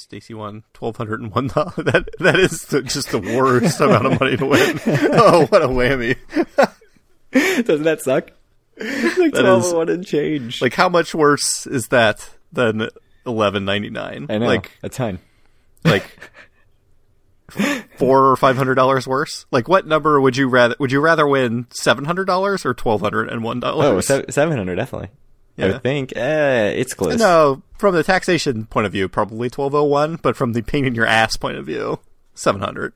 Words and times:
Stacy 0.00 0.34
won 0.34 0.64
twelve 0.72 0.96
hundred 0.96 1.20
and 1.20 1.32
one 1.32 1.48
dollars. 1.48 1.74
That 1.76 2.08
that 2.18 2.38
is 2.40 2.62
the, 2.66 2.82
just 2.82 3.10
the 3.10 3.18
worst 3.20 3.80
amount 3.80 4.06
of 4.06 4.20
money 4.20 4.36
to 4.36 4.46
win. 4.46 4.80
Oh, 5.12 5.46
what 5.46 5.62
a 5.62 5.68
whammy! 5.68 6.16
Doesn't 7.64 7.84
that 7.84 8.00
suck? 8.02 8.30
like 8.78 9.32
That 9.32 9.40
twelve 9.42 9.64
is- 9.64 9.72
oh 9.72 9.78
one 9.78 9.88
and 9.88 10.06
change. 10.06 10.60
Like, 10.62 10.74
how 10.74 10.88
much 10.88 11.14
worse 11.14 11.66
is 11.66 11.88
that 11.88 12.28
than 12.52 12.88
eleven 13.26 13.64
ninety 13.64 13.90
nine? 13.90 14.26
I 14.28 14.38
know, 14.38 14.46
Like, 14.46 14.70
a 14.82 14.88
ton. 14.88 15.18
like 15.84 16.18
four 17.96 18.26
or 18.30 18.36
five 18.36 18.56
hundred 18.56 18.74
dollars 18.76 19.06
worse. 19.06 19.44
Like, 19.50 19.68
what 19.68 19.86
number 19.86 20.20
would 20.20 20.36
you 20.36 20.48
rather? 20.48 20.76
Would 20.78 20.92
you 20.92 21.00
rather 21.00 21.26
win 21.26 21.66
seven 21.70 22.04
hundred 22.04 22.24
dollars 22.26 22.64
or 22.64 22.74
twelve 22.74 23.00
hundred 23.00 23.28
and 23.28 23.42
one 23.42 23.60
dollars? 23.60 24.10
Oh, 24.10 24.22
seven 24.30 24.56
hundred 24.56 24.76
definitely 24.76 25.10
yeah. 25.60 25.66
I 25.66 25.72
would 25.72 25.82
think. 25.82 26.16
Eh, 26.16 26.68
it's 26.70 26.94
close. 26.94 27.18
No, 27.18 27.62
from 27.78 27.94
the 27.94 28.02
taxation 28.02 28.66
point 28.66 28.86
of 28.86 28.92
view, 28.92 29.08
probably 29.08 29.48
1201, 29.48 30.16
but 30.22 30.36
from 30.36 30.52
the 30.52 30.62
pain 30.62 30.84
in 30.84 30.94
your 30.94 31.06
ass 31.06 31.36
point 31.36 31.56
of 31.56 31.66
view, 31.66 31.98
700. 32.34 32.92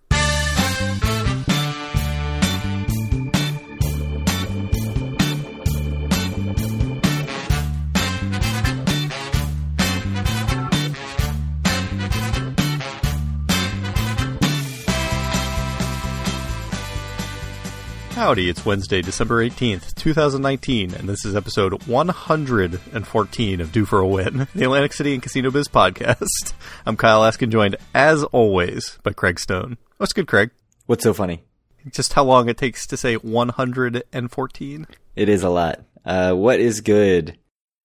Howdy, 18.24 18.48
it's 18.48 18.64
Wednesday, 18.64 19.02
December 19.02 19.44
18th, 19.44 19.94
2019, 19.96 20.94
and 20.94 21.06
this 21.06 21.26
is 21.26 21.36
episode 21.36 21.86
114 21.86 23.60
of 23.60 23.70
Due 23.70 23.84
for 23.84 23.98
a 23.98 24.08
Win, 24.08 24.48
the 24.54 24.64
Atlantic 24.64 24.94
City 24.94 25.12
and 25.12 25.22
Casino 25.22 25.50
Biz 25.50 25.68
podcast. 25.68 26.54
I'm 26.86 26.96
Kyle 26.96 27.22
Askin, 27.22 27.50
joined, 27.50 27.76
as 27.94 28.24
always, 28.24 28.98
by 29.02 29.12
Craig 29.12 29.38
Stone. 29.38 29.76
What's 29.98 30.14
good, 30.14 30.26
Craig? 30.26 30.52
What's 30.86 31.04
so 31.04 31.12
funny? 31.12 31.44
Just 31.92 32.14
how 32.14 32.24
long 32.24 32.48
it 32.48 32.56
takes 32.56 32.86
to 32.86 32.96
say 32.96 33.16
114? 33.16 34.86
It 35.16 35.28
is 35.28 35.42
a 35.42 35.50
lot. 35.50 35.80
Uh, 36.02 36.32
what 36.32 36.60
is 36.60 36.80
good? 36.80 37.36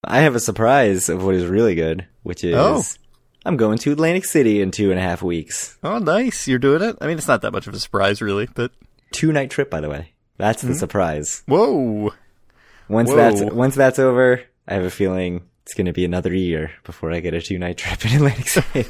I 0.06 0.20
have 0.20 0.36
a 0.36 0.40
surprise 0.40 1.10
of 1.10 1.22
what 1.22 1.36
is 1.36 1.48
really 1.48 1.76
good, 1.76 2.08
which 2.24 2.46
is 2.46 2.56
Oh. 2.56 2.82
I'm 3.46 3.58
going 3.58 3.78
to 3.80 3.92
Atlantic 3.92 4.24
City 4.24 4.62
in 4.62 4.72
two 4.72 4.90
and 4.90 5.00
a 5.02 5.04
half 5.04 5.22
weeks. 5.22 5.78
Oh, 5.84 5.98
nice. 5.98 6.48
You're 6.48 6.60
doing 6.60 6.82
it? 6.82 6.96
I 7.02 7.08
mean, 7.08 7.18
it's 7.18 7.28
not 7.28 7.42
that 7.42 7.52
much 7.52 7.68
of 7.68 7.74
a 7.74 7.80
surprise, 7.80 8.22
really, 8.22 8.48
but 8.56 8.72
Two 9.12 9.32
night 9.32 9.50
trip, 9.50 9.70
by 9.70 9.82
the 9.82 9.90
way. 9.90 10.14
That's 10.40 10.62
the 10.62 10.70
hmm? 10.70 10.74
surprise. 10.74 11.44
whoa. 11.46 12.14
Once 12.88 13.12
Whoa. 13.12 13.18
that's 13.18 13.54
once 13.54 13.76
that's 13.76 14.00
over, 14.00 14.42
I 14.68 14.74
have 14.74 14.86
a 14.86 14.90
feeling 14.90 15.44
it's 15.62 15.76
going 15.76 15.86
to 15.86 15.94
be 15.94 16.06
another 16.06 16.34
year 16.34 16.72
before 16.84 17.12
I 17.12 17.20
get 17.20 17.36
a 17.36 17.42
two 17.42 17.60
night 17.60 17.78
trip 17.78 18.04
in 18.04 18.16
Atlantic 18.16 18.48
City. 18.48 18.86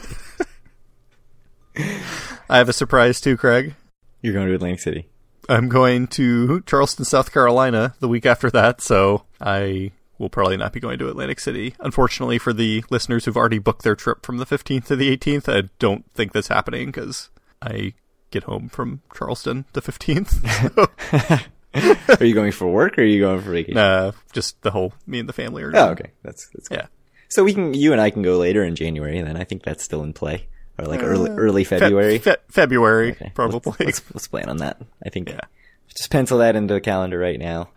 I 2.50 2.58
have 2.58 2.70
a 2.70 2.74
surprise 2.74 3.20
too, 3.20 3.36
Craig. 3.36 3.76
You're 4.22 4.34
going 4.34 4.48
to 4.48 4.56
Atlantic 4.56 4.80
City. 4.80 5.10
I'm 5.50 5.68
going 5.68 6.08
to 6.08 6.62
Charleston, 6.62 7.04
South 7.04 7.34
Carolina 7.34 7.96
the 8.00 8.08
week 8.08 8.26
after 8.26 8.50
that, 8.52 8.80
so 8.80 9.26
I 9.42 9.92
will 10.20 10.30
probably 10.30 10.58
not 10.58 10.72
be 10.72 10.80
going 10.80 11.00
to 11.00 11.10
Atlantic 11.10 11.40
City. 11.40 11.74
Unfortunately, 11.80 12.38
for 12.38 12.54
the 12.54 12.86
listeners 12.92 13.26
who've 13.26 13.38
already 13.38 13.60
booked 13.60 13.82
their 13.82 13.96
trip 13.96 14.26
from 14.26 14.38
the 14.38 14.46
15th 14.46 14.86
to 14.86 14.96
the 14.96 15.18
18th, 15.18 15.52
I 15.52 15.70
don't 15.80 16.06
think 16.14 16.32
that's 16.32 16.50
happening 16.50 16.88
because 16.88 17.30
I 17.62 17.94
get 18.32 18.44
home 18.44 18.70
from 18.70 19.02
Charleston 19.16 19.66
the 19.74 19.82
15th. 19.82 21.48
Are 22.20 22.26
you 22.26 22.34
going 22.34 22.52
for 22.52 22.68
work 22.68 22.98
or 22.98 23.02
are 23.02 23.06
you 23.06 23.20
going 23.22 23.42
for 23.42 23.52
vacation? 23.52 23.78
uh, 23.78 24.12
just 24.34 24.60
the 24.64 24.72
whole, 24.72 24.94
me 25.06 25.20
and 25.20 25.30
the 25.30 25.34
family 25.34 25.62
are 25.64 25.72
Oh, 25.76 25.90
okay. 25.90 26.12
That's 26.24 26.50
that's 26.50 26.68
good. 26.68 26.80
Yeah. 26.80 26.88
So 27.28 27.44
we 27.44 27.54
can 27.54 27.74
you 27.76 27.92
and 27.92 28.02
I 28.02 28.10
can 28.10 28.24
go 28.24 28.38
later 28.38 28.64
in 28.64 28.76
January 28.76 29.22
then. 29.22 29.38
I 29.38 29.44
think 29.44 29.62
that's 29.64 29.84
still 29.84 30.02
in 30.04 30.14
play. 30.14 30.48
Or 30.80 30.86
like 30.86 31.04
early 31.04 31.30
early 31.30 31.64
February. 31.64 32.18
Fe- 32.18 32.38
February, 32.50 33.12
Okay, 33.12 33.32
probably. 33.36 33.62
Let's, 33.86 34.02
let's, 34.02 34.16
let's 34.16 34.28
plan 34.28 34.50
on 34.50 34.58
that. 34.58 34.82
I 35.06 35.10
think. 35.10 35.30
Yeah. 35.30 35.42
Just 35.90 36.10
pencil 36.10 36.38
that 36.40 36.56
into 36.56 36.74
the 36.74 36.82
calendar 36.82 37.20
right 37.20 37.38
now. 37.40 37.70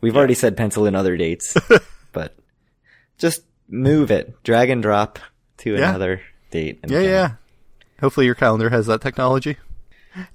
We've 0.00 0.16
already 0.16 0.34
said 0.34 0.56
pencil 0.56 0.86
in 0.86 0.94
other 0.94 1.16
dates, 1.16 1.56
but 2.12 2.34
just 3.18 3.42
move 3.68 4.10
it, 4.10 4.42
drag 4.42 4.70
and 4.70 4.82
drop 4.82 5.18
to 5.58 5.72
Yeah. 5.72 5.88
another 5.90 6.20
date. 6.50 6.78
and 6.82 6.90
yeah, 6.92 7.00
yeah. 7.00 7.30
Hopefully 8.00 8.26
your 8.26 8.34
calendar 8.34 8.70
has 8.70 8.86
that 8.86 9.00
technology. 9.00 9.56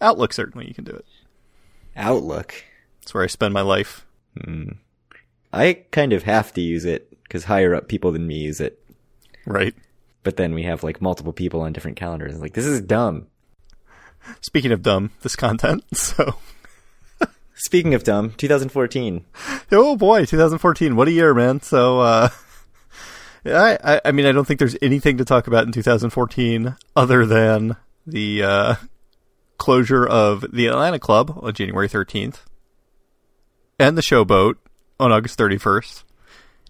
Outlook, 0.02 0.34
certainly, 0.34 0.68
you 0.68 0.74
can 0.74 0.84
do 0.84 0.92
it. 0.92 1.06
Outlook. 1.96 2.64
It's 3.02 3.14
where 3.14 3.24
I 3.24 3.28
spend 3.28 3.54
my 3.54 3.62
life. 3.62 4.06
I 5.52 5.74
kind 5.92 6.14
of 6.14 6.24
have 6.24 6.54
to 6.54 6.62
use 6.62 6.86
it 6.86 7.10
because 7.24 7.46
higher 7.46 7.74
up 7.76 7.88
people 7.88 8.12
than 8.12 8.28
me 8.28 8.36
use 8.36 8.60
it. 8.60 8.84
Right. 9.46 9.74
But 10.24 10.38
then 10.38 10.54
we 10.54 10.64
have 10.64 10.84
like 10.84 11.02
multiple 11.02 11.34
people 11.34 11.62
on 11.62 11.74
different 11.74 11.98
calendars. 11.98 12.34
It's 12.34 12.42
like 12.42 12.54
this 12.54 12.66
is 12.66 12.82
dumb. 12.82 13.28
Speaking 14.42 14.72
of 14.72 14.82
dumb, 14.82 15.12
this 15.22 15.36
content, 15.36 15.84
so. 15.94 16.36
Speaking 17.56 17.94
of 17.94 18.04
dumb, 18.04 18.32
2014. 18.38 19.26
Oh 19.72 19.98
boy, 19.98 20.26
2014. 20.26 20.96
What 20.96 21.10
a 21.10 21.12
year, 21.12 21.34
man. 21.34 21.62
So, 21.62 22.00
uh, 22.00 22.30
I, 23.46 23.78
I, 23.84 24.02
I 24.06 24.12
mean, 24.12 24.26
I 24.26 24.32
don't 24.32 24.46
think 24.46 24.60
there's 24.60 24.78
anything 24.82 25.18
to 25.18 25.26
talk 25.26 25.48
about 25.48 25.66
in 25.66 25.74
2014 25.74 26.76
other 26.96 27.26
than 27.26 27.76
the, 28.08 28.44
uh, 28.44 28.76
closure 29.60 30.06
of 30.06 30.44
the 30.52 30.66
Atlantic 30.68 31.02
Club 31.02 31.38
on 31.42 31.54
January 31.54 31.88
13th 31.88 32.40
and 33.78 33.98
the 33.98 34.02
Showboat 34.02 34.56
on 35.00 35.12
August 35.12 35.38
31st 35.38 36.04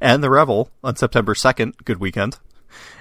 and 0.01 0.21
the 0.23 0.29
Revel 0.29 0.69
on 0.83 0.95
September 0.95 1.33
2nd. 1.33 1.73
Good 1.85 1.99
weekend. 1.99 2.37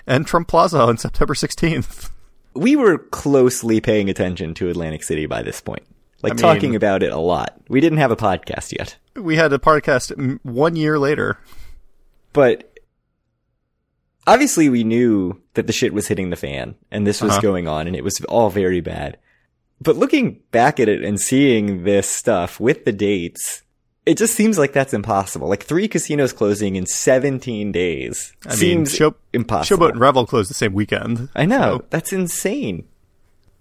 And 0.06 0.26
Trump 0.26 0.48
Plaza 0.48 0.80
on 0.80 0.96
September 0.96 1.34
16th. 1.34 2.10
we 2.54 2.74
were 2.76 2.98
closely 2.98 3.80
paying 3.80 4.08
attention 4.08 4.54
to 4.54 4.68
Atlantic 4.70 5.02
City 5.02 5.26
by 5.26 5.42
this 5.42 5.60
point. 5.60 5.82
Like 6.22 6.32
I 6.32 6.34
mean- 6.34 6.42
talking 6.42 6.74
about 6.76 7.02
it 7.02 7.12
a 7.12 7.18
lot. 7.18 7.60
We 7.68 7.80
didn't 7.80 7.98
have 7.98 8.10
a 8.10 8.16
podcast 8.16 8.72
yet, 8.76 8.96
We 9.14 9.36
had 9.36 9.52
a 9.52 9.58
podcast 9.58 10.38
one 10.44 10.74
year 10.76 10.98
later. 10.98 11.38
but 12.32 12.78
obviously 14.26 14.68
we 14.68 14.84
knew 14.84 15.40
that 15.54 15.66
the 15.66 15.72
shit 15.72 15.92
was 15.94 16.08
hitting 16.08 16.30
the 16.30 16.36
fan 16.36 16.74
and 16.90 17.06
this 17.06 17.20
was 17.22 17.32
Uh-huh. 17.32 17.40
going 17.40 17.68
on 17.68 17.86
and 17.86 17.96
it 17.96 18.04
was 18.04 18.20
all 18.28 18.50
very 18.50 18.80
bad. 18.80 19.16
But 19.80 19.96
looking 19.96 20.40
back 20.50 20.80
at 20.80 20.88
it 20.88 21.04
and 21.04 21.20
seeing 21.20 21.84
this 21.84 22.08
stuff 22.08 22.58
with 22.58 22.84
the 22.84 22.92
dates, 22.92 23.62
it 24.06 24.16
just 24.16 24.34
seems 24.34 24.58
like 24.58 24.72
that's 24.72 24.94
impossible. 24.94 25.48
Like 25.48 25.62
three 25.62 25.86
casinos 25.86 26.32
closing 26.32 26.76
in 26.76 26.86
17 26.86 27.70
days 27.72 28.32
I 28.46 28.50
mean, 28.50 28.58
seems 28.58 28.94
Show, 28.94 29.14
impossible. 29.32 29.86
Showboat 29.86 29.90
and 29.92 30.00
Revel 30.00 30.26
closed 30.26 30.50
the 30.50 30.54
same 30.54 30.72
weekend. 30.72 31.28
I 31.36 31.44
know. 31.46 31.78
So- 31.78 31.84
That's 31.90 32.12
insane. 32.12 32.88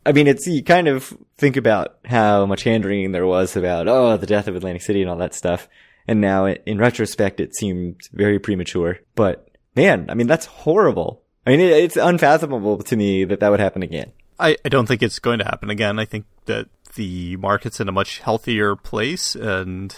I 0.06 0.14
mean, 0.14 0.26
it's, 0.26 0.48
you 0.48 0.64
kind 0.64 0.88
of 0.88 1.14
think 1.38 1.58
about 1.58 1.98
how 2.06 2.46
much 2.46 2.64
hand 2.64 2.86
wringing 2.86 3.12
there 3.12 3.28
was 3.28 3.58
about, 3.58 3.90
oh, 3.90 4.16
the 4.16 4.26
death 4.26 4.48
of 4.48 4.56
Atlantic 4.56 4.82
City 4.82 5.02
and 5.02 5.12
all 5.12 5.18
that 5.18 5.34
stuff. 5.34 5.68
And 6.08 6.22
now 6.22 6.46
it, 6.46 6.64
in 6.66 6.78
retrospect, 6.78 7.42
it 7.42 7.54
seemed 7.54 8.00
very 8.14 8.40
premature. 8.40 9.00
But 9.16 9.50
man, 9.76 10.06
I 10.10 10.14
mean, 10.14 10.28
that's 10.28 10.46
horrible. 10.46 11.24
I 11.46 11.50
mean, 11.50 11.60
it, 11.60 11.72
it's 11.74 11.98
unfathomable 11.98 12.78
to 12.84 12.96
me 12.96 13.26
that 13.26 13.42
that 13.42 13.50
would 13.50 13.60
happen 13.60 13.84
again. 13.84 14.14
I, 14.40 14.58
I 14.64 14.70
don't 14.70 14.86
think 14.86 15.02
it's 15.02 15.20
going 15.20 15.40
to 15.40 15.46
happen 15.46 15.70
again. 15.70 16.00
I 16.00 16.06
think 16.06 16.26
that 16.46 16.68
the 16.96 17.38
market's 17.38 17.80
in 17.80 17.90
a 17.90 17.92
much 17.92 18.20
healthier 18.20 18.76
place 18.76 19.36
and 19.36 19.96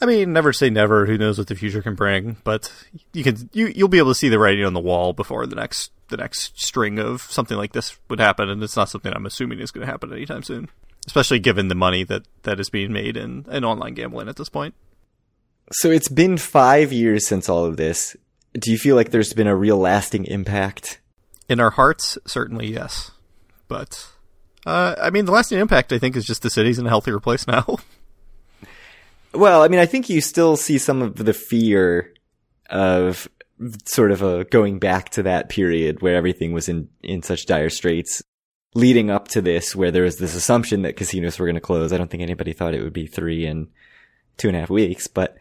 I 0.00 0.06
mean, 0.06 0.32
never 0.32 0.52
say 0.52 0.70
never. 0.70 1.06
Who 1.06 1.16
knows 1.16 1.38
what 1.38 1.46
the 1.46 1.54
future 1.54 1.80
can 1.80 1.94
bring? 1.94 2.36
But 2.44 2.70
you 3.12 3.22
can 3.24 3.48
you 3.52 3.68
you'll 3.68 3.88
be 3.88 3.98
able 3.98 4.10
to 4.10 4.14
see 4.14 4.28
the 4.28 4.38
writing 4.38 4.64
on 4.64 4.74
the 4.74 4.80
wall 4.80 5.12
before 5.12 5.46
the 5.46 5.54
next 5.54 5.92
the 6.08 6.16
next 6.16 6.60
string 6.60 6.98
of 6.98 7.22
something 7.22 7.56
like 7.56 7.72
this 7.72 7.96
would 8.08 8.20
happen, 8.20 8.48
and 8.48 8.62
it's 8.62 8.76
not 8.76 8.88
something 8.88 9.12
I'm 9.12 9.26
assuming 9.26 9.60
is 9.60 9.70
going 9.70 9.86
to 9.86 9.90
happen 9.90 10.12
anytime 10.12 10.42
soon. 10.42 10.68
Especially 11.06 11.38
given 11.38 11.68
the 11.68 11.74
money 11.74 12.04
that, 12.04 12.22
that 12.42 12.58
is 12.58 12.70
being 12.70 12.92
made 12.92 13.16
in, 13.16 13.44
in 13.50 13.64
online 13.64 13.94
gambling 13.94 14.28
at 14.28 14.36
this 14.36 14.48
point. 14.48 14.74
So 15.72 15.90
it's 15.90 16.08
been 16.08 16.38
five 16.38 16.92
years 16.92 17.26
since 17.26 17.48
all 17.48 17.64
of 17.64 17.76
this. 17.76 18.16
Do 18.54 18.70
you 18.70 18.78
feel 18.78 18.96
like 18.96 19.10
there's 19.10 19.32
been 19.32 19.46
a 19.46 19.56
real 19.56 19.78
lasting 19.78 20.24
impact? 20.26 21.00
In 21.48 21.60
our 21.60 21.70
hearts, 21.70 22.16
certainly 22.26 22.72
yes. 22.72 23.10
But 23.68 24.08
uh, 24.66 24.94
I 25.00 25.10
mean, 25.10 25.24
the 25.24 25.32
lasting 25.32 25.58
impact 25.58 25.92
I 25.92 25.98
think 25.98 26.16
is 26.16 26.24
just 26.24 26.42
the 26.42 26.50
city's 26.50 26.78
in 26.78 26.86
a 26.86 26.90
healthier 26.90 27.20
place 27.20 27.46
now. 27.46 27.78
Well, 29.34 29.62
I 29.62 29.68
mean, 29.68 29.80
I 29.80 29.86
think 29.86 30.08
you 30.08 30.20
still 30.20 30.56
see 30.56 30.78
some 30.78 31.02
of 31.02 31.16
the 31.16 31.34
fear 31.34 32.14
of 32.70 33.28
sort 33.84 34.12
of 34.12 34.22
a 34.22 34.44
going 34.44 34.78
back 34.78 35.10
to 35.10 35.24
that 35.24 35.48
period 35.48 36.02
where 36.02 36.14
everything 36.14 36.52
was 36.52 36.68
in, 36.68 36.88
in 37.02 37.22
such 37.22 37.46
dire 37.46 37.68
straits 37.70 38.22
leading 38.74 39.10
up 39.10 39.28
to 39.28 39.40
this, 39.40 39.74
where 39.74 39.90
there 39.90 40.04
was 40.04 40.18
this 40.18 40.34
assumption 40.34 40.82
that 40.82 40.96
casinos 40.96 41.38
were 41.38 41.46
going 41.46 41.54
to 41.54 41.60
close. 41.60 41.92
I 41.92 41.98
don't 41.98 42.10
think 42.10 42.22
anybody 42.22 42.52
thought 42.52 42.74
it 42.74 42.82
would 42.82 42.92
be 42.92 43.06
three 43.06 43.44
and 43.44 43.68
two 44.36 44.48
and 44.48 44.56
a 44.56 44.60
half 44.60 44.70
weeks, 44.70 45.06
but, 45.08 45.36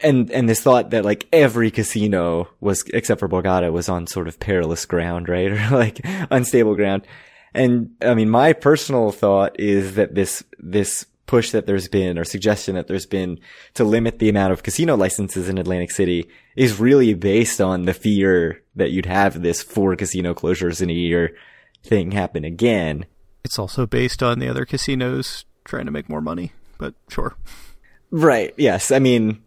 and, 0.00 0.30
and 0.30 0.48
this 0.48 0.60
thought 0.60 0.90
that 0.90 1.04
like 1.04 1.26
every 1.32 1.70
casino 1.70 2.48
was, 2.60 2.84
except 2.92 3.20
for 3.20 3.28
Borgata, 3.28 3.72
was 3.72 3.88
on 3.88 4.06
sort 4.06 4.28
of 4.28 4.38
perilous 4.38 4.84
ground, 4.86 5.28
right? 5.28 5.50
Or 5.72 5.76
like 5.76 6.00
unstable 6.30 6.74
ground. 6.74 7.06
And 7.54 7.96
I 8.02 8.14
mean, 8.14 8.28
my 8.28 8.52
personal 8.52 9.12
thought 9.12 9.58
is 9.58 9.94
that 9.94 10.14
this, 10.14 10.44
this 10.58 11.06
push 11.26 11.50
that 11.50 11.66
there's 11.66 11.88
been 11.88 12.18
or 12.18 12.24
suggestion 12.24 12.74
that 12.76 12.86
there's 12.86 13.06
been 13.06 13.38
to 13.74 13.84
limit 13.84 14.18
the 14.18 14.28
amount 14.28 14.52
of 14.52 14.62
casino 14.62 14.96
licenses 14.96 15.48
in 15.48 15.58
Atlantic 15.58 15.90
City 15.90 16.28
is 16.54 16.80
really 16.80 17.14
based 17.14 17.60
on 17.60 17.84
the 17.84 17.94
fear 17.94 18.62
that 18.76 18.90
you'd 18.90 19.06
have 19.06 19.42
this 19.42 19.62
four 19.62 19.96
casino 19.96 20.34
closures 20.34 20.80
in 20.80 20.90
a 20.90 20.94
year 20.94 21.36
thing 21.82 22.12
happen 22.12 22.44
again. 22.44 23.06
It's 23.44 23.58
also 23.58 23.86
based 23.86 24.22
on 24.22 24.38
the 24.38 24.48
other 24.48 24.64
casinos 24.64 25.44
trying 25.64 25.86
to 25.86 25.92
make 25.92 26.08
more 26.08 26.20
money, 26.20 26.52
but 26.78 26.94
sure. 27.08 27.36
Right. 28.10 28.54
Yes. 28.56 28.90
I 28.90 28.98
mean, 28.98 29.42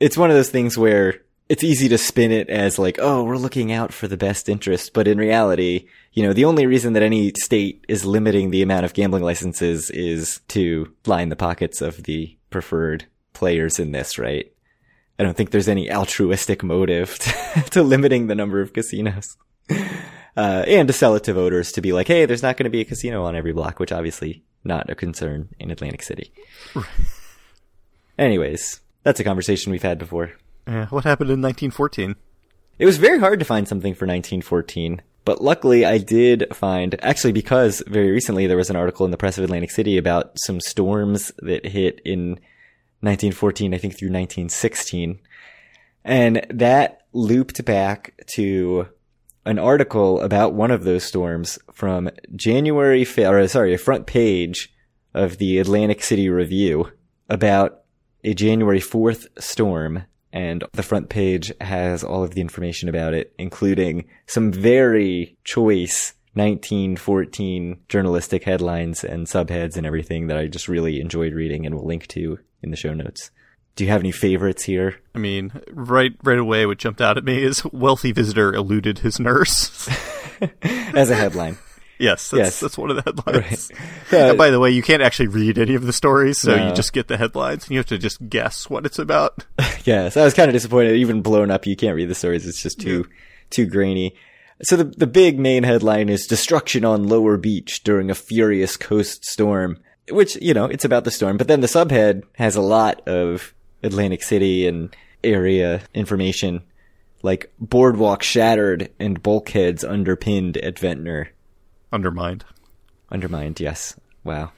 it's 0.00 0.16
one 0.16 0.30
of 0.30 0.36
those 0.36 0.50
things 0.50 0.76
where 0.76 1.22
it's 1.48 1.64
easy 1.64 1.88
to 1.88 1.98
spin 1.98 2.32
it 2.32 2.48
as 2.48 2.78
like, 2.78 2.98
oh, 3.00 3.22
we're 3.22 3.36
looking 3.36 3.70
out 3.72 3.92
for 3.92 4.08
the 4.08 4.16
best 4.16 4.48
interest. 4.48 4.92
But 4.92 5.06
in 5.06 5.18
reality, 5.18 5.86
you 6.12 6.22
know, 6.22 6.32
the 6.32 6.44
only 6.44 6.66
reason 6.66 6.94
that 6.94 7.02
any 7.02 7.32
state 7.38 7.84
is 7.88 8.04
limiting 8.04 8.50
the 8.50 8.62
amount 8.62 8.84
of 8.84 8.94
gambling 8.94 9.22
licenses 9.22 9.90
is 9.90 10.40
to 10.48 10.92
line 11.06 11.28
the 11.28 11.36
pockets 11.36 11.80
of 11.80 12.02
the 12.02 12.36
preferred 12.50 13.06
players 13.32 13.78
in 13.78 13.92
this, 13.92 14.18
right? 14.18 14.52
I 15.18 15.22
don't 15.22 15.36
think 15.36 15.50
there's 15.50 15.68
any 15.68 15.90
altruistic 15.90 16.62
motive 16.62 17.18
to, 17.20 17.62
to 17.70 17.82
limiting 17.82 18.26
the 18.26 18.34
number 18.34 18.60
of 18.60 18.72
casinos. 18.72 19.36
Uh, 20.38 20.62
and 20.68 20.86
to 20.86 20.92
sell 20.92 21.14
it 21.14 21.24
to 21.24 21.32
voters 21.32 21.72
to 21.72 21.80
be 21.80 21.94
like, 21.94 22.06
hey, 22.06 22.26
there's 22.26 22.42
not 22.42 22.58
going 22.58 22.64
to 22.64 22.70
be 22.70 22.82
a 22.82 22.84
casino 22.84 23.24
on 23.24 23.34
every 23.34 23.54
block, 23.54 23.80
which 23.80 23.90
obviously 23.90 24.44
not 24.64 24.90
a 24.90 24.94
concern 24.94 25.48
in 25.58 25.70
Atlantic 25.70 26.02
City. 26.02 26.30
Anyways, 28.18 28.80
that's 29.06 29.20
a 29.20 29.24
conversation 29.24 29.70
we've 29.70 29.84
had 29.84 29.98
before. 29.98 30.32
Yeah, 30.66 30.86
what 30.86 31.04
happened 31.04 31.30
in 31.30 31.40
1914? 31.40 32.16
It 32.76 32.86
was 32.86 32.96
very 32.96 33.20
hard 33.20 33.38
to 33.38 33.44
find 33.44 33.68
something 33.68 33.94
for 33.94 34.04
1914, 34.04 35.00
but 35.24 35.40
luckily 35.40 35.84
I 35.84 35.98
did 35.98 36.44
find, 36.52 36.96
actually 37.04 37.32
because 37.32 37.84
very 37.86 38.10
recently 38.10 38.48
there 38.48 38.56
was 38.56 38.68
an 38.68 38.74
article 38.74 39.04
in 39.04 39.12
the 39.12 39.16
press 39.16 39.38
of 39.38 39.44
Atlantic 39.44 39.70
City 39.70 39.96
about 39.96 40.32
some 40.40 40.60
storms 40.60 41.30
that 41.38 41.64
hit 41.64 42.00
in 42.04 42.30
1914, 43.00 43.74
I 43.74 43.78
think 43.78 43.96
through 43.96 44.08
1916. 44.08 45.20
And 46.04 46.44
that 46.50 47.02
looped 47.12 47.64
back 47.64 48.20
to 48.34 48.88
an 49.44 49.60
article 49.60 50.20
about 50.20 50.52
one 50.52 50.72
of 50.72 50.82
those 50.82 51.04
storms 51.04 51.60
from 51.72 52.10
January, 52.34 53.06
or 53.18 53.46
sorry, 53.46 53.72
a 53.72 53.78
front 53.78 54.08
page 54.08 54.74
of 55.14 55.38
the 55.38 55.60
Atlantic 55.60 56.02
City 56.02 56.28
Review 56.28 56.90
about 57.28 57.82
a 58.26 58.34
January 58.34 58.80
4th 58.80 59.28
storm 59.38 60.04
and 60.32 60.64
the 60.72 60.82
front 60.82 61.08
page 61.08 61.52
has 61.62 62.04
all 62.04 62.24
of 62.24 62.34
the 62.34 62.40
information 62.40 62.88
about 62.88 63.14
it, 63.14 63.32
including 63.38 64.06
some 64.26 64.52
very 64.52 65.38
choice 65.44 66.12
1914 66.34 67.80
journalistic 67.88 68.44
headlines 68.44 69.02
and 69.04 69.26
subheads 69.26 69.76
and 69.76 69.86
everything 69.86 70.26
that 70.26 70.36
I 70.36 70.48
just 70.48 70.68
really 70.68 71.00
enjoyed 71.00 71.32
reading 71.32 71.64
and 71.64 71.74
will 71.74 71.86
link 71.86 72.08
to 72.08 72.38
in 72.62 72.70
the 72.70 72.76
show 72.76 72.92
notes. 72.92 73.30
Do 73.76 73.84
you 73.84 73.90
have 73.90 74.00
any 74.00 74.12
favorites 74.12 74.64
here? 74.64 74.96
I 75.14 75.18
mean, 75.18 75.52
right 75.70 76.12
right 76.22 76.38
away 76.38 76.66
what 76.66 76.78
jumped 76.78 77.00
out 77.00 77.16
at 77.16 77.24
me 77.24 77.42
is 77.42 77.64
wealthy 77.66 78.12
visitor 78.12 78.52
eluded 78.52 78.98
his 78.98 79.20
nurse. 79.20 79.88
As 80.62 81.10
a 81.10 81.14
headline. 81.14 81.58
Yes, 81.98 82.30
that's, 82.30 82.38
yes. 82.38 82.60
that's 82.60 82.78
one 82.78 82.90
of 82.90 82.96
the 82.96 83.02
headlines. 83.02 83.70
Right. 84.12 84.20
Uh, 84.20 84.34
by 84.34 84.50
the 84.50 84.60
way, 84.60 84.70
you 84.70 84.82
can't 84.82 85.02
actually 85.02 85.26
read 85.28 85.58
any 85.58 85.74
of 85.74 85.84
the 85.84 85.92
stories, 85.92 86.40
so 86.40 86.54
no. 86.54 86.68
you 86.68 86.74
just 86.74 86.92
get 86.92 87.08
the 87.08 87.16
headlines 87.16 87.64
and 87.64 87.72
you 87.72 87.78
have 87.78 87.86
to 87.86 87.98
just 87.98 88.28
guess 88.28 88.70
what 88.70 88.86
it's 88.86 89.00
about. 89.00 89.44
yes, 89.84 90.16
I 90.16 90.24
was 90.24 90.32
kind 90.32 90.48
of 90.48 90.52
disappointed. 90.52 90.94
Even 90.94 91.22
blown 91.22 91.50
up, 91.50 91.66
you 91.66 91.74
can't 91.74 91.96
read 91.96 92.08
the 92.08 92.14
stories. 92.14 92.46
It's 92.46 92.62
just 92.62 92.80
too 92.80 92.98
yeah. 93.08 93.16
too 93.50 93.66
grainy. 93.66 94.14
So 94.62 94.76
the 94.76 94.84
the 94.84 95.06
big 95.08 95.40
main 95.40 95.64
headline 95.64 96.08
is 96.08 96.26
destruction 96.26 96.84
on 96.84 97.08
Lower 97.08 97.36
Beach 97.36 97.82
during 97.82 98.10
a 98.10 98.14
furious 98.14 98.76
coast 98.76 99.24
storm, 99.24 99.78
which 100.10 100.36
you 100.36 100.54
know 100.54 100.66
it's 100.66 100.84
about 100.84 101.04
the 101.04 101.10
storm. 101.10 101.36
But 101.36 101.48
then 101.48 101.60
the 101.60 101.66
subhead 101.66 102.22
has 102.34 102.54
a 102.54 102.62
lot 102.62 103.06
of 103.08 103.54
Atlantic 103.82 104.22
City 104.22 104.68
and 104.68 104.94
area 105.24 105.82
information, 105.94 106.62
like 107.22 107.52
boardwalk 107.58 108.22
shattered 108.22 108.90
and 109.00 109.22
bulkheads 109.22 109.82
underpinned 109.82 110.56
at 110.58 110.78
Ventnor. 110.78 111.30
Undermined. 111.92 112.44
Undermined, 113.10 113.60
yes. 113.60 113.98
Wow. 114.24 114.52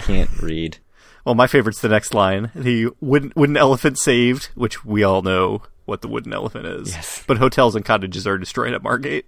Can't 0.00 0.30
read. 0.42 0.78
Well, 1.24 1.34
my 1.34 1.46
favorite's 1.46 1.80
the 1.80 1.88
next 1.88 2.14
line. 2.14 2.50
The 2.54 2.88
wooden, 3.00 3.32
wooden 3.36 3.56
elephant 3.56 3.98
saved, 3.98 4.46
which 4.54 4.84
we 4.84 5.02
all 5.02 5.22
know 5.22 5.62
what 5.84 6.00
the 6.00 6.08
wooden 6.08 6.32
elephant 6.32 6.66
is. 6.66 6.92
Yes. 6.92 7.24
But 7.26 7.38
hotels 7.38 7.76
and 7.76 7.84
cottages 7.84 8.26
are 8.26 8.38
destroyed 8.38 8.72
at 8.72 8.82
Margate. 8.82 9.26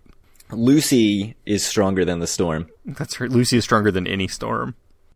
Lucy 0.50 1.34
is 1.46 1.64
stronger 1.64 2.04
than 2.04 2.20
the 2.20 2.26
storm. 2.26 2.68
That's 2.84 3.20
right. 3.20 3.30
Lucy 3.30 3.56
is 3.58 3.64
stronger 3.64 3.90
than 3.90 4.06
any 4.06 4.28
storm. 4.28 4.74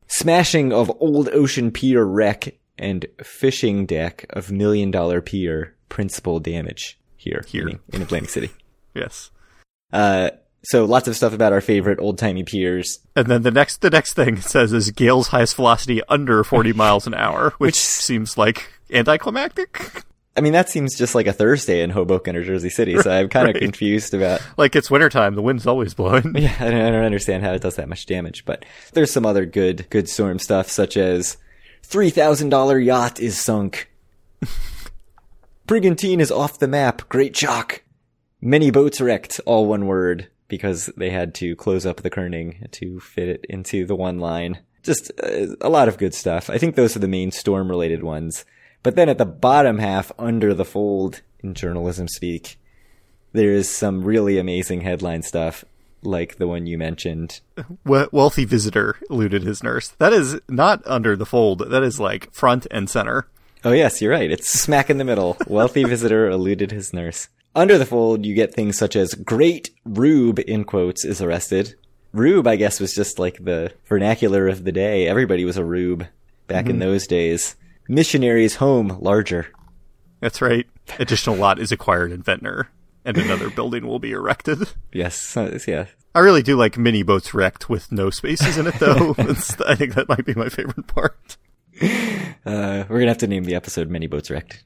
Smashing 0.08 0.72
of 0.72 0.90
Old 1.00 1.28
Ocean 1.30 1.70
Pier 1.70 2.04
wreck 2.04 2.56
and 2.78 3.06
fishing 3.22 3.86
deck 3.86 4.26
of 4.30 4.50
Million 4.52 4.90
Dollar 4.90 5.20
Pier 5.20 5.74
principal 5.88 6.40
damage 6.40 6.98
here. 7.16 7.42
Here. 7.46 7.68
In 7.92 8.02
Atlantic 8.02 8.30
City. 8.30 8.50
yes. 8.94 9.30
Uh, 9.92 10.30
so 10.66 10.84
lots 10.84 11.06
of 11.06 11.16
stuff 11.16 11.32
about 11.32 11.52
our 11.52 11.60
favorite 11.60 12.00
old 12.00 12.18
timey 12.18 12.42
piers. 12.42 12.98
And 13.14 13.28
then 13.28 13.42
the 13.42 13.52
next 13.52 13.82
the 13.82 13.90
next 13.90 14.14
thing 14.14 14.38
it 14.38 14.42
says 14.42 14.72
is 14.72 14.90
Gale's 14.90 15.28
highest 15.28 15.54
velocity 15.54 16.02
under 16.08 16.42
40 16.42 16.72
miles 16.74 17.06
an 17.06 17.14
hour, 17.14 17.50
which, 17.58 17.74
which 17.74 17.76
seems 17.76 18.36
like 18.36 18.72
anticlimactic. 18.90 20.04
I 20.36 20.42
mean, 20.42 20.52
that 20.52 20.68
seems 20.68 20.98
just 20.98 21.14
like 21.14 21.26
a 21.26 21.32
Thursday 21.32 21.82
in 21.82 21.90
Hoboken 21.90 22.36
or 22.36 22.44
Jersey 22.44 22.68
City, 22.68 22.98
so 23.00 23.10
I'm 23.10 23.30
kind 23.30 23.48
of 23.48 23.54
right. 23.54 23.62
confused 23.62 24.12
about. 24.12 24.42
Like 24.58 24.76
it's 24.76 24.90
wintertime, 24.90 25.34
the 25.34 25.40
wind's 25.40 25.66
always 25.66 25.94
blowing. 25.94 26.34
Yeah, 26.36 26.54
I 26.60 26.70
don't, 26.70 26.80
I 26.80 26.90
don't 26.90 27.04
understand 27.04 27.42
how 27.42 27.52
it 27.52 27.62
does 27.62 27.76
that 27.76 27.88
much 27.88 28.04
damage, 28.04 28.44
but 28.44 28.64
there's 28.92 29.10
some 29.10 29.24
other 29.24 29.46
good, 29.46 29.88
good 29.88 30.10
storm 30.10 30.38
stuff, 30.38 30.68
such 30.68 30.98
as 30.98 31.38
$3,000 31.84 32.84
yacht 32.84 33.18
is 33.18 33.38
sunk. 33.38 33.90
Brigantine 35.66 36.20
is 36.20 36.30
off 36.30 36.58
the 36.58 36.68
map. 36.68 37.08
Great 37.08 37.34
shock. 37.34 37.82
Many 38.42 38.70
boats 38.70 39.00
wrecked. 39.00 39.40
All 39.46 39.66
one 39.66 39.86
word 39.86 40.28
because 40.48 40.86
they 40.96 41.10
had 41.10 41.34
to 41.36 41.56
close 41.56 41.86
up 41.86 41.98
the 41.98 42.10
kerning 42.10 42.70
to 42.72 43.00
fit 43.00 43.28
it 43.28 43.46
into 43.48 43.86
the 43.86 43.96
one 43.96 44.18
line. 44.18 44.60
Just 44.82 45.10
uh, 45.22 45.46
a 45.60 45.68
lot 45.68 45.88
of 45.88 45.98
good 45.98 46.14
stuff. 46.14 46.48
I 46.48 46.58
think 46.58 46.74
those 46.74 46.96
are 46.96 47.00
the 47.00 47.08
main 47.08 47.30
storm 47.30 47.68
related 47.68 48.02
ones. 48.02 48.44
But 48.82 48.94
then 48.94 49.08
at 49.08 49.18
the 49.18 49.26
bottom 49.26 49.78
half, 49.78 50.12
under 50.18 50.54
the 50.54 50.64
fold 50.64 51.22
in 51.40 51.54
journalism 51.54 52.06
speak, 52.06 52.58
there's 53.32 53.68
some 53.68 54.04
really 54.04 54.38
amazing 54.38 54.82
headline 54.82 55.22
stuff 55.22 55.64
like 56.02 56.36
the 56.36 56.46
one 56.46 56.66
you 56.66 56.78
mentioned. 56.78 57.40
Wealthy 57.84 58.44
visitor 58.44 58.96
eluded 59.10 59.42
his 59.42 59.62
nurse. 59.62 59.88
That 59.98 60.12
is 60.12 60.40
not 60.48 60.82
under 60.86 61.16
the 61.16 61.26
fold. 61.26 61.70
That 61.70 61.82
is 61.82 61.98
like 61.98 62.32
front 62.32 62.66
and 62.70 62.88
center. 62.88 63.26
Oh 63.64 63.72
yes, 63.72 64.00
you're 64.00 64.12
right. 64.12 64.30
It's 64.30 64.48
smack 64.48 64.90
in 64.90 64.98
the 64.98 65.04
middle. 65.04 65.36
Wealthy 65.48 65.84
visitor 65.88 66.28
eluded 66.28 66.70
his 66.70 66.92
nurse. 66.92 67.28
Under 67.56 67.78
the 67.78 67.86
fold, 67.86 68.26
you 68.26 68.34
get 68.34 68.52
things 68.52 68.76
such 68.76 68.94
as 68.96 69.14
great 69.14 69.70
Rube, 69.86 70.40
in 70.40 70.64
quotes, 70.64 71.06
is 71.06 71.22
arrested. 71.22 71.74
Rube, 72.12 72.46
I 72.46 72.56
guess, 72.56 72.78
was 72.80 72.94
just 72.94 73.18
like 73.18 73.42
the 73.42 73.72
vernacular 73.86 74.46
of 74.46 74.64
the 74.64 74.72
day. 74.72 75.08
Everybody 75.08 75.42
was 75.46 75.56
a 75.56 75.64
Rube 75.64 76.06
back 76.48 76.66
mm-hmm. 76.66 76.72
in 76.72 76.78
those 76.80 77.06
days. 77.06 77.56
Missionary's 77.88 78.56
home 78.56 78.98
larger. 79.00 79.46
That's 80.20 80.42
right. 80.42 80.66
Additional 80.98 81.36
lot 81.36 81.58
is 81.58 81.72
acquired 81.72 82.12
in 82.12 82.22
Ventnor, 82.22 82.68
and 83.06 83.16
another 83.16 83.48
building 83.56 83.86
will 83.86 84.00
be 84.00 84.12
erected. 84.12 84.58
Yes, 84.92 85.34
yeah. 85.66 85.86
I 86.14 86.18
really 86.18 86.42
do 86.42 86.56
like 86.56 86.76
mini 86.76 87.02
boats 87.02 87.32
wrecked 87.32 87.70
with 87.70 87.90
no 87.90 88.10
spaces 88.10 88.58
in 88.58 88.66
it, 88.66 88.74
though. 88.74 89.14
I 89.66 89.74
think 89.76 89.94
that 89.94 90.10
might 90.10 90.26
be 90.26 90.34
my 90.34 90.50
favorite 90.50 90.88
part. 90.88 91.38
Uh, 91.80 92.84
we're 92.86 92.98
gonna 92.98 93.08
have 93.08 93.18
to 93.18 93.26
name 93.26 93.44
the 93.44 93.54
episode 93.54 93.88
"Mini 93.88 94.08
Boats 94.08 94.30
Wrecked." 94.30 94.62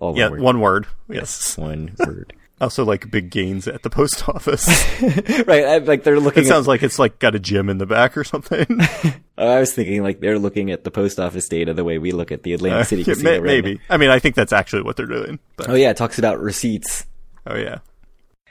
All 0.00 0.10
one 0.10 0.18
yeah, 0.18 0.28
word. 0.28 0.40
one 0.40 0.60
word. 0.60 0.86
Yes, 1.08 1.56
one 1.56 1.94
word. 1.98 2.32
also, 2.60 2.84
like 2.84 3.10
big 3.10 3.30
gains 3.30 3.68
at 3.68 3.82
the 3.82 3.90
post 3.90 4.28
office. 4.28 4.68
right, 5.46 5.64
I, 5.64 5.78
like 5.78 6.04
they're 6.04 6.20
looking. 6.20 6.44
It 6.44 6.46
sounds 6.46 6.66
like 6.66 6.82
it's 6.82 6.98
like 6.98 7.18
got 7.18 7.34
a 7.34 7.38
gym 7.38 7.68
in 7.68 7.78
the 7.78 7.86
back 7.86 8.16
or 8.16 8.24
something. 8.24 8.66
I 9.38 9.60
was 9.60 9.72
thinking 9.72 10.02
like 10.02 10.20
they're 10.20 10.38
looking 10.38 10.70
at 10.70 10.84
the 10.84 10.90
post 10.90 11.18
office 11.18 11.48
data 11.48 11.74
the 11.74 11.84
way 11.84 11.98
we 11.98 12.12
look 12.12 12.32
at 12.32 12.42
the 12.42 12.52
Atlantic 12.52 12.80
uh, 12.80 12.84
City 12.84 13.04
casino. 13.04 13.40
May, 13.40 13.60
maybe. 13.60 13.80
I 13.88 13.96
mean, 13.96 14.10
I 14.10 14.18
think 14.18 14.34
that's 14.34 14.52
actually 14.52 14.82
what 14.82 14.96
they're 14.96 15.06
doing. 15.06 15.38
But. 15.56 15.68
Oh 15.68 15.74
yeah, 15.74 15.90
it 15.90 15.96
talks 15.96 16.18
about 16.18 16.40
receipts. 16.40 17.06
Oh 17.46 17.56
yeah. 17.56 17.78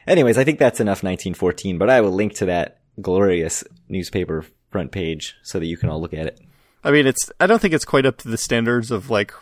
Anyways, 0.05 0.38
I 0.38 0.43
think 0.43 0.59
that's 0.59 0.81
enough 0.81 1.01
1914, 1.01 1.77
but 1.77 1.89
I 1.89 2.01
will 2.01 2.12
link 2.12 2.33
to 2.35 2.45
that 2.47 2.79
glorious 3.01 3.63
newspaper 3.88 4.45
front 4.69 4.91
page 4.91 5.35
so 5.43 5.59
that 5.59 5.65
you 5.65 5.77
can 5.77 5.89
all 5.89 6.01
look 6.01 6.13
at 6.13 6.27
it. 6.27 6.39
I 6.83 6.91
mean, 6.91 7.07
it's. 7.07 7.31
I 7.39 7.47
don't 7.47 7.59
think 7.59 7.73
it's 7.73 7.85
quite 7.85 8.05
up 8.05 8.17
to 8.17 8.27
the 8.27 8.38
standards 8.38 8.91
of 8.91 9.09
like 9.09 9.33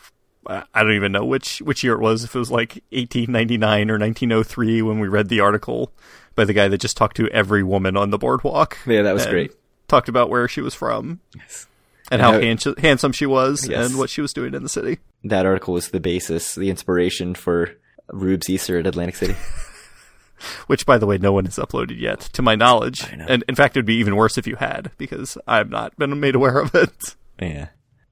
I 0.47 0.83
don't 0.83 0.95
even 0.95 1.11
know 1.11 1.25
which 1.25 1.59
which 1.59 1.83
year 1.83 1.93
it 1.93 1.99
was. 1.99 2.23
If 2.23 2.35
it 2.35 2.39
was 2.39 2.51
like 2.51 2.83
1899 2.91 3.91
or 3.91 3.99
1903 3.99 4.81
when 4.81 4.99
we 4.99 5.07
read 5.07 5.29
the 5.29 5.39
article 5.39 5.91
by 6.35 6.45
the 6.45 6.53
guy 6.53 6.67
that 6.67 6.79
just 6.79 6.97
talked 6.97 7.17
to 7.17 7.27
every 7.29 7.63
woman 7.63 7.95
on 7.95 8.09
the 8.09 8.17
boardwalk. 8.17 8.77
Yeah, 8.85 9.03
that 9.03 9.13
was 9.13 9.25
great. 9.25 9.51
Talked 9.87 10.09
about 10.09 10.29
where 10.29 10.47
she 10.47 10.61
was 10.61 10.73
from. 10.73 11.19
Yes. 11.35 11.67
And, 12.09 12.21
how 12.21 12.33
hand- 12.33 12.63
handsome 12.79 13.13
she 13.13 13.25
was 13.25 13.67
yes. 13.67 13.89
and 13.89 13.97
what 13.97 14.09
she 14.09 14.21
was 14.21 14.33
doing 14.33 14.53
in 14.53 14.63
the 14.63 14.69
city. 14.69 14.99
That 15.23 15.45
article 15.45 15.73
was 15.73 15.89
the 15.89 15.99
basis, 16.01 16.55
the 16.55 16.69
inspiration 16.69 17.35
for 17.35 17.69
Rube's 18.11 18.49
Easter 18.49 18.77
at 18.77 18.87
Atlantic 18.87 19.15
City. 19.15 19.35
Which, 20.67 20.85
by 20.85 20.97
the 20.97 21.05
way, 21.05 21.17
no 21.17 21.31
one 21.31 21.45
has 21.45 21.57
uploaded 21.57 21.99
yet, 21.99 22.19
to 22.33 22.41
my 22.41 22.55
knowledge. 22.55 23.05
And 23.13 23.43
in 23.47 23.55
fact, 23.55 23.77
it 23.77 23.79
would 23.79 23.85
be 23.85 23.95
even 23.97 24.15
worse 24.15 24.37
if 24.37 24.47
you 24.47 24.55
had, 24.55 24.91
because 24.97 25.37
I've 25.47 25.69
not 25.69 25.95
been 25.97 26.19
made 26.19 26.35
aware 26.35 26.57
of 26.57 26.73
it. 26.73 27.15
Yeah. 27.39 27.67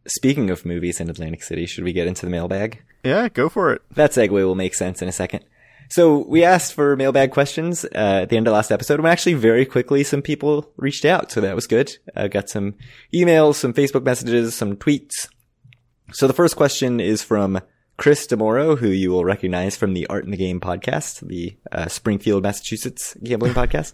Speaking 0.08 0.50
of 0.50 0.66
movies 0.66 1.00
in 1.00 1.10
Atlantic 1.10 1.44
City, 1.44 1.66
should 1.66 1.84
we 1.84 1.94
get 1.94 2.08
into 2.08 2.26
the 2.26 2.32
mailbag? 2.32 2.82
Yeah, 3.04 3.30
go 3.30 3.50
for 3.50 3.74
it. 3.74 3.82
That 3.92 4.12
segue 4.12 4.32
will 4.32 4.56
make 4.56 4.74
sense 4.74 5.02
in 5.02 5.08
a 5.08 5.14
second. 5.14 5.46
So 5.90 6.20
we 6.20 6.44
asked 6.44 6.74
for 6.74 6.96
mailbag 6.96 7.32
questions 7.32 7.84
uh, 7.84 8.22
at 8.22 8.30
the 8.30 8.38
end 8.38 8.48
of 8.48 8.54
last 8.54 8.72
episode, 8.72 9.00
and 9.00 9.08
actually 9.08 9.34
very 9.34 9.66
quickly 9.66 10.04
some 10.04 10.22
people 10.22 10.72
reached 10.78 11.04
out, 11.04 11.32
so 11.32 11.42
that 11.42 11.56
was 11.56 11.66
good. 11.66 11.98
I 12.16 12.26
uh, 12.26 12.28
got 12.28 12.48
some 12.48 12.76
emails, 13.12 13.56
some 13.56 13.74
Facebook 13.74 14.04
messages, 14.04 14.54
some 14.54 14.76
tweets. 14.76 15.28
So 16.12 16.28
the 16.28 16.34
first 16.34 16.56
question 16.56 17.00
is 17.00 17.24
from 17.24 17.60
Chris 17.98 18.28
Demoro, 18.28 18.78
who 18.78 18.90
you 18.90 19.10
will 19.10 19.26
recognize 19.26 19.76
from 19.76 19.94
the 19.94 20.06
Art 20.08 20.26
in 20.26 20.32
the 20.32 20.38
Game 20.38 20.60
podcast, 20.60 21.28
the 21.28 21.58
uh, 21.72 21.88
Springfield, 21.88 22.44
Massachusetts 22.44 23.18
gambling 23.24 23.54
podcast. 23.56 23.94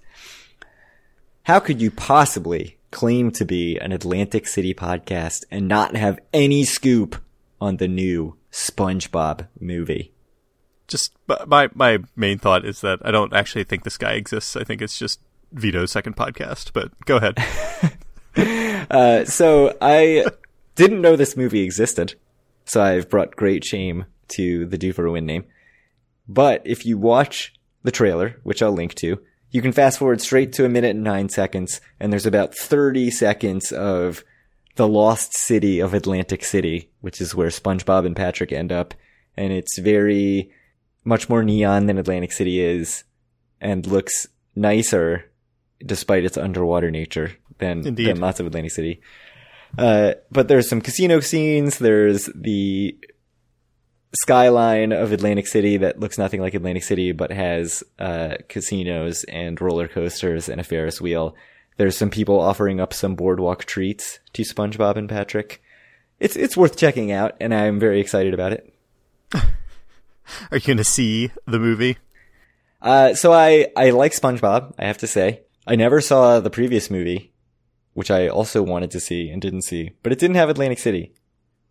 How 1.44 1.60
could 1.60 1.82
you 1.82 1.92
possibly 1.92 2.78
claim 2.96 3.30
to 3.32 3.46
be 3.46 3.78
an 3.78 3.92
Atlantic 3.92 4.48
City 4.48 4.74
podcast 4.74 5.44
and 5.52 5.68
not 5.68 5.96
have 5.96 6.20
any 6.34 6.64
scoop 6.64 7.22
on 7.62 7.78
the 7.78 7.88
new 7.88 8.38
SpongeBob 8.52 9.48
movie? 9.60 10.16
just 10.88 11.14
my 11.48 11.70
my 11.74 12.00
main 12.16 12.38
thought 12.38 12.66
is 12.66 12.82
that 12.82 13.00
I 13.04 13.12
don't 13.12 13.34
actually 13.34 13.64
think 13.64 13.84
this 13.84 13.98
guy 13.98 14.14
exists. 14.14 14.56
I 14.56 14.64
think 14.64 14.82
it's 14.82 14.98
just 14.98 15.20
Vito's 15.52 15.92
second 15.92 16.16
podcast. 16.16 16.72
But 16.74 16.92
go 17.06 17.18
ahead. 17.18 17.38
uh, 18.92 19.26
so 19.26 19.76
I 19.82 20.26
didn't 20.76 21.02
know 21.02 21.16
this 21.16 21.38
movie 21.38 21.62
existed, 21.62 22.16
so 22.66 22.82
I've 22.82 23.10
brought 23.10 23.36
great 23.36 23.64
shame 23.64 24.06
to 24.30 24.66
the 24.66 24.78
Due 24.78 24.94
for 24.94 25.06
a 25.06 25.12
Win 25.12 25.26
name. 25.26 25.46
But 26.28 26.62
if 26.66 26.86
you 26.86 26.98
watch 26.98 27.54
the 27.84 27.92
trailer, 27.92 28.40
which 28.44 28.62
I'll 28.62 28.72
link 28.72 28.96
to, 28.96 29.20
you 29.56 29.62
can 29.62 29.72
fast 29.72 30.00
forward 30.00 30.20
straight 30.20 30.52
to 30.52 30.66
a 30.66 30.70
minute 30.70 30.98
and 30.98 31.04
nine 31.06 31.30
seconds, 31.30 31.80
and 31.98 32.12
there's 32.12 32.26
about 32.26 32.54
30 32.54 33.10
seconds 33.10 33.72
of 33.72 34.22
the 34.76 34.86
lost 34.86 35.34
city 35.34 35.80
of 35.80 35.94
Atlantic 35.94 36.44
City, 36.44 36.90
which 37.00 37.22
is 37.22 37.34
where 37.34 37.48
SpongeBob 37.48 38.06
and 38.06 38.18
Patrick 38.18 38.52
end 38.52 38.74
up. 38.74 38.94
And 39.38 39.54
it's 39.54 39.80
very 39.80 40.52
much 41.06 41.30
more 41.30 41.42
neon 41.42 41.86
than 41.86 41.98
Atlantic 41.98 42.34
City 42.34 42.60
is 42.60 43.06
and 43.62 43.88
looks 43.88 44.28
nicer 44.58 45.32
despite 45.86 46.26
its 46.26 46.36
underwater 46.36 46.92
nature 46.92 47.32
than, 47.60 47.96
than 47.96 48.20
lots 48.20 48.42
of 48.42 48.48
Atlantic 48.48 48.72
City. 48.72 49.00
Uh, 49.78 50.16
but 50.34 50.50
there's 50.50 50.68
some 50.68 50.82
casino 50.82 51.22
scenes. 51.22 51.80
There's 51.80 52.26
the 52.36 52.98
skyline 54.16 54.92
of 54.92 55.12
Atlantic 55.12 55.48
City 55.48 55.78
that 55.78 56.00
looks 56.00 56.18
nothing 56.18 56.42
like 56.42 56.54
Atlantic 56.54 56.84
City, 56.84 57.12
but 57.12 57.32
has 57.32 57.84
uh, 58.00 58.36
casinos 58.48 59.24
and 59.26 59.60
roller 59.60 59.88
coasters 59.88 60.50
and 60.50 60.60
a 60.62 60.64
Ferris 60.64 61.02
wheel. 61.02 61.36
There's 61.78 61.98
some 61.98 62.10
people 62.10 62.40
offering 62.40 62.80
up 62.80 62.94
some 62.94 63.16
boardwalk 63.16 63.66
treats 63.66 64.20
to 64.34 64.44
SpongeBob 64.44 64.96
and 64.96 65.10
Patrick. 65.10 65.62
It's 66.20 66.36
it's 66.36 66.56
worth 66.56 66.78
checking 66.78 67.12
out, 67.12 67.36
and 67.42 67.54
I'm 67.54 67.80
very 67.80 68.00
excited 68.00 68.34
about 68.34 68.54
it. 68.54 68.74
Are 69.34 70.58
you 70.58 70.62
going 70.62 70.78
to 70.78 70.84
see 70.84 71.32
the 71.46 71.60
movie? 71.60 71.98
Uh, 72.82 73.14
so 73.14 73.34
I, 73.34 73.68
I 73.76 73.90
like 73.90 74.14
SpongeBob, 74.14 74.76
I 74.78 74.86
have 74.86 75.00
to 75.00 75.08
say. 75.08 75.42
I 75.68 75.76
never 75.76 76.02
saw 76.02 76.40
the 76.40 76.50
previous 76.50 76.90
movie, 76.90 77.34
which 77.94 78.12
I 78.12 78.28
also 78.28 78.62
wanted 78.62 78.92
to 78.92 79.00
see 79.00 79.30
and 79.30 79.42
didn't 79.42 79.64
see, 79.64 79.92
but 80.04 80.12
it 80.12 80.20
didn't 80.20 80.36
have 80.36 80.50
Atlantic 80.50 80.80
City. 80.80 81.14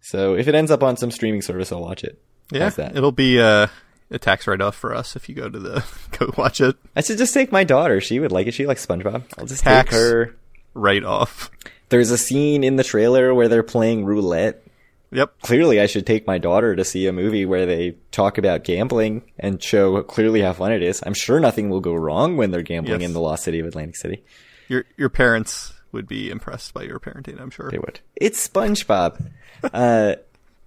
So 0.00 0.34
if 0.34 0.48
it 0.48 0.54
ends 0.54 0.70
up 0.70 0.82
on 0.82 0.96
some 0.96 1.10
streaming 1.10 1.40
service, 1.40 1.72
I'll 1.72 1.80
watch 1.80 2.04
it. 2.04 2.20
Yeah, 2.50 2.70
it'll 2.78 3.12
be 3.12 3.40
uh, 3.40 3.68
a 4.10 4.18
tax 4.18 4.46
write 4.46 4.60
off 4.60 4.76
for 4.76 4.94
us 4.94 5.16
if 5.16 5.28
you 5.28 5.34
go 5.34 5.48
to 5.48 5.58
the 5.58 5.84
go 6.18 6.32
watch 6.36 6.60
it. 6.60 6.76
I 6.94 7.00
should 7.00 7.18
just 7.18 7.34
take 7.34 7.52
my 7.52 7.64
daughter. 7.64 8.00
She 8.00 8.20
would 8.20 8.32
like 8.32 8.46
it. 8.46 8.54
She 8.54 8.66
likes 8.66 8.84
SpongeBob. 8.84 9.24
I'll 9.38 9.46
just 9.46 9.64
tax 9.64 9.90
take 9.90 9.98
her. 9.98 10.36
Write 10.74 11.04
off. 11.04 11.50
There's 11.88 12.10
a 12.10 12.18
scene 12.18 12.64
in 12.64 12.76
the 12.76 12.84
trailer 12.84 13.32
where 13.32 13.48
they're 13.48 13.62
playing 13.62 14.04
roulette 14.04 14.64
Yep. 15.14 15.42
Clearly, 15.42 15.80
I 15.80 15.86
should 15.86 16.06
take 16.06 16.26
my 16.26 16.38
daughter 16.38 16.74
to 16.74 16.84
see 16.84 17.06
a 17.06 17.12
movie 17.12 17.46
where 17.46 17.66
they 17.66 17.94
talk 18.10 18.36
about 18.36 18.64
gambling 18.64 19.22
and 19.38 19.62
show 19.62 20.02
clearly 20.02 20.40
how 20.40 20.52
fun 20.52 20.72
it 20.72 20.82
is. 20.82 21.02
I'm 21.06 21.14
sure 21.14 21.38
nothing 21.38 21.70
will 21.70 21.80
go 21.80 21.94
wrong 21.94 22.36
when 22.36 22.50
they're 22.50 22.62
gambling 22.62 23.00
yes. 23.00 23.08
in 23.08 23.14
the 23.14 23.20
lost 23.20 23.44
city 23.44 23.60
of 23.60 23.66
Atlantic 23.66 23.94
City. 23.94 24.24
Your 24.68 24.84
your 24.96 25.08
parents 25.08 25.72
would 25.92 26.08
be 26.08 26.30
impressed 26.30 26.74
by 26.74 26.82
your 26.82 26.98
parenting, 26.98 27.40
I'm 27.40 27.50
sure. 27.50 27.70
They 27.70 27.78
would. 27.78 28.00
It's 28.16 28.48
SpongeBob. 28.48 29.30
uh, 29.72 30.16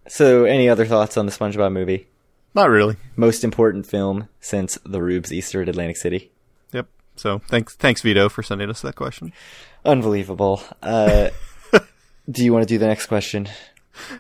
so, 0.08 0.46
any 0.46 0.70
other 0.70 0.86
thoughts 0.86 1.18
on 1.18 1.26
the 1.26 1.32
SpongeBob 1.32 1.72
movie? 1.72 2.08
Not 2.54 2.70
really. 2.70 2.96
Most 3.16 3.44
important 3.44 3.86
film 3.86 4.30
since 4.40 4.78
the 4.86 5.02
Rubes 5.02 5.32
Easter 5.32 5.62
at 5.62 5.70
Atlantic 5.70 5.98
City. 5.98 6.32
Yep. 6.74 6.88
So, 7.16 7.40
thanks, 7.48 7.76
thanks 7.76 8.02
Vito, 8.02 8.30
for 8.30 8.42
sending 8.42 8.70
us 8.70 8.82
that 8.82 8.96
question. 8.96 9.34
Unbelievable. 9.86 10.62
Uh, 10.82 11.30
do 12.30 12.44
you 12.44 12.52
want 12.52 12.64
to 12.64 12.68
do 12.68 12.78
the 12.78 12.88
next 12.88 13.08
question? 13.08 13.48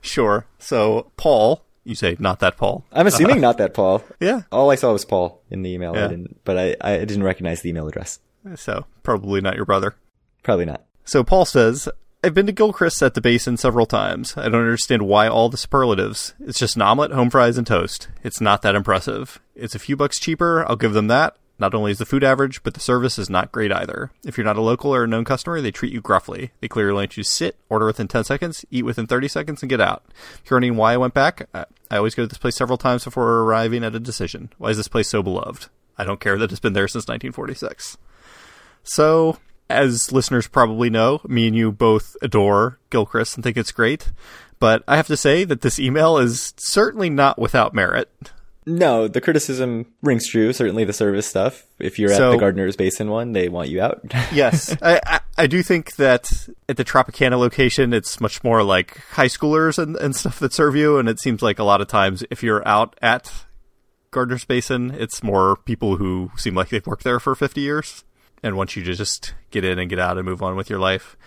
sure. 0.01 0.45
So 0.59 1.11
Paul, 1.17 1.63
you 1.83 1.95
say 1.95 2.15
not 2.19 2.39
that 2.39 2.57
Paul. 2.57 2.85
I'm 2.91 3.07
assuming 3.07 3.41
not 3.41 3.57
that 3.57 3.73
Paul. 3.73 4.03
Yeah. 4.19 4.41
All 4.51 4.71
I 4.71 4.75
saw 4.75 4.93
was 4.93 5.05
Paul 5.05 5.41
in 5.49 5.61
the 5.61 5.69
email. 5.71 5.95
Yeah. 5.95 6.05
I 6.05 6.07
didn't, 6.07 6.43
but 6.43 6.57
I, 6.57 6.75
I 6.81 6.97
didn't 6.99 7.23
recognize 7.23 7.61
the 7.61 7.69
email 7.69 7.87
address. 7.87 8.19
So 8.55 8.85
probably 9.03 9.41
not 9.41 9.55
your 9.55 9.65
brother. 9.65 9.95
Probably 10.43 10.65
not. 10.65 10.83
So 11.03 11.23
Paul 11.23 11.45
says, 11.45 11.89
I've 12.23 12.33
been 12.33 12.47
to 12.47 12.51
Gilchrist 12.51 13.03
at 13.03 13.13
the 13.13 13.21
basin 13.21 13.57
several 13.57 13.85
times. 13.85 14.35
I 14.35 14.49
don't 14.49 14.55
understand 14.55 15.03
why 15.03 15.27
all 15.27 15.49
the 15.49 15.57
superlatives. 15.57 16.33
It's 16.39 16.57
just 16.57 16.75
an 16.75 16.81
omelet, 16.81 17.11
home 17.11 17.29
fries, 17.29 17.59
and 17.59 17.67
toast. 17.67 18.07
It's 18.23 18.41
not 18.41 18.63
that 18.63 18.73
impressive. 18.73 19.39
It's 19.55 19.75
a 19.75 19.79
few 19.79 19.95
bucks 19.95 20.19
cheaper. 20.19 20.67
I'll 20.67 20.75
give 20.75 20.93
them 20.93 21.07
that. 21.07 21.37
Not 21.59 21.75
only 21.75 21.91
is 21.91 21.99
the 21.99 22.07
food 22.07 22.23
average, 22.23 22.63
but 22.63 22.73
the 22.73 22.79
service 22.79 23.19
is 23.19 23.29
not 23.29 23.51
great 23.51 23.71
either. 23.71 24.11
If 24.25 24.35
you're 24.35 24.45
not 24.45 24.57
a 24.57 24.61
local 24.61 24.93
or 24.93 25.03
a 25.03 25.07
known 25.07 25.25
customer, 25.25 25.61
they 25.61 25.71
treat 25.71 25.93
you 25.93 26.01
gruffly. 26.01 26.51
They 26.59 26.67
clearly 26.67 26.97
let 26.97 27.17
you 27.17 27.23
sit, 27.23 27.55
order 27.69 27.85
within 27.85 28.07
10 28.07 28.23
seconds, 28.23 28.65
eat 28.71 28.83
within 28.83 29.05
30 29.05 29.27
seconds, 29.27 29.61
and 29.61 29.69
get 29.69 29.81
out. 29.81 30.03
If 30.43 30.49
you're 30.49 30.57
wondering 30.57 30.75
why 30.75 30.93
I 30.93 30.97
went 30.97 31.13
back, 31.13 31.47
I 31.53 31.65
always 31.97 32.15
go 32.15 32.23
to 32.23 32.27
this 32.27 32.39
place 32.39 32.55
several 32.55 32.77
times 32.79 33.03
before 33.03 33.41
arriving 33.41 33.83
at 33.83 33.95
a 33.95 33.99
decision. 33.99 34.51
Why 34.57 34.69
is 34.69 34.77
this 34.77 34.87
place 34.87 35.07
so 35.07 35.21
beloved? 35.21 35.69
I 35.99 36.03
don't 36.03 36.19
care 36.19 36.37
that 36.39 36.51
it's 36.51 36.59
been 36.59 36.73
there 36.73 36.87
since 36.87 37.07
1946. 37.07 37.97
So, 38.83 39.37
as 39.69 40.11
listeners 40.11 40.47
probably 40.47 40.89
know, 40.89 41.21
me 41.27 41.47
and 41.47 41.55
you 41.55 41.71
both 41.71 42.15
adore 42.21 42.79
Gilchrist 42.89 43.35
and 43.35 43.43
think 43.43 43.57
it's 43.57 43.71
great. 43.71 44.11
But 44.59 44.83
I 44.87 44.97
have 44.97 45.07
to 45.07 45.17
say 45.17 45.43
that 45.43 45.61
this 45.61 45.79
email 45.79 46.17
is 46.17 46.53
certainly 46.57 47.09
not 47.09 47.37
without 47.37 47.73
merit. 47.73 48.09
No, 48.65 49.07
the 49.07 49.21
criticism 49.21 49.93
rings 50.01 50.27
true. 50.27 50.51
Certainly, 50.51 50.83
the 50.85 50.93
service 50.93 51.25
stuff. 51.25 51.65
If 51.79 51.97
you're 51.97 52.09
so, 52.09 52.29
at 52.29 52.31
the 52.33 52.37
Gardner's 52.37 52.75
Basin 52.75 53.09
one, 53.09 53.31
they 53.31 53.47
want 53.47 53.69
you 53.69 53.81
out. 53.81 54.01
yes, 54.33 54.75
I, 54.81 54.99
I, 55.05 55.19
I 55.37 55.47
do 55.47 55.63
think 55.63 55.95
that 55.95 56.49
at 56.67 56.75
the 56.75 56.83
Tropicana 56.83 57.39
location, 57.39 57.93
it's 57.93 58.19
much 58.19 58.43
more 58.43 58.63
like 58.63 58.97
high 59.11 59.27
schoolers 59.27 59.81
and, 59.81 59.95
and 59.95 60.13
stuff 60.13 60.39
that 60.39 60.51
serve 60.51 60.75
you. 60.75 60.97
And 60.97 61.07
it 61.07 61.21
seems 61.21 61.41
like 61.41 61.59
a 61.59 61.63
lot 61.63 61.79
of 61.79 61.87
times, 61.87 62.25
if 62.29 62.43
you're 62.43 62.67
out 62.67 62.97
at 63.01 63.31
Gardner's 64.11 64.43
Basin, 64.43 64.91
it's 64.91 65.23
more 65.23 65.55
people 65.55 65.95
who 65.95 66.31
seem 66.35 66.53
like 66.53 66.67
they've 66.67 66.85
worked 66.85 67.05
there 67.05 67.21
for 67.21 67.35
50 67.35 67.61
years 67.61 68.03
and 68.43 68.55
want 68.55 68.75
you 68.75 68.83
to 68.83 68.93
just 68.93 69.33
get 69.51 69.63
in 69.63 69.79
and 69.79 69.89
get 69.89 69.99
out 69.99 70.17
and 70.17 70.25
move 70.25 70.41
on 70.41 70.55
with 70.55 70.69
your 70.69 70.79
life. 70.79 71.17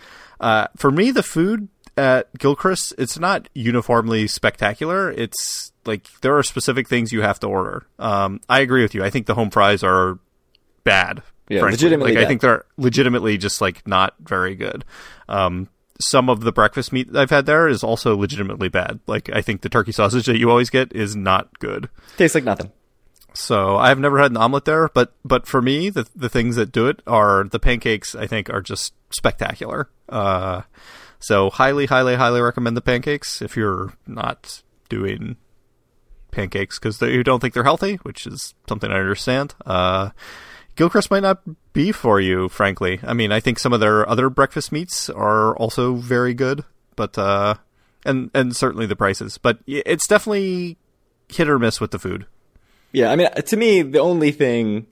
Uh, 0.41 0.69
for 0.77 0.91
me, 0.91 1.11
the 1.11 1.23
food 1.23 1.69
at 1.97 2.33
Gilchrist, 2.39 2.95
it's 2.99 3.19
not 3.19 3.49
uniformly 3.55 4.27
spectacular. 4.27 5.11
It's 5.11 5.73
like 5.85 6.07
there 6.21 6.37
are 6.37 6.43
specific 6.43 6.89
things 6.89 7.13
you 7.13 7.23
have 7.23 7.41
to 7.41 7.47
order. 7.47 7.87
Um, 7.99 8.41
I 8.49 8.61
agree 8.61 8.83
with 8.83 8.95
you. 8.95 9.05
I 9.05 9.11
think 9.11 9.27
the 9.27 9.35
home 9.35 9.51
fries 9.51 9.83
are 9.83 10.19
bad. 10.85 11.23
Yeah, 11.49 11.61
frankly. 11.61 11.77
legitimately. 11.77 12.13
Like 12.13 12.19
bad. 12.19 12.25
I 12.25 12.29
think 12.29 12.41
they're 12.41 12.65
legitimately 12.77 13.37
just 13.39 13.61
like 13.61 13.87
not 13.87 14.15
very 14.21 14.55
good. 14.55 14.85
Um, 15.29 15.69
some 16.01 16.31
of 16.31 16.41
the 16.41 16.53
breakfast 16.53 16.93
meat 16.93 17.15
I've 17.15 17.31
had 17.31 17.47
there 17.47 17.69
is 17.69 17.83
also 17.83 18.17
legitimately 18.17 18.69
bad. 18.69 19.01
Like 19.07 19.29
I 19.35 19.43
think 19.43 19.61
the 19.61 19.69
turkey 19.69 19.93
sausage 19.93 20.27
that 20.27 20.39
you 20.39 20.51
always 20.51 20.71
get 20.71 20.93
is 20.95 21.15
not 21.15 21.59
good. 21.59 21.91
Tastes 22.17 22.35
like 22.35 22.45
nothing. 22.45 22.73
So 23.35 23.77
I've 23.77 23.99
never 23.99 24.19
had 24.19 24.31
an 24.31 24.37
omelet 24.37 24.65
there, 24.65 24.89
but 24.89 25.15
but 25.25 25.47
for 25.47 25.63
me, 25.63 25.91
the 25.91 26.09
the 26.15 26.29
things 26.29 26.57
that 26.57 26.73
do 26.73 26.87
it 26.87 27.01
are 27.07 27.45
the 27.45 27.59
pancakes. 27.59 28.15
I 28.15 28.27
think 28.27 28.51
are 28.51 28.61
just 28.61 28.95
spectacular. 29.11 29.89
Uh, 30.09 30.63
so 31.19 31.51
highly, 31.51 31.87
highly, 31.87 32.17
highly 32.17 32.41
recommend 32.41 32.77
the 32.77 32.81
pancakes 32.81 33.43
if 33.43 33.57
you're 33.57 33.93
not 34.07 34.63
doing 34.89 35.37
pancakes 36.31 36.79
because 36.79 37.01
you 37.03 37.23
don't 37.23 37.41
think 37.41 37.55
they're 37.55 37.65
healthy, 37.65 37.97
which 37.97 38.27
is 38.27 38.55
something 38.69 38.91
I 38.91 38.99
understand. 38.99 39.55
Uh, 39.67 40.11
Gilchrist 40.77 41.11
might 41.11 41.23
not 41.23 41.43
be 41.73 41.93
for 41.93 42.21
you, 42.21 42.49
frankly. 42.49 43.01
I 43.03 43.13
mean, 43.13 43.33
I 43.33 43.41
think 43.41 43.59
some 43.59 43.73
of 43.73 43.81
their 43.81 44.09
other 44.09 44.31
breakfast 44.31 44.73
meats 44.73 45.11
are 45.11 45.57
also 45.57 45.95
very 45.95 46.33
good, 46.35 46.65
but 46.97 47.19
uh, 47.19 47.55
and 48.05 48.31
and 48.35 48.57
certainly 48.57 48.87
the 48.87 48.97
prices. 48.97 49.39
But 49.39 49.59
it's 49.67 50.07
definitely 50.07 50.79
hit 51.29 51.49
or 51.49 51.59
miss 51.59 51.81
with 51.81 51.91
the 51.91 51.99
food. 51.99 52.27
Yeah, 52.93 53.11
I 53.11 53.17
mean, 53.17 53.29
to 53.31 53.57
me, 53.57 53.83
the 53.83 54.01
only 54.01 54.33
thing 54.33 54.87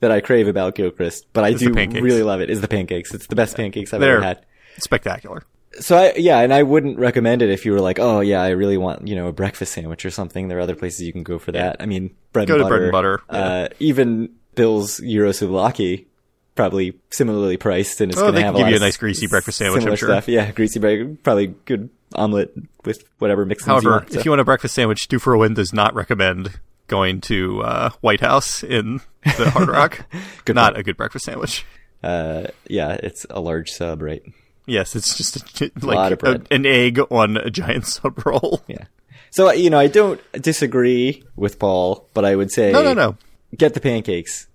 that 0.00 0.10
I 0.10 0.20
crave 0.20 0.48
about 0.48 0.74
Gilchrist, 0.74 1.26
but 1.32 1.44
I 1.44 1.50
it's 1.50 1.60
do 1.60 1.72
really 1.72 2.22
love 2.22 2.40
it, 2.40 2.50
is 2.50 2.60
the 2.60 2.68
pancakes. 2.68 3.14
It's 3.14 3.26
the 3.26 3.36
best 3.36 3.56
pancakes 3.56 3.92
I've 3.92 4.00
They're 4.00 4.16
ever 4.16 4.24
had. 4.24 4.46
Spectacular 4.78 5.44
so 5.80 5.96
I, 5.96 6.14
yeah, 6.16 6.40
and 6.40 6.52
I 6.52 6.62
wouldn't 6.62 6.98
recommend 6.98 7.42
it 7.42 7.50
if 7.50 7.64
you 7.64 7.72
were 7.72 7.80
like, 7.80 7.98
oh 7.98 8.20
yeah, 8.20 8.42
I 8.42 8.50
really 8.50 8.76
want 8.76 9.06
you 9.06 9.14
know 9.14 9.28
a 9.28 9.32
breakfast 9.32 9.72
sandwich 9.72 10.04
or 10.04 10.10
something. 10.10 10.48
There 10.48 10.58
are 10.58 10.62
other 10.62 10.76
places 10.76 11.02
you 11.02 11.12
can 11.12 11.22
go 11.22 11.38
for 11.38 11.52
that. 11.52 11.76
I 11.80 11.86
mean, 11.86 12.14
bread 12.32 12.48
go 12.48 12.54
and 12.54 12.60
to 12.60 12.64
butter. 12.64 12.76
bread 12.76 12.82
and 12.82 12.92
butter. 12.92 13.22
Yeah. 13.30 13.38
Uh, 13.38 13.68
even 13.78 14.34
Bill's 14.54 14.98
Gyro 14.98 15.30
Souvlaki, 15.30 16.06
probably 16.54 16.98
similarly 17.10 17.56
priced, 17.56 18.00
and 18.00 18.12
it's 18.12 18.20
oh, 18.20 18.24
going 18.24 18.34
to 18.34 18.42
have 18.42 18.56
give 18.56 18.66
a 18.66 18.70
you 18.70 18.76
a 18.76 18.80
nice 18.80 18.96
greasy 18.96 19.26
breakfast 19.26 19.58
sandwich. 19.58 19.84
I'm 19.84 19.96
sure. 19.96 20.08
Stuff. 20.08 20.28
Yeah, 20.28 20.50
greasy 20.52 20.80
bread, 20.80 21.22
probably 21.22 21.48
good 21.48 21.90
omelet 22.14 22.54
with 22.84 23.04
whatever 23.18 23.44
mixins 23.44 23.66
you 23.66 23.72
However, 23.72 23.90
want. 23.90 24.12
so. 24.12 24.18
if 24.18 24.24
you 24.24 24.30
want 24.30 24.40
a 24.40 24.44
breakfast 24.44 24.74
sandwich, 24.74 25.08
Due 25.08 25.18
for 25.18 25.34
a 25.34 25.38
Win 25.38 25.54
does 25.54 25.72
not 25.72 25.94
recommend 25.94 26.58
going 26.86 27.20
to 27.22 27.62
uh, 27.62 27.90
White 28.00 28.20
House 28.20 28.62
in 28.62 29.00
the 29.24 29.50
Hard 29.50 29.68
Rock. 29.68 30.06
Not 30.48 30.72
point. 30.74 30.78
a 30.78 30.82
good 30.82 30.96
breakfast 30.96 31.24
sandwich. 31.26 31.64
uh, 32.02 32.48
yeah, 32.68 32.92
it's 33.02 33.26
a 33.30 33.40
large 33.40 33.70
sub, 33.70 34.02
right? 34.02 34.22
Yes, 34.66 34.96
it's 34.96 35.16
just 35.16 35.36
a, 35.62 35.70
like 35.86 36.18
bread. 36.18 36.46
a- 36.50 36.54
an 36.54 36.66
egg 36.66 36.98
on 37.10 37.36
a 37.36 37.50
giant 37.50 37.86
sub 37.86 38.24
roll. 38.26 38.62
Yeah. 38.66 38.84
So 39.30 39.50
you 39.52 39.70
know, 39.70 39.78
I 39.78 39.86
don't 39.88 40.20
disagree 40.32 41.22
with 41.36 41.58
Paul, 41.58 42.08
but 42.14 42.24
I 42.24 42.34
would 42.36 42.50
say 42.50 42.72
No, 42.72 42.82
no, 42.82 42.94
no. 42.94 43.16
get 43.56 43.74
the 43.74 43.80
pancakes, 43.80 44.46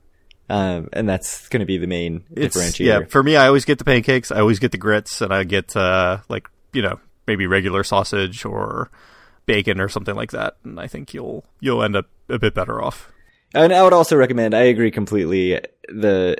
um, 0.49 0.89
and 0.91 1.07
that's 1.07 1.47
going 1.49 1.59
to 1.59 1.65
be 1.65 1.77
the 1.77 1.87
main 1.87 2.23
It's, 2.35 2.57
differentiator. 2.57 2.85
yeah, 2.85 2.99
for 3.07 3.21
me, 3.21 3.35
I 3.35 3.47
always 3.47 3.63
get 3.65 3.77
the 3.77 3.85
pancakes. 3.85 4.31
I 4.31 4.39
always 4.39 4.59
get 4.59 4.71
the 4.71 4.77
grits, 4.79 5.21
and 5.21 5.31
I 5.33 5.43
get 5.43 5.75
uh, 5.75 6.19
like 6.29 6.47
you 6.73 6.81
know 6.81 6.99
maybe 7.27 7.45
regular 7.47 7.83
sausage 7.83 8.43
or 8.43 8.89
bacon 9.45 9.79
or 9.79 9.89
something 9.89 10.15
like 10.15 10.31
that. 10.31 10.57
And 10.63 10.79
I 10.79 10.87
think 10.87 11.13
you'll 11.13 11.45
you'll 11.59 11.83
end 11.83 11.95
up 11.95 12.07
a 12.29 12.39
bit 12.39 12.53
better 12.53 12.81
off. 12.81 13.11
And 13.53 13.73
I 13.73 13.83
would 13.83 13.93
also 13.93 14.15
recommend. 14.15 14.53
I 14.53 14.61
agree 14.61 14.91
completely. 14.91 15.59
The 15.89 16.37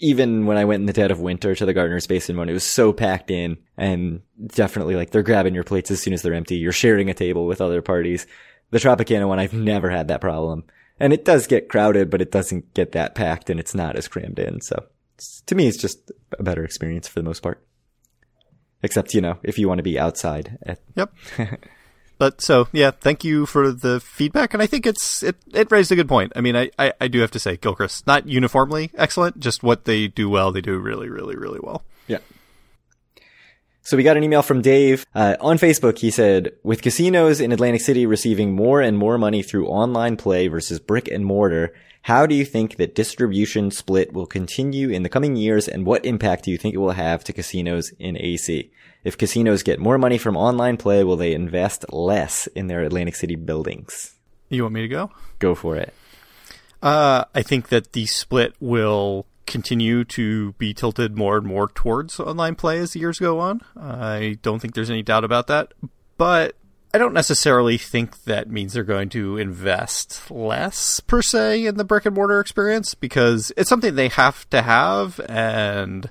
even 0.00 0.46
when 0.46 0.56
I 0.56 0.64
went 0.64 0.80
in 0.80 0.86
the 0.86 0.92
dead 0.92 1.10
of 1.10 1.20
winter 1.20 1.54
to 1.54 1.66
the 1.66 1.74
Gardner's 1.74 2.06
Basin 2.06 2.36
one, 2.36 2.48
it 2.48 2.54
was 2.54 2.64
so 2.64 2.92
packed 2.92 3.30
in, 3.30 3.58
and 3.76 4.22
definitely 4.46 4.96
like 4.96 5.10
they're 5.10 5.22
grabbing 5.22 5.54
your 5.54 5.64
plates 5.64 5.90
as 5.90 6.00
soon 6.00 6.14
as 6.14 6.22
they're 6.22 6.34
empty. 6.34 6.56
You're 6.56 6.72
sharing 6.72 7.10
a 7.10 7.14
table 7.14 7.46
with 7.46 7.60
other 7.60 7.82
parties. 7.82 8.26
The 8.70 8.78
Tropicana 8.78 9.28
one, 9.28 9.38
I've 9.38 9.52
never 9.52 9.90
had 9.90 10.08
that 10.08 10.20
problem, 10.20 10.64
and 10.98 11.12
it 11.12 11.24
does 11.24 11.46
get 11.46 11.68
crowded, 11.68 12.08
but 12.08 12.22
it 12.22 12.32
doesn't 12.32 12.72
get 12.72 12.92
that 12.92 13.14
packed, 13.14 13.50
and 13.50 13.60
it's 13.60 13.74
not 13.74 13.96
as 13.96 14.08
crammed 14.08 14.38
in. 14.38 14.60
So 14.60 14.86
to 15.46 15.54
me, 15.54 15.68
it's 15.68 15.76
just 15.80 16.10
a 16.38 16.42
better 16.42 16.64
experience 16.64 17.06
for 17.06 17.20
the 17.20 17.24
most 17.24 17.42
part. 17.42 17.62
Except 18.82 19.12
you 19.12 19.20
know, 19.20 19.38
if 19.42 19.58
you 19.58 19.68
want 19.68 19.78
to 19.78 19.84
be 19.84 19.98
outside 19.98 20.58
at 20.62 20.80
Yep. 20.96 21.14
but 22.20 22.42
so 22.42 22.68
yeah, 22.70 22.90
thank 22.90 23.24
you 23.24 23.46
for 23.46 23.72
the 23.72 23.98
feedback, 23.98 24.52
and 24.52 24.62
I 24.62 24.66
think 24.66 24.84
it's 24.84 25.22
it 25.22 25.36
it 25.54 25.72
raised 25.72 25.90
a 25.90 25.96
good 25.96 26.06
point. 26.06 26.34
I 26.36 26.42
mean, 26.42 26.54
I 26.54 26.70
I, 26.78 26.92
I 27.00 27.08
do 27.08 27.18
have 27.20 27.30
to 27.30 27.38
say, 27.38 27.56
Gilchrist 27.56 28.06
not 28.06 28.26
uniformly 28.26 28.90
excellent, 28.94 29.40
just 29.40 29.62
what 29.62 29.86
they 29.86 30.06
do 30.06 30.28
well, 30.28 30.52
they 30.52 30.60
do 30.60 30.78
really 30.78 31.08
really 31.08 31.34
really 31.34 31.60
well. 31.62 31.82
Yeah. 32.08 32.18
So 33.80 33.96
we 33.96 34.02
got 34.02 34.18
an 34.18 34.22
email 34.22 34.42
from 34.42 34.60
Dave 34.60 35.06
uh, 35.14 35.36
on 35.40 35.56
Facebook. 35.56 35.98
He 35.98 36.10
said, 36.10 36.52
"With 36.62 36.82
casinos 36.82 37.40
in 37.40 37.52
Atlantic 37.52 37.80
City 37.80 38.04
receiving 38.04 38.52
more 38.52 38.82
and 38.82 38.98
more 38.98 39.16
money 39.16 39.42
through 39.42 39.68
online 39.68 40.18
play 40.18 40.46
versus 40.46 40.78
brick 40.78 41.08
and 41.08 41.24
mortar, 41.24 41.72
how 42.02 42.26
do 42.26 42.34
you 42.34 42.44
think 42.44 42.76
that 42.76 42.94
distribution 42.94 43.70
split 43.70 44.12
will 44.12 44.26
continue 44.26 44.90
in 44.90 45.04
the 45.04 45.08
coming 45.08 45.36
years, 45.36 45.66
and 45.66 45.86
what 45.86 46.04
impact 46.04 46.44
do 46.44 46.50
you 46.50 46.58
think 46.58 46.74
it 46.74 46.78
will 46.84 46.90
have 46.90 47.24
to 47.24 47.32
casinos 47.32 47.94
in 47.98 48.18
AC? 48.18 48.70
If 49.02 49.16
casinos 49.16 49.62
get 49.62 49.80
more 49.80 49.98
money 49.98 50.18
from 50.18 50.36
online 50.36 50.76
play, 50.76 51.04
will 51.04 51.16
they 51.16 51.32
invest 51.32 51.90
less 51.92 52.46
in 52.48 52.66
their 52.66 52.82
Atlantic 52.82 53.16
City 53.16 53.36
buildings? 53.36 54.14
You 54.48 54.62
want 54.62 54.74
me 54.74 54.82
to 54.82 54.88
go? 54.88 55.10
Go 55.38 55.54
for 55.54 55.76
it. 55.76 55.94
Uh, 56.82 57.24
I 57.34 57.42
think 57.42 57.68
that 57.68 57.92
the 57.92 58.06
split 58.06 58.54
will 58.60 59.26
continue 59.46 60.04
to 60.04 60.52
be 60.52 60.72
tilted 60.72 61.16
more 61.16 61.36
and 61.36 61.46
more 61.46 61.68
towards 61.68 62.20
online 62.20 62.54
play 62.54 62.78
as 62.78 62.92
the 62.92 63.00
years 63.00 63.18
go 63.18 63.40
on. 63.40 63.60
I 63.76 64.38
don't 64.42 64.60
think 64.60 64.74
there's 64.74 64.90
any 64.90 65.02
doubt 65.02 65.24
about 65.24 65.46
that. 65.48 65.72
But 66.16 66.56
I 66.92 66.98
don't 66.98 67.14
necessarily 67.14 67.78
think 67.78 68.24
that 68.24 68.50
means 68.50 68.72
they're 68.72 68.84
going 68.84 69.08
to 69.10 69.38
invest 69.38 70.30
less 70.30 71.00
per 71.00 71.22
se 71.22 71.66
in 71.66 71.76
the 71.76 71.84
brick 71.84 72.06
and 72.06 72.14
mortar 72.14 72.40
experience 72.40 72.94
because 72.94 73.52
it's 73.56 73.68
something 73.68 73.94
they 73.94 74.08
have 74.08 74.48
to 74.50 74.62
have 74.62 75.20
and 75.28 76.10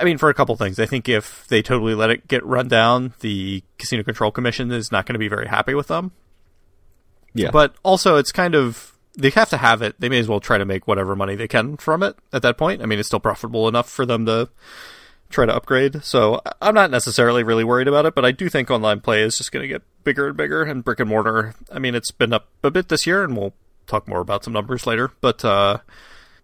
I 0.00 0.04
mean, 0.04 0.18
for 0.18 0.30
a 0.30 0.34
couple 0.34 0.56
things. 0.56 0.80
I 0.80 0.86
think 0.86 1.08
if 1.08 1.46
they 1.48 1.62
totally 1.62 1.94
let 1.94 2.10
it 2.10 2.26
get 2.26 2.44
run 2.44 2.68
down, 2.68 3.12
the 3.20 3.62
Casino 3.78 4.02
Control 4.02 4.30
Commission 4.30 4.72
is 4.72 4.90
not 4.90 5.06
going 5.06 5.14
to 5.14 5.18
be 5.18 5.28
very 5.28 5.46
happy 5.46 5.74
with 5.74 5.88
them. 5.88 6.12
Yeah. 7.34 7.50
But 7.50 7.76
also, 7.82 8.16
it's 8.16 8.32
kind 8.32 8.54
of 8.54 8.96
they 9.16 9.30
have 9.30 9.50
to 9.50 9.56
have 9.56 9.82
it. 9.82 10.00
They 10.00 10.08
may 10.08 10.18
as 10.18 10.28
well 10.28 10.40
try 10.40 10.58
to 10.58 10.64
make 10.64 10.86
whatever 10.86 11.14
money 11.14 11.34
they 11.36 11.48
can 11.48 11.76
from 11.76 12.02
it 12.02 12.16
at 12.32 12.42
that 12.42 12.56
point. 12.56 12.82
I 12.82 12.86
mean, 12.86 12.98
it's 12.98 13.08
still 13.08 13.20
profitable 13.20 13.68
enough 13.68 13.88
for 13.88 14.06
them 14.06 14.26
to 14.26 14.48
try 15.28 15.46
to 15.46 15.54
upgrade. 15.54 16.02
So 16.04 16.40
I'm 16.60 16.74
not 16.74 16.90
necessarily 16.90 17.42
really 17.42 17.64
worried 17.64 17.88
about 17.88 18.06
it, 18.06 18.14
but 18.14 18.24
I 18.24 18.32
do 18.32 18.48
think 18.48 18.70
online 18.70 19.00
play 19.00 19.22
is 19.22 19.38
just 19.38 19.52
going 19.52 19.62
to 19.62 19.68
get 19.68 19.82
bigger 20.04 20.28
and 20.28 20.36
bigger. 20.36 20.62
And 20.62 20.84
brick 20.84 21.00
and 21.00 21.08
mortar, 21.08 21.54
I 21.70 21.78
mean, 21.78 21.94
it's 21.94 22.10
been 22.10 22.32
up 22.32 22.48
a 22.62 22.70
bit 22.70 22.88
this 22.88 23.06
year, 23.06 23.22
and 23.22 23.36
we'll 23.36 23.54
talk 23.86 24.08
more 24.08 24.20
about 24.20 24.44
some 24.44 24.52
numbers 24.52 24.86
later. 24.86 25.12
But 25.20 25.44
uh, 25.44 25.78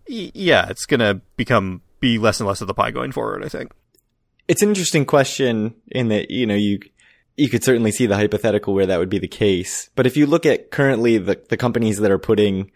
y- 0.09 0.33
yeah, 0.35 0.69
it's 0.69 0.87
going 0.87 1.01
to 1.01 1.21
become 1.37 1.83
be 2.01 2.19
less 2.19 2.41
and 2.41 2.47
less 2.49 2.61
of 2.61 2.67
the 2.69 2.75
pie 2.75 2.91
going 2.91 3.13
forward. 3.13 3.45
I 3.45 3.49
think. 3.49 3.73
it's 4.49 4.63
an 4.63 4.69
interesting 4.69 5.05
question 5.05 5.75
in 5.91 6.09
that 6.09 6.31
you 6.31 6.47
know 6.47 6.55
you 6.55 6.79
you 7.37 7.49
could 7.49 7.63
certainly 7.65 7.91
see 7.93 8.07
the 8.07 8.17
hypothetical 8.17 8.75
where 8.75 8.87
that 8.87 8.99
would 8.99 9.11
be 9.11 9.19
the 9.19 9.29
case 9.29 9.91
but 9.95 10.07
if 10.07 10.17
you 10.17 10.25
look 10.27 10.47
at 10.47 10.71
currently 10.71 11.19
the 11.19 11.41
the 11.49 11.57
companies 11.57 11.99
that 11.99 12.11
are 12.11 12.19
putting 12.19 12.71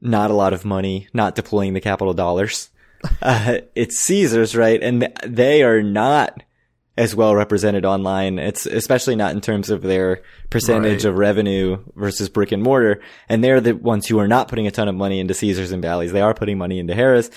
not 0.00 0.30
a 0.30 0.34
lot 0.34 0.52
of 0.52 0.64
money 0.64 1.06
not 1.12 1.34
deploying 1.34 1.74
the 1.74 1.80
capital 1.80 2.14
dollars 2.14 2.70
uh, 3.22 3.58
it's 3.74 3.98
Caesars 4.00 4.56
right 4.56 4.82
and 4.82 5.08
they 5.26 5.62
are 5.62 5.82
not 5.82 6.42
as 6.96 7.14
well 7.14 7.34
represented 7.36 7.84
online 7.84 8.38
it's 8.40 8.66
especially 8.66 9.14
not 9.14 9.32
in 9.32 9.40
terms 9.40 9.70
of 9.70 9.82
their 9.82 10.22
percentage 10.50 11.04
Right. 11.04 11.10
of 11.10 11.16
revenue 11.18 11.78
versus 11.94 12.28
brick 12.28 12.50
and 12.50 12.62
mortar 12.62 13.00
and 13.28 13.44
they're 13.44 13.60
the 13.60 13.74
ones 13.76 14.06
who 14.08 14.18
are 14.18 14.26
not 14.28 14.48
putting 14.48 14.66
a 14.66 14.70
ton 14.72 14.88
of 14.88 14.94
money 14.96 15.20
into 15.20 15.34
Caesars 15.34 15.70
and 15.70 15.82
Bally's 15.82 16.10
they 16.12 16.20
are 16.22 16.34
putting 16.34 16.58
money 16.58 16.78
into 16.80 16.94
Harrah's 16.94 17.30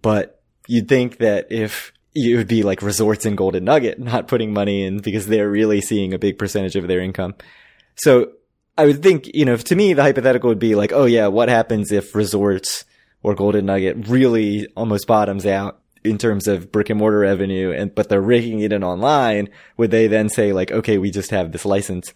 but 0.00 0.42
you'd 0.66 0.88
think 0.88 1.18
that 1.18 1.50
if 1.50 1.92
it 2.14 2.36
would 2.36 2.48
be 2.48 2.62
like 2.62 2.82
resorts 2.82 3.24
and 3.24 3.36
Golden 3.36 3.64
Nugget 3.64 3.98
not 3.98 4.28
putting 4.28 4.52
money 4.52 4.84
in 4.84 4.98
because 4.98 5.26
they're 5.26 5.50
really 5.50 5.80
seeing 5.80 6.12
a 6.12 6.18
big 6.18 6.38
percentage 6.38 6.76
of 6.76 6.86
their 6.86 7.00
income. 7.00 7.34
So 7.96 8.32
I 8.76 8.86
would 8.86 9.02
think, 9.02 9.34
you 9.34 9.44
know, 9.44 9.56
to 9.56 9.76
me, 9.76 9.92
the 9.94 10.02
hypothetical 10.02 10.48
would 10.48 10.58
be 10.58 10.74
like, 10.74 10.92
oh 10.92 11.04
yeah, 11.04 11.28
what 11.28 11.48
happens 11.48 11.90
if 11.90 12.14
resorts 12.14 12.84
or 13.22 13.34
Golden 13.34 13.66
Nugget 13.66 14.08
really 14.08 14.66
almost 14.76 15.06
bottoms 15.06 15.46
out 15.46 15.80
in 16.04 16.18
terms 16.18 16.48
of 16.48 16.72
brick 16.72 16.90
and 16.90 16.98
mortar 16.98 17.20
revenue 17.20 17.70
and, 17.70 17.94
but 17.94 18.08
they're 18.08 18.20
raking 18.20 18.60
it 18.60 18.72
in 18.72 18.84
online? 18.84 19.48
Would 19.76 19.90
they 19.90 20.06
then 20.06 20.28
say 20.28 20.52
like, 20.52 20.70
okay, 20.70 20.98
we 20.98 21.10
just 21.10 21.30
have 21.30 21.52
this 21.52 21.64
license? 21.64 22.12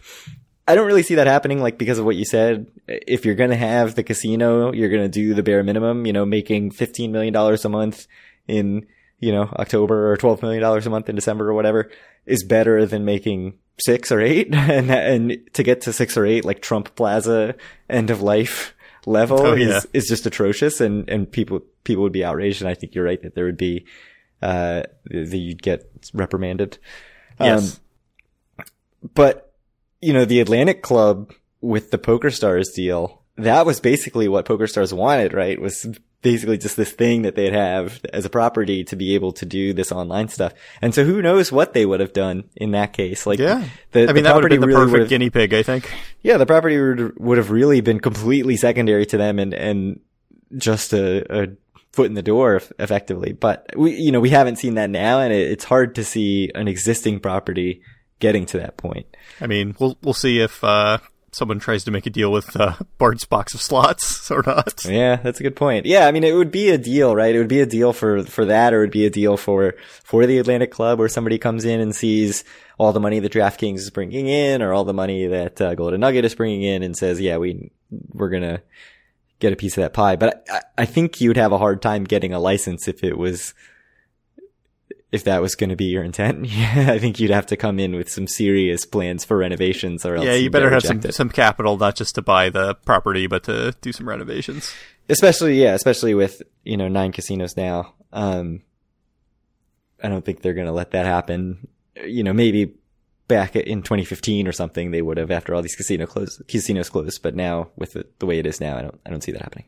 I 0.68 0.74
don't 0.74 0.86
really 0.86 1.02
see 1.04 1.14
that 1.16 1.26
happening, 1.28 1.60
like 1.60 1.78
because 1.78 1.98
of 1.98 2.04
what 2.04 2.16
you 2.16 2.24
said. 2.24 2.66
If 2.88 3.24
you're 3.24 3.36
going 3.36 3.50
to 3.50 3.56
have 3.56 3.94
the 3.94 4.02
casino, 4.02 4.72
you're 4.72 4.88
going 4.88 5.02
to 5.02 5.08
do 5.08 5.32
the 5.34 5.42
bare 5.42 5.62
minimum, 5.62 6.06
you 6.06 6.12
know, 6.12 6.26
making 6.26 6.72
$15 6.72 7.10
million 7.10 7.34
a 7.36 7.68
month 7.68 8.06
in, 8.48 8.86
you 9.20 9.30
know, 9.32 9.42
October 9.44 10.12
or 10.12 10.16
$12 10.16 10.42
million 10.42 10.62
a 10.64 10.90
month 10.90 11.08
in 11.08 11.14
December 11.14 11.48
or 11.50 11.54
whatever 11.54 11.90
is 12.26 12.42
better 12.42 12.84
than 12.84 13.04
making 13.04 13.54
six 13.78 14.10
or 14.10 14.20
eight. 14.20 14.48
And, 14.54 14.90
and 14.90 15.38
to 15.52 15.62
get 15.62 15.82
to 15.82 15.92
six 15.92 16.16
or 16.16 16.26
eight, 16.26 16.44
like 16.44 16.60
Trump 16.62 16.96
Plaza 16.96 17.54
end 17.88 18.10
of 18.10 18.20
life 18.20 18.74
level 19.06 19.40
Oh, 19.40 19.54
yeah. 19.54 19.76
is, 19.76 19.86
is 19.92 20.06
just 20.08 20.26
atrocious. 20.26 20.80
And, 20.80 21.08
and 21.08 21.30
people, 21.30 21.60
people 21.84 22.02
would 22.02 22.12
be 22.12 22.24
outraged. 22.24 22.60
And 22.60 22.68
I 22.68 22.74
think 22.74 22.94
you're 22.96 23.04
right 23.04 23.22
that 23.22 23.36
there 23.36 23.44
would 23.44 23.56
be, 23.56 23.86
uh, 24.42 24.82
that 25.04 25.36
you'd 25.38 25.62
get 25.62 25.88
reprimanded. 26.12 26.78
Yes. 27.38 27.78
But, 29.14 29.45
you 30.00 30.12
know, 30.12 30.24
the 30.24 30.40
Atlantic 30.40 30.82
Club 30.82 31.32
with 31.60 31.90
the 31.90 31.98
Poker 31.98 32.30
Stars 32.30 32.70
deal, 32.70 33.22
that 33.36 33.66
was 33.66 33.80
basically 33.80 34.28
what 34.28 34.44
Poker 34.44 34.66
Stars 34.66 34.92
wanted, 34.92 35.32
right? 35.32 35.60
Was 35.60 35.86
basically 36.22 36.58
just 36.58 36.76
this 36.76 36.90
thing 36.90 37.22
that 37.22 37.36
they'd 37.36 37.52
have 37.52 38.00
as 38.12 38.24
a 38.24 38.30
property 38.30 38.82
to 38.84 38.96
be 38.96 39.14
able 39.14 39.32
to 39.32 39.46
do 39.46 39.72
this 39.72 39.92
online 39.92 40.28
stuff. 40.28 40.52
And 40.82 40.94
so 40.94 41.04
who 41.04 41.22
knows 41.22 41.52
what 41.52 41.72
they 41.72 41.86
would 41.86 42.00
have 42.00 42.12
done 42.12 42.44
in 42.56 42.72
that 42.72 42.92
case? 42.92 43.26
Like, 43.26 43.38
yeah. 43.38 43.64
the, 43.92 44.04
I 44.04 44.06
mean, 44.06 44.16
the 44.16 44.22
that 44.22 44.34
would 44.34 44.44
have 44.44 44.50
been 44.50 44.60
the 44.60 44.66
really 44.66 44.90
perfect 44.90 45.10
guinea 45.10 45.30
pig. 45.30 45.54
I 45.54 45.62
think. 45.62 45.90
yeah, 46.22 46.36
the 46.36 46.46
property 46.46 46.80
would, 46.80 47.18
would 47.18 47.38
have 47.38 47.50
really 47.50 47.80
been 47.80 48.00
completely 48.00 48.56
secondary 48.56 49.06
to 49.06 49.16
them 49.16 49.38
and, 49.38 49.54
and 49.54 50.00
just 50.56 50.92
a, 50.92 51.44
a 51.44 51.48
foot 51.92 52.06
in 52.06 52.14
the 52.14 52.22
door 52.22 52.60
effectively. 52.78 53.32
But 53.32 53.70
we, 53.76 53.94
you 53.94 54.12
know, 54.12 54.20
we 54.20 54.30
haven't 54.30 54.56
seen 54.56 54.74
that 54.74 54.90
now 54.90 55.20
and 55.20 55.32
it, 55.32 55.50
it's 55.50 55.64
hard 55.64 55.94
to 55.96 56.04
see 56.04 56.50
an 56.54 56.68
existing 56.68 57.20
property 57.20 57.82
getting 58.18 58.46
to 58.46 58.58
that 58.58 58.76
point. 58.76 59.06
I 59.40 59.46
mean, 59.46 59.76
we'll 59.78 59.98
we'll 60.02 60.14
see 60.14 60.40
if 60.40 60.62
uh, 60.64 60.98
someone 61.36 61.58
tries 61.58 61.84
to 61.84 61.90
make 61.90 62.06
a 62.06 62.10
deal 62.10 62.32
with 62.32 62.58
uh, 62.58 62.74
Bard's 62.96 63.26
box 63.26 63.52
of 63.52 63.60
slots 63.60 64.30
or 64.30 64.42
not. 64.46 64.84
Yeah, 64.84 65.16
that's 65.16 65.38
a 65.38 65.42
good 65.42 65.56
point. 65.56 65.86
Yeah, 65.86 66.06
I 66.06 66.12
mean, 66.12 66.24
it 66.24 66.34
would 66.34 66.50
be 66.50 66.70
a 66.70 66.78
deal, 66.78 67.14
right? 67.14 67.34
It 67.34 67.38
would 67.38 67.48
be 67.48 67.60
a 67.60 67.66
deal 67.66 67.92
for, 67.92 68.24
for 68.24 68.46
that, 68.46 68.72
or 68.72 68.78
it 68.78 68.86
would 68.86 68.90
be 68.90 69.06
a 69.06 69.10
deal 69.10 69.36
for, 69.36 69.74
for 70.02 70.26
the 70.26 70.38
Atlantic 70.38 70.70
Club 70.70 70.98
where 70.98 71.08
somebody 71.08 71.38
comes 71.38 71.64
in 71.64 71.80
and 71.80 71.94
sees 71.94 72.44
all 72.78 72.92
the 72.92 73.00
money 73.00 73.20
that 73.20 73.32
DraftKings 73.32 73.78
is 73.78 73.90
bringing 73.90 74.28
in 74.28 74.62
or 74.62 74.72
all 74.72 74.84
the 74.84 74.94
money 74.94 75.26
that 75.26 75.60
uh, 75.60 75.74
Golden 75.74 76.00
Nugget 76.00 76.24
is 76.24 76.34
bringing 76.34 76.62
in 76.62 76.82
and 76.82 76.96
says, 76.96 77.20
yeah, 77.20 77.36
we, 77.36 77.70
we're 77.90 78.30
gonna 78.30 78.62
get 79.38 79.52
a 79.52 79.56
piece 79.56 79.76
of 79.76 79.82
that 79.82 79.92
pie. 79.92 80.16
But 80.16 80.46
I, 80.50 80.62
I 80.78 80.86
think 80.86 81.20
you'd 81.20 81.36
have 81.36 81.52
a 81.52 81.58
hard 81.58 81.82
time 81.82 82.04
getting 82.04 82.32
a 82.32 82.40
license 82.40 82.88
if 82.88 83.04
it 83.04 83.18
was, 83.18 83.54
if 85.12 85.24
that 85.24 85.40
was 85.40 85.54
going 85.54 85.70
to 85.70 85.76
be 85.76 85.84
your 85.86 86.02
intent. 86.02 86.46
Yeah, 86.50 86.92
I 86.92 86.98
think 86.98 87.20
you'd 87.20 87.30
have 87.30 87.46
to 87.46 87.56
come 87.56 87.78
in 87.78 87.94
with 87.94 88.10
some 88.10 88.26
serious 88.26 88.84
plans 88.84 89.24
for 89.24 89.36
renovations 89.36 90.04
or 90.04 90.16
else 90.16 90.26
Yeah, 90.26 90.34
you 90.34 90.50
better 90.50 90.70
have 90.70 90.82
some 90.82 91.00
some 91.02 91.30
capital, 91.30 91.76
not 91.76 91.96
just 91.96 92.14
to 92.16 92.22
buy 92.22 92.50
the 92.50 92.74
property, 92.74 93.26
but 93.26 93.44
to 93.44 93.74
do 93.80 93.92
some 93.92 94.08
renovations. 94.08 94.74
especially 95.08 95.60
yeah, 95.62 95.74
especially 95.74 96.14
with 96.14 96.42
you 96.64 96.76
know 96.76 96.88
nine 96.88 97.12
casinos 97.12 97.56
now. 97.56 97.94
Um, 98.12 98.62
I 100.02 100.08
don't 100.08 100.24
think 100.24 100.42
they're 100.42 100.54
going 100.54 100.66
to 100.66 100.72
let 100.72 100.90
that 100.90 101.06
happen. 101.06 101.68
You 102.04 102.22
know, 102.22 102.32
maybe 102.32 102.74
back 103.28 103.56
in 103.56 103.82
2015 103.82 104.46
or 104.46 104.52
something, 104.52 104.90
they 104.90 105.02
would 105.02 105.16
have 105.16 105.30
after 105.30 105.54
all 105.54 105.62
these 105.62 105.74
casino 105.74 106.06
close, 106.06 106.40
casinos 106.48 106.90
closed. 106.90 107.22
But 107.22 107.34
now, 107.34 107.70
with 107.76 107.96
it 107.96 108.18
the 108.18 108.26
way 108.26 108.38
it 108.38 108.46
is 108.46 108.60
now, 108.60 108.76
I 108.76 108.82
don't 108.82 109.00
I 109.06 109.10
don't 109.10 109.22
see 109.22 109.32
that 109.32 109.42
happening. 109.42 109.66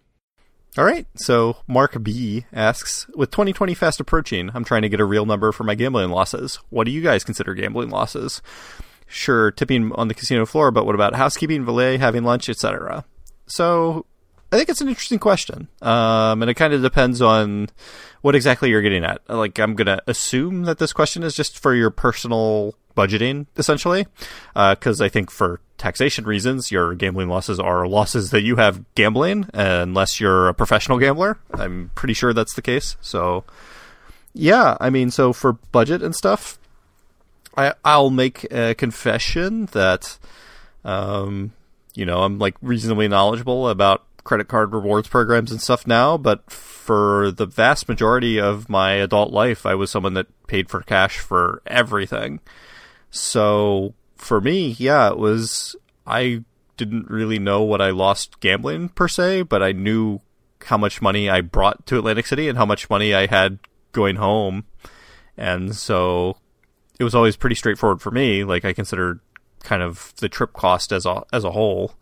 All 0.79 0.85
right. 0.85 1.07
So 1.17 1.57
Mark 1.67 2.01
B 2.05 2.47
asks, 2.53 3.09
with 3.17 3.33
2020 3.33 3.75
fast 3.75 3.99
approaching, 3.99 4.49
I'm 4.55 4.63
trying 4.63 4.83
to 4.83 4.89
get 4.89 5.01
a 5.01 5.05
real 5.05 5.27
number 5.27 5.51
for 5.51 5.65
my 5.65 5.75
gambling 5.75 6.11
losses. 6.11 6.61
What 6.71 6.85
do 6.85 6.93
you 6.93 7.03
guys 7.03 7.25
consider 7.25 7.53
gambling 7.53 7.91
losses? 7.91 8.41
Sure, 9.09 9.51
tipping 9.51 9.91
on 9.97 10.07
the 10.07 10.15
casino 10.15 10.47
floor, 10.47 10.71
but 10.71 10.87
what 10.87 10.95
about 10.95 11.17
housekeeping, 11.17 11.65
valet, 11.65 11.97
having 11.97 12.23
lunch, 12.23 12.49
etc.? 12.49 13.05
So 13.49 14.07
I 14.53 14.57
think 14.57 14.69
it's 14.69 14.81
an 14.81 14.87
interesting 14.87 15.19
question. 15.19 15.67
Um, 15.83 16.43
and 16.43 16.51
it 16.51 16.55
kind 16.55 16.73
of 16.73 16.81
depends 16.81 17.21
on 17.21 17.71
what 18.23 18.37
exactly 18.37 18.71
you're 18.71 18.83
getting 18.83 19.05
at. 19.05 19.21
Like, 19.29 19.59
I'm 19.59 19.75
going 19.75 19.87
to 19.87 20.01
assume 20.07 20.63
that 20.63 20.79
this 20.79 20.93
question 20.93 21.25
is 21.25 21.35
just 21.35 21.59
for 21.59 21.75
your 21.75 21.91
personal 21.91 22.77
budgeting, 22.97 23.47
essentially. 23.57 24.07
Because 24.55 25.01
uh, 25.01 25.07
I 25.07 25.09
think 25.09 25.33
for 25.33 25.61
taxation 25.79 26.25
reasons, 26.25 26.71
your 26.71 26.95
gambling 26.95 27.29
losses 27.29 27.59
are 27.59 27.87
losses 27.87 28.31
that 28.31 28.43
you 28.43 28.57
have 28.57 28.85
gambling, 28.95 29.49
unless 29.55 30.21
you're 30.21 30.49
a 30.49 30.55
professional 30.55 30.99
gambler. 30.99 31.39
I'm 31.55 31.91
pretty 31.95 32.15
sure 32.15 32.33
that's 32.35 32.55
the 32.55 32.63
case. 32.63 32.97
So, 33.01 33.45
yeah, 34.35 34.77
I 34.81 34.91
mean, 34.91 35.11
so 35.11 35.33
for 35.33 35.55
budget 35.55 36.03
and 36.03 36.15
stuff, 36.15 36.59
I, 37.57 37.75
I'll 37.85 38.11
make 38.11 38.45
a 38.53 38.75
confession 38.75 39.67
that, 39.67 40.19
um, 40.85 41.53
you 41.95 42.05
know, 42.05 42.23
I'm 42.23 42.39
like 42.39 42.57
reasonably 42.61 43.09
knowledgeable 43.09 43.69
about 43.69 44.05
credit 44.25 44.47
card 44.47 44.73
rewards 44.73 45.09
programs 45.09 45.51
and 45.51 45.61
stuff 45.61 45.87
now, 45.87 46.19
but 46.19 46.51
for 46.51 47.31
the 47.31 47.47
vast 47.47 47.89
majority 47.89 48.39
of 48.39 48.69
my 48.69 48.93
adult 48.93 49.33
life, 49.33 49.65
I 49.65 49.75
was 49.75 49.91
someone 49.91 50.15
that 50.15 50.27
paid 50.47 50.69
for 50.69 50.83
cash 50.83 51.19
for 51.19 51.63
everything. 51.67 52.41
So 53.11 53.95
for 54.19 54.41
me, 54.41 54.77
yeah, 54.79 55.11
it 55.11 55.19
was, 55.19 55.75
I 56.07 56.45
didn't 56.77 57.09
really 57.09 57.39
know 57.39 57.63
what 57.63 57.81
I 57.81 57.91
lost 57.91 58.41
gambling 58.41 58.91
per 58.91 59.09
se, 59.09 59.43
but 59.43 59.63
I 59.63 59.73
knew 59.73 60.21
how 60.65 60.77
much 60.77 61.01
money 61.01 61.31
I 61.31 61.41
brought 61.41 61.87
to 61.87 61.99
Atlantic 61.99 62.27
City 62.27 62.49
and 62.49 62.59
how 62.59 62.67
much 62.67 62.91
money 62.91 63.15
I 63.15 63.27
had 63.27 63.59
going 63.93 64.17
home. 64.17 64.65
And 65.37 65.75
so 65.75 66.37
it 66.99 67.05
was 67.05 67.15
always 67.15 67.37
pretty 67.37 67.57
straightforward 67.57 68.03
for 68.03 68.11
me. 68.11 68.45
Like 68.45 68.65
I 68.65 68.73
considered 68.73 69.21
kind 69.61 69.83
of 69.83 70.13
the 70.19 70.29
trip 70.29 70.53
cost 70.53 70.93
as 70.93 71.07
a, 71.07 71.25
as 71.33 71.45
a 71.45 71.53
whole. 71.53 71.95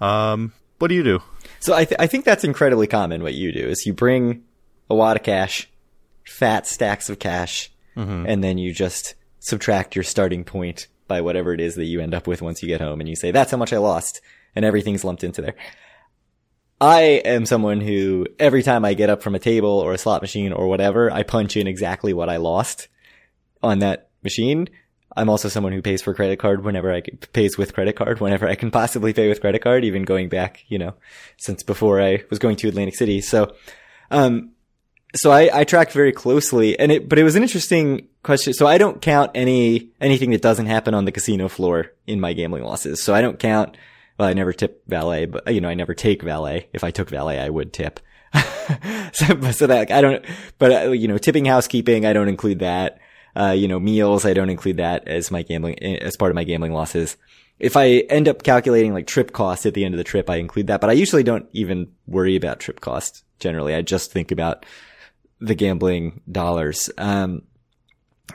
Um, 0.00 0.52
what 0.78 0.88
do 0.88 0.94
you 0.94 1.04
do? 1.04 1.22
So 1.60 1.74
I, 1.74 1.84
th- 1.84 2.00
I 2.00 2.06
think 2.06 2.24
that's 2.24 2.44
incredibly 2.44 2.86
common. 2.86 3.22
What 3.22 3.34
you 3.34 3.52
do 3.52 3.66
is 3.66 3.86
you 3.86 3.94
bring 3.94 4.42
a 4.90 4.94
wad 4.94 5.16
of 5.16 5.22
cash, 5.22 5.70
fat 6.26 6.66
stacks 6.66 7.08
of 7.08 7.18
cash, 7.18 7.72
mm-hmm. 7.96 8.26
and 8.26 8.42
then 8.42 8.58
you 8.58 8.72
just 8.72 9.14
subtract 9.38 9.94
your 9.94 10.02
starting 10.02 10.44
point 10.44 10.88
by 11.06 11.20
whatever 11.20 11.52
it 11.52 11.60
is 11.60 11.74
that 11.76 11.84
you 11.84 12.00
end 12.00 12.14
up 12.14 12.26
with 12.26 12.42
once 12.42 12.62
you 12.62 12.68
get 12.68 12.80
home, 12.80 13.00
and 13.00 13.08
you 13.08 13.16
say 13.16 13.30
that's 13.30 13.50
how 13.50 13.56
much 13.56 13.72
I 13.72 13.78
lost, 13.78 14.20
and 14.54 14.64
everything's 14.64 15.04
lumped 15.04 15.24
into 15.24 15.42
there. 15.42 15.54
I 16.80 17.02
am 17.24 17.46
someone 17.46 17.80
who 17.80 18.26
every 18.38 18.62
time 18.62 18.84
I 18.84 18.94
get 18.94 19.10
up 19.10 19.22
from 19.22 19.34
a 19.34 19.38
table 19.38 19.70
or 19.70 19.92
a 19.92 19.98
slot 19.98 20.22
machine 20.22 20.52
or 20.52 20.68
whatever, 20.68 21.10
I 21.10 21.22
punch 21.22 21.56
in 21.56 21.66
exactly 21.66 22.12
what 22.12 22.28
I 22.28 22.36
lost 22.36 22.88
on 23.62 23.78
that 23.78 24.10
machine 24.22 24.68
I'm 25.16 25.30
also 25.30 25.48
someone 25.48 25.72
who 25.72 25.82
pays 25.82 26.02
for 26.02 26.14
credit 26.14 26.38
card 26.38 26.64
whenever 26.64 26.92
I 26.92 27.02
pays 27.32 27.56
with 27.56 27.74
credit 27.74 27.96
card 27.96 28.20
whenever 28.20 28.48
I 28.48 28.56
can 28.56 28.70
possibly 28.70 29.12
pay 29.12 29.28
with 29.28 29.40
credit 29.40 29.62
card, 29.62 29.84
even 29.84 30.02
going 30.02 30.28
back, 30.28 30.64
you 30.68 30.78
know, 30.78 30.94
since 31.36 31.62
before 31.62 32.00
I 32.00 32.24
was 32.30 32.38
going 32.38 32.56
to 32.56 32.68
Atlantic 32.68 32.96
City. 32.96 33.20
So, 33.20 33.54
um, 34.10 34.50
so 35.14 35.30
I, 35.30 35.60
I 35.60 35.64
tracked 35.64 35.92
very 35.92 36.12
closely 36.12 36.78
and 36.78 36.90
it, 36.90 37.08
but 37.08 37.18
it 37.18 37.24
was 37.24 37.36
an 37.36 37.42
interesting 37.42 38.08
question. 38.22 38.52
So 38.52 38.66
I 38.66 38.78
don't 38.78 39.00
count 39.00 39.30
any, 39.34 39.90
anything 40.00 40.30
that 40.30 40.42
doesn't 40.42 40.66
happen 40.66 40.94
on 40.94 41.04
the 41.04 41.12
casino 41.12 41.48
floor 41.48 41.92
in 42.06 42.20
my 42.20 42.32
gambling 42.32 42.64
losses. 42.64 43.02
So 43.02 43.14
I 43.14 43.20
don't 43.20 43.38
count, 43.38 43.76
well, 44.18 44.28
I 44.28 44.32
never 44.32 44.52
tip 44.52 44.82
valet, 44.86 45.26
but 45.26 45.52
you 45.52 45.60
know, 45.60 45.68
I 45.68 45.74
never 45.74 45.94
take 45.94 46.22
valet. 46.22 46.68
If 46.72 46.84
I 46.84 46.90
took 46.90 47.08
valet, 47.10 47.38
I 47.38 47.48
would 47.48 47.72
tip. 47.72 48.00
so, 49.12 49.40
so 49.52 49.66
that, 49.66 49.78
like, 49.78 49.90
I 49.90 50.00
don't, 50.00 50.24
but, 50.58 50.72
uh, 50.72 50.90
you 50.90 51.06
know, 51.06 51.18
tipping 51.18 51.44
housekeeping, 51.44 52.04
I 52.04 52.12
don't 52.12 52.28
include 52.28 52.58
that. 52.60 52.98
Uh, 53.36 53.50
you 53.50 53.66
know, 53.68 53.80
meals, 53.80 54.24
I 54.24 54.32
don't 54.32 54.50
include 54.50 54.76
that 54.76 55.08
as 55.08 55.30
my 55.30 55.42
gambling, 55.42 55.80
as 55.82 56.16
part 56.16 56.30
of 56.30 56.36
my 56.36 56.44
gambling 56.44 56.72
losses. 56.72 57.16
If 57.58 57.76
I 57.76 58.04
end 58.08 58.28
up 58.28 58.42
calculating 58.42 58.92
like 58.92 59.06
trip 59.06 59.32
cost 59.32 59.66
at 59.66 59.74
the 59.74 59.84
end 59.84 59.94
of 59.94 59.98
the 59.98 60.04
trip, 60.04 60.28
I 60.28 60.36
include 60.36 60.68
that, 60.68 60.80
but 60.80 60.90
I 60.90 60.94
usually 60.94 61.22
don't 61.22 61.48
even 61.52 61.92
worry 62.06 62.36
about 62.36 62.60
trip 62.60 62.80
cost 62.80 63.24
generally. 63.38 63.74
I 63.74 63.82
just 63.82 64.12
think 64.12 64.32
about 64.32 64.64
the 65.44 65.54
gambling 65.54 66.20
dollars. 66.30 66.90
Um, 66.98 67.42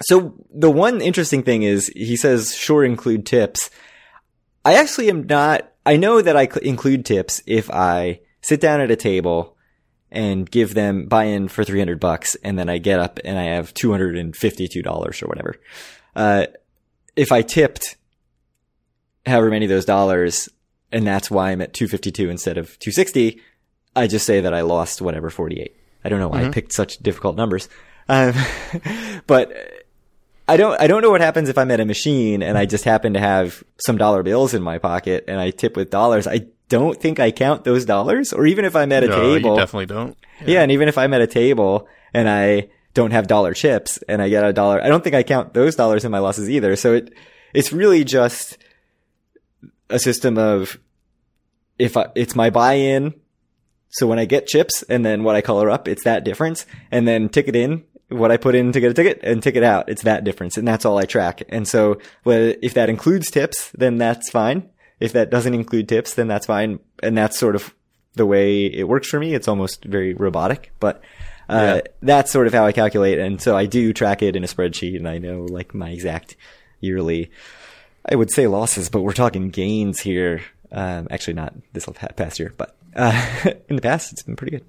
so 0.02 0.34
the 0.54 0.72
one 0.72 1.02
interesting 1.02 1.44
thing 1.44 1.64
is 1.64 1.88
he 1.88 2.16
says, 2.16 2.56
sure, 2.56 2.84
include 2.84 3.26
tips. 3.26 3.70
I 4.64 4.76
actually 4.76 5.10
am 5.10 5.26
not, 5.26 5.72
I 5.86 5.98
know 5.98 6.22
that 6.22 6.38
I 6.38 6.48
include 6.62 7.06
tips 7.06 7.42
if 7.46 7.70
I 7.72 8.22
sit 8.42 8.62
down 8.62 8.82
at 8.82 8.92
a 8.92 8.96
table 8.96 9.58
and 10.12 10.50
give 10.50 10.74
them 10.74 11.08
buy 11.08 11.26
in 11.26 11.48
for 11.48 11.64
300 11.64 12.00
bucks 12.00 12.36
and 12.44 12.58
then 12.58 12.70
I 12.70 12.78
get 12.78 13.00
up 13.00 13.20
and 13.24 13.38
I 13.38 13.44
have 13.56 13.74
$252 13.74 15.24
or 15.24 15.28
whatever. 15.28 15.56
Uh, 16.16 16.46
if 17.16 17.32
I 17.32 17.42
tipped 17.42 17.96
however 19.26 19.50
many 19.50 19.66
of 19.66 19.70
those 19.70 19.86
dollars 19.86 20.50
and 20.92 21.06
that's 21.06 21.30
why 21.30 21.52
I'm 21.52 21.62
at 21.62 21.74
252 21.74 22.30
instead 22.30 22.58
of 22.58 22.80
260, 22.80 23.42
I 23.96 24.08
just 24.08 24.26
say 24.26 24.42
that 24.42 24.54
I 24.54 24.62
lost 24.62 25.02
whatever 25.02 25.30
48. 25.30 25.76
I 26.04 26.10
don't 26.10 26.20
know 26.20 26.30
why 26.30 26.42
mm-hmm. 26.42 26.50
I 26.50 26.54
picked 26.54 26.74
such 26.74 26.98
difficult 27.00 27.36
numbers. 27.36 27.70
Um, 28.08 28.34
but 29.28 29.52
I 30.48 30.58
don't, 30.58 30.80
I 30.82 30.88
don't 30.88 31.02
know 31.02 31.12
what 31.12 31.22
happens 31.22 31.50
if 31.50 31.58
I'm 31.58 31.72
at 31.72 31.80
a 31.80 31.86
machine 31.86 32.42
and 32.42 32.58
I 32.58 32.66
just 32.66 32.84
happen 32.84 33.14
to 33.14 33.20
have 33.20 33.64
some 33.78 33.98
dollar 33.98 34.24
bills 34.24 34.54
in 34.54 34.64
my 34.64 34.78
pocket 34.78 35.26
and 35.28 35.40
I 35.40 35.52
tip 35.52 35.76
with 35.76 35.90
dollars. 35.90 36.28
I 36.28 36.48
don't 36.70 37.00
think 37.02 37.20
I 37.20 37.32
count 37.32 37.64
those 37.64 37.84
dollars, 37.84 38.32
or 38.32 38.46
even 38.46 38.64
if 38.64 38.76
I'm 38.76 38.92
at 38.92 39.04
a 39.04 39.08
no, 39.08 39.20
table. 39.20 39.52
You 39.52 39.60
definitely 39.60 39.88
don't. 39.88 40.16
Yeah. 40.42 40.48
yeah, 40.48 40.62
and 40.62 40.72
even 40.72 40.88
if 40.88 40.98
I'm 40.98 41.14
at 41.14 41.22
a 41.22 41.28
table 41.28 41.88
and 42.14 42.30
I 42.30 42.70
don't 42.94 43.12
have 43.12 43.28
dollar 43.28 43.54
chips 43.54 43.98
and 44.08 44.22
I 44.22 44.30
get 44.30 44.44
a 44.44 44.54
dollar, 44.54 44.82
I 44.82 44.88
don't 44.88 45.04
think 45.04 45.16
I 45.16 45.24
count 45.24 45.54
those 45.54 45.76
dollars 45.76 46.06
in 46.06 46.12
my 46.12 46.20
losses 46.20 46.50
either. 46.50 46.76
So 46.76 46.94
it, 46.94 47.14
it's 47.54 47.74
really 47.74 48.04
just 48.04 48.58
a 49.90 50.00
system 50.00 50.38
of 50.38 50.80
if 51.78 51.98
I, 51.98 52.08
it's 52.16 52.36
my 52.36 52.50
buy-in. 52.50 53.16
So 53.90 54.08
when 54.08 54.20
I 54.20 54.26
get 54.26 54.48
chips 54.48 54.84
and 54.84 55.06
then 55.06 55.24
what 55.24 55.36
I 55.36 55.42
color 55.42 55.70
up, 55.70 55.88
it's 55.88 56.04
that 56.04 56.24
difference. 56.24 56.66
And 56.92 57.08
then 57.08 57.30
ticket 57.30 57.56
in, 57.56 57.84
what 58.10 58.32
I 58.32 58.38
put 58.38 58.56
in 58.56 58.72
to 58.72 58.80
get 58.80 58.92
a 58.92 58.94
ticket 58.94 59.20
and 59.24 59.42
ticket 59.42 59.64
out, 59.64 59.90
it's 59.90 60.04
that 60.04 60.24
difference. 60.24 60.58
And 60.58 60.68
that's 60.68 60.86
all 60.86 60.98
I 60.98 61.06
track. 61.06 61.44
And 61.50 61.68
so 61.68 62.00
well, 62.24 62.54
if 62.62 62.74
that 62.74 62.90
includes 62.90 63.32
tips, 63.32 63.72
then 63.72 63.98
that's 63.98 64.30
fine. 64.30 64.70
If 65.00 65.14
that 65.14 65.30
doesn't 65.30 65.54
include 65.54 65.88
tips, 65.88 66.14
then 66.14 66.28
that's 66.28 66.46
fine. 66.46 66.80
And 67.02 67.18
that's 67.18 67.38
sort 67.38 67.56
of 67.56 67.74
the 68.16 68.26
way 68.26 68.66
it 68.66 68.88
works 68.88 69.08
for 69.08 69.20
me. 69.20 69.34
It's 69.34 69.48
almost 69.48 69.86
very 69.86 70.14
robotic, 70.14 70.72
but 70.80 71.02
uh, 71.48 71.82
yeah. 71.84 71.92
that's 72.02 72.32
sort 72.32 72.48
of 72.48 72.54
how 72.54 72.66
I 72.66 72.72
calculate. 72.72 73.18
And 73.20 73.42
so 73.42 73.56
I 73.56 73.66
do 73.66 73.94
track 73.94 74.22
it 74.22 74.36
in 74.36 74.44
a 74.44 74.48
spreadsheet 74.48 74.98
and 74.98 75.08
I 75.08 75.18
know 75.18 75.44
like 75.44 75.74
my 75.74 75.90
exact 75.90 76.36
yearly, 76.80 77.32
I 78.10 78.16
would 78.16 78.32
say 78.32 78.48
losses, 78.48 78.90
but 78.90 79.02
we're 79.02 79.14
talking 79.14 79.50
gains 79.50 80.00
here. 80.00 80.42
Um, 80.72 81.08
actually 81.10 81.34
not 81.34 81.56
this 81.74 81.88
past 82.16 82.40
year, 82.40 82.54
but, 82.58 82.76
uh, 83.00 83.52
in 83.70 83.78
the 83.78 83.82
past, 83.82 84.12
it's 84.12 84.24
been 84.24 84.36
pretty 84.36 84.58
good. 84.58 84.66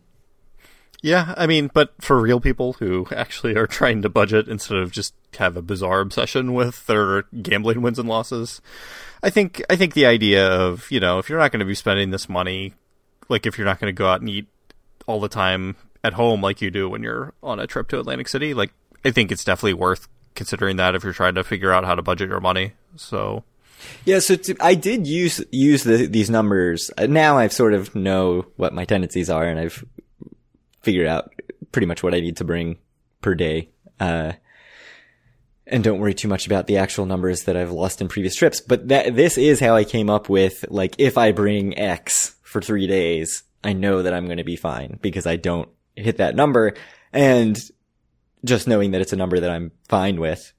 Yeah, 1.03 1.35
I 1.37 1.47
mean, 1.47 1.71
but 1.73 1.95
for 2.01 2.21
real 2.21 2.41
people 2.41 2.75
who 2.75 3.07
actually 3.15 3.57
are 3.57 3.67
trying 3.67 4.03
to 4.03 4.09
budget 4.09 4.49
instead 4.49 4.79
of 4.79 4.93
just 4.93 5.15
have 5.39 5.57
a 5.57 5.63
bizarre 5.63 6.01
obsession 6.01 6.53
with 6.53 6.87
their 6.87 7.23
gambling 7.43 7.81
wins 7.83 7.99
and 7.99 8.09
losses, 8.09 8.61
I 9.23 9.31
think 9.31 9.63
I 9.71 9.77
think 9.77 9.95
the 9.95 10.07
idea 10.07 10.47
of 10.47 10.91
you 10.91 11.01
know 11.01 11.19
if 11.19 11.29
you're 11.29 11.39
not 11.39 11.53
going 11.53 11.61
to 11.61 11.67
be 11.67 11.75
spending 11.75 12.11
this 12.11 12.29
money, 12.29 12.75
like 13.29 13.47
if 13.47 13.57
you're 13.57 13.67
not 13.67 13.81
going 13.81 13.95
to 13.95 13.99
go 13.99 14.09
out 14.09 14.21
and 14.21 14.29
eat 14.29 14.47
all 15.07 15.21
the 15.21 15.29
time 15.29 15.77
at 16.05 16.15
home 16.15 16.43
like 16.43 16.61
you 16.61 16.71
do 16.71 16.89
when 16.89 17.03
you're 17.03 17.33
on 17.43 17.59
a 17.61 17.67
trip 17.67 17.89
to 17.89 17.99
Atlantic 17.99 18.29
City, 18.29 18.53
like 18.53 18.73
I 19.05 19.11
think 19.11 19.33
it's 19.33 19.45
definitely 19.45 19.75
worth 19.75 20.07
considering 20.35 20.77
that 20.77 20.95
if 20.95 21.03
you're 21.03 21.13
trying 21.15 21.35
to 21.35 21.45
figure 21.45 21.73
out 21.73 21.85
how 21.85 21.95
to 21.95 22.03
budget 22.03 22.29
your 22.29 22.41
money. 22.41 22.75
So 22.97 23.45
yeah, 24.05 24.19
so 24.19 24.37
I 24.61 24.75
did 24.75 25.07
use 25.07 25.43
use 25.51 25.85
the, 25.85 26.07
these 26.07 26.31
numbers. 26.31 26.91
Now 26.99 27.39
I've 27.39 27.53
sort 27.53 27.75
of 27.75 27.95
know 27.95 28.47
what 28.57 28.73
my 28.73 28.85
tendencies 28.85 29.31
are, 29.31 29.45
and 29.45 29.59
I've 29.59 29.85
figured 30.83 31.07
out 31.07 31.33
pretty 31.73 31.87
much 31.87 32.03
what 32.03 32.15
I 32.15 32.21
need 32.21 32.39
to 32.39 32.45
bring 32.45 32.79
per 33.21 33.35
day. 33.35 33.71
Uh, 33.99 34.33
and 35.67 35.85
don't 35.85 36.01
worry 36.01 36.15
too 36.15 36.29
much 36.29 36.47
about 36.47 36.67
the 36.67 36.79
actual 36.79 37.07
numbers 37.07 37.45
that 37.45 37.57
I've 37.57 37.71
lost 37.71 38.01
in 38.01 38.09
previous 38.09 38.35
trips. 38.35 38.61
But 38.61 38.89
that, 38.89 39.15
this 39.15 39.39
is 39.39 39.61
how 39.61 39.77
I 39.77 39.85
came 39.85 40.11
up 40.11 40.29
with, 40.29 40.65
like, 40.69 40.97
if 40.99 41.17
I 41.17 41.31
bring 41.33 41.79
X 41.79 42.35
for 42.43 42.61
three 42.61 42.89
days, 42.89 43.45
I 43.63 43.73
know 43.73 44.03
that 44.03 44.13
I'm 44.13 44.27
going 44.27 44.39
to 44.39 44.45
be 44.45 44.57
fine 44.57 44.99
because 45.01 45.27
I 45.27 45.37
don't 45.37 45.69
hit 45.95 46.17
that 46.17 46.35
number. 46.35 46.75
And 47.13 47.57
just 48.45 48.67
knowing 48.67 48.93
that 48.93 49.01
it's 49.01 49.13
a 49.13 49.17
number 49.17 49.39
that 49.39 49.51
I'm 49.51 49.71
fine 49.89 50.19
with 50.19 50.53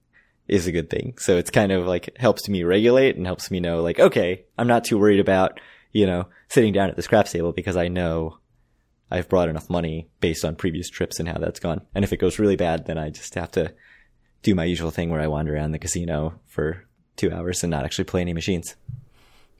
is 0.52 0.68
a 0.68 0.72
good 0.72 0.90
thing. 0.90 1.16
So 1.18 1.38
it's 1.38 1.50
kind 1.50 1.72
of 1.72 1.88
like 1.88 2.16
helps 2.18 2.48
me 2.50 2.64
regulate 2.64 3.16
and 3.16 3.26
helps 3.26 3.50
me 3.50 3.62
know, 3.62 3.82
like, 3.82 4.00
okay, 4.00 4.44
I'm 4.58 4.68
not 4.68 4.84
too 4.84 5.00
worried 5.00 5.22
about, 5.22 5.60
you 5.94 6.06
know, 6.06 6.28
sitting 6.50 6.74
down 6.74 6.90
at 6.90 6.98
the 6.98 7.04
craps 7.04 7.32
table 7.32 7.54
because 7.54 7.78
I 7.78 7.88
know 7.88 8.38
I've 9.10 9.30
brought 9.30 9.48
enough 9.48 9.70
money 9.70 10.10
based 10.20 10.44
on 10.44 10.58
previous 10.58 10.90
trips 10.90 11.20
and 11.20 11.30
how 11.30 11.38
that's 11.38 11.62
gone. 11.62 11.82
And 11.96 12.04
if 12.04 12.12
it 12.12 12.18
goes 12.18 12.38
really 12.38 12.58
bad, 12.58 12.86
then 12.86 12.98
I 12.98 13.10
just 13.10 13.34
have 13.36 13.52
to 13.52 13.74
do 14.44 14.54
my 14.54 14.66
usual 14.66 14.92
thing 14.92 15.10
where 15.10 15.22
I 15.22 15.28
wander 15.28 15.56
around 15.56 15.72
the 15.72 15.80
casino 15.80 16.40
for 16.48 16.86
two 17.16 17.32
hours 17.32 17.64
and 17.64 17.72
not 17.72 17.86
actually 17.86 18.04
play 18.04 18.20
any 18.20 18.34
machines. 18.34 18.76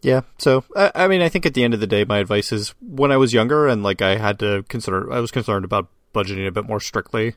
Yeah. 0.02 0.22
So, 0.40 0.66
I, 0.76 0.92
I 0.94 1.08
mean, 1.08 1.22
I 1.22 1.30
think 1.30 1.46
at 1.46 1.54
the 1.54 1.64
end 1.64 1.74
of 1.74 1.80
the 1.80 1.88
day, 1.88 2.04
my 2.04 2.18
advice 2.18 2.52
is 2.52 2.74
when 2.82 3.14
I 3.14 3.18
was 3.18 3.34
younger 3.34 3.68
and 3.68 3.82
like 3.82 4.02
I 4.02 4.18
had 4.18 4.40
to 4.40 4.66
consider, 4.68 5.12
I 5.12 5.22
was 5.22 5.32
concerned 5.32 5.64
about 5.64 5.88
budgeting 6.14 6.48
a 6.48 6.52
bit 6.52 6.66
more 6.66 6.82
strictly. 6.82 7.36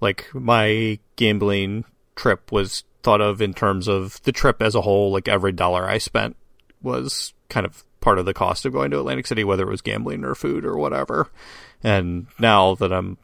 Like 0.00 0.34
my 0.34 0.98
gambling 1.16 1.84
trip 2.16 2.50
was 2.50 2.84
thought 3.02 3.20
of 3.20 3.40
in 3.40 3.54
terms 3.54 3.86
of 3.86 4.20
the 4.24 4.32
trip 4.32 4.60
as 4.60 4.74
a 4.74 4.80
whole. 4.80 5.12
Like 5.12 5.28
every 5.28 5.52
dollar 5.52 5.88
I 5.88 5.98
spent 5.98 6.36
was 6.82 7.32
kind 7.48 7.64
of 7.64 7.84
part 8.00 8.18
of 8.18 8.26
the 8.26 8.34
cost 8.34 8.64
of 8.64 8.72
going 8.72 8.90
to 8.90 8.98
Atlantic 8.98 9.26
City, 9.26 9.44
whether 9.44 9.64
it 9.64 9.70
was 9.70 9.82
gambling 9.82 10.24
or 10.24 10.34
food 10.34 10.64
or 10.64 10.76
whatever. 10.76 11.28
And 11.82 12.26
now 12.38 12.74
that 12.76 12.92
I'm 12.92 13.18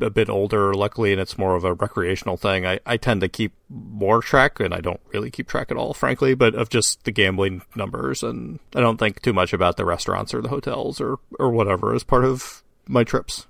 a 0.00 0.10
bit 0.10 0.28
older, 0.28 0.74
luckily, 0.74 1.12
and 1.12 1.20
it's 1.20 1.38
more 1.38 1.54
of 1.54 1.64
a 1.64 1.74
recreational 1.74 2.36
thing, 2.36 2.66
I, 2.66 2.78
I 2.84 2.96
tend 2.96 3.20
to 3.22 3.28
keep 3.28 3.52
more 3.68 4.20
track, 4.20 4.60
and 4.60 4.74
I 4.74 4.80
don't 4.80 5.00
really 5.12 5.30
keep 5.30 5.48
track 5.48 5.70
at 5.70 5.76
all, 5.76 5.94
frankly, 5.94 6.34
but 6.34 6.54
of 6.54 6.68
just 6.68 7.04
the 7.04 7.10
gambling 7.10 7.62
numbers. 7.74 8.22
And 8.22 8.60
I 8.74 8.80
don't 8.80 8.98
think 8.98 9.22
too 9.22 9.32
much 9.32 9.52
about 9.52 9.76
the 9.76 9.84
restaurants 9.84 10.34
or 10.34 10.42
the 10.42 10.48
hotels 10.48 11.00
or, 11.00 11.18
or 11.38 11.50
whatever 11.50 11.94
as 11.94 12.04
part 12.04 12.24
of 12.24 12.62
my 12.86 13.04
trips. 13.04 13.46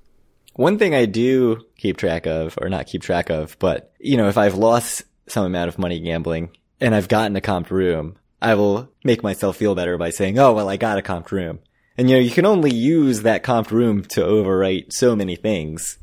One 0.55 0.79
thing 0.79 0.95
I 0.95 1.07
do 1.07 1.65
keep 1.79 1.97
track 1.97 2.27
of, 2.27 2.59
or 2.61 2.69
not 2.69 2.87
keep 2.87 3.03
track 3.03 3.31
of, 3.31 3.59
but, 3.59 3.93
you 3.99 4.17
know, 4.17 4.29
if 4.29 4.37
I've 4.37 4.55
lost 4.55 5.05
some 5.29 5.45
amount 5.45 5.69
of 5.69 5.79
money 5.79 5.99
gambling 6.01 6.51
and 6.81 6.95
I've 6.95 7.09
gotten 7.09 7.37
a 7.37 7.41
comped 7.41 7.71
room, 7.71 8.17
I 8.41 8.55
will 8.55 8.91
make 9.05 9.23
myself 9.23 9.57
feel 9.57 9.75
better 9.75 9.97
by 9.97 10.11
saying, 10.11 10.39
oh, 10.39 10.53
well, 10.53 10.69
I 10.69 10.77
got 10.77 10.99
a 10.99 11.03
comped 11.03 11.31
room. 11.31 11.61
And 11.97 12.09
you 12.09 12.17
know, 12.17 12.23
you 12.23 12.31
can 12.31 12.47
only 12.47 12.73
use 12.73 13.23
that 13.23 13.45
comped 13.45 13.71
room 13.71 14.03
to 14.11 14.23
overwrite 14.23 14.93
so 14.93 15.15
many 15.15 15.37
things. 15.37 15.99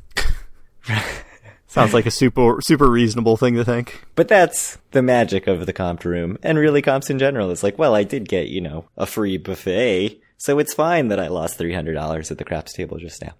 Sounds 1.66 1.94
like 1.94 2.06
a 2.06 2.10
super 2.10 2.58
super 2.62 2.90
reasonable 2.90 3.36
thing 3.36 3.54
to 3.54 3.64
think. 3.64 4.04
But 4.16 4.26
that's 4.26 4.78
the 4.90 5.02
magic 5.02 5.46
of 5.46 5.66
the 5.66 5.72
comped 5.72 6.04
room, 6.04 6.36
and 6.42 6.58
really 6.58 6.82
comps 6.82 7.10
in 7.10 7.18
general. 7.18 7.50
It's 7.50 7.62
like, 7.62 7.78
well, 7.78 7.94
I 7.94 8.02
did 8.02 8.28
get 8.28 8.48
you 8.48 8.60
know 8.60 8.88
a 8.96 9.06
free 9.06 9.36
buffet, 9.36 10.20
so 10.36 10.58
it's 10.58 10.74
fine 10.74 11.08
that 11.08 11.20
I 11.20 11.28
lost 11.28 11.58
three 11.58 11.74
hundred 11.74 11.94
dollars 11.94 12.30
at 12.30 12.38
the 12.38 12.44
craps 12.44 12.72
table 12.72 12.98
just 12.98 13.22
now. 13.22 13.34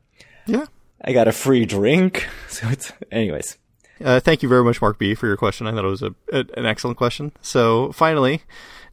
Yeah. 0.46 0.66
I 1.02 1.12
got 1.12 1.28
a 1.28 1.32
free 1.32 1.64
drink, 1.64 2.28
so 2.48 2.68
it's 2.68 2.92
anyways. 3.10 3.56
Uh, 4.02 4.18
thank 4.18 4.42
you 4.42 4.48
very 4.48 4.64
much, 4.64 4.80
Mark 4.80 4.98
B, 4.98 5.14
for 5.14 5.26
your 5.26 5.36
question. 5.36 5.66
I 5.66 5.72
thought 5.72 5.84
it 5.84 5.88
was 5.88 6.02
a, 6.02 6.14
a, 6.32 6.44
an 6.56 6.64
excellent 6.64 6.96
question. 6.96 7.32
So 7.42 7.92
finally, 7.92 8.42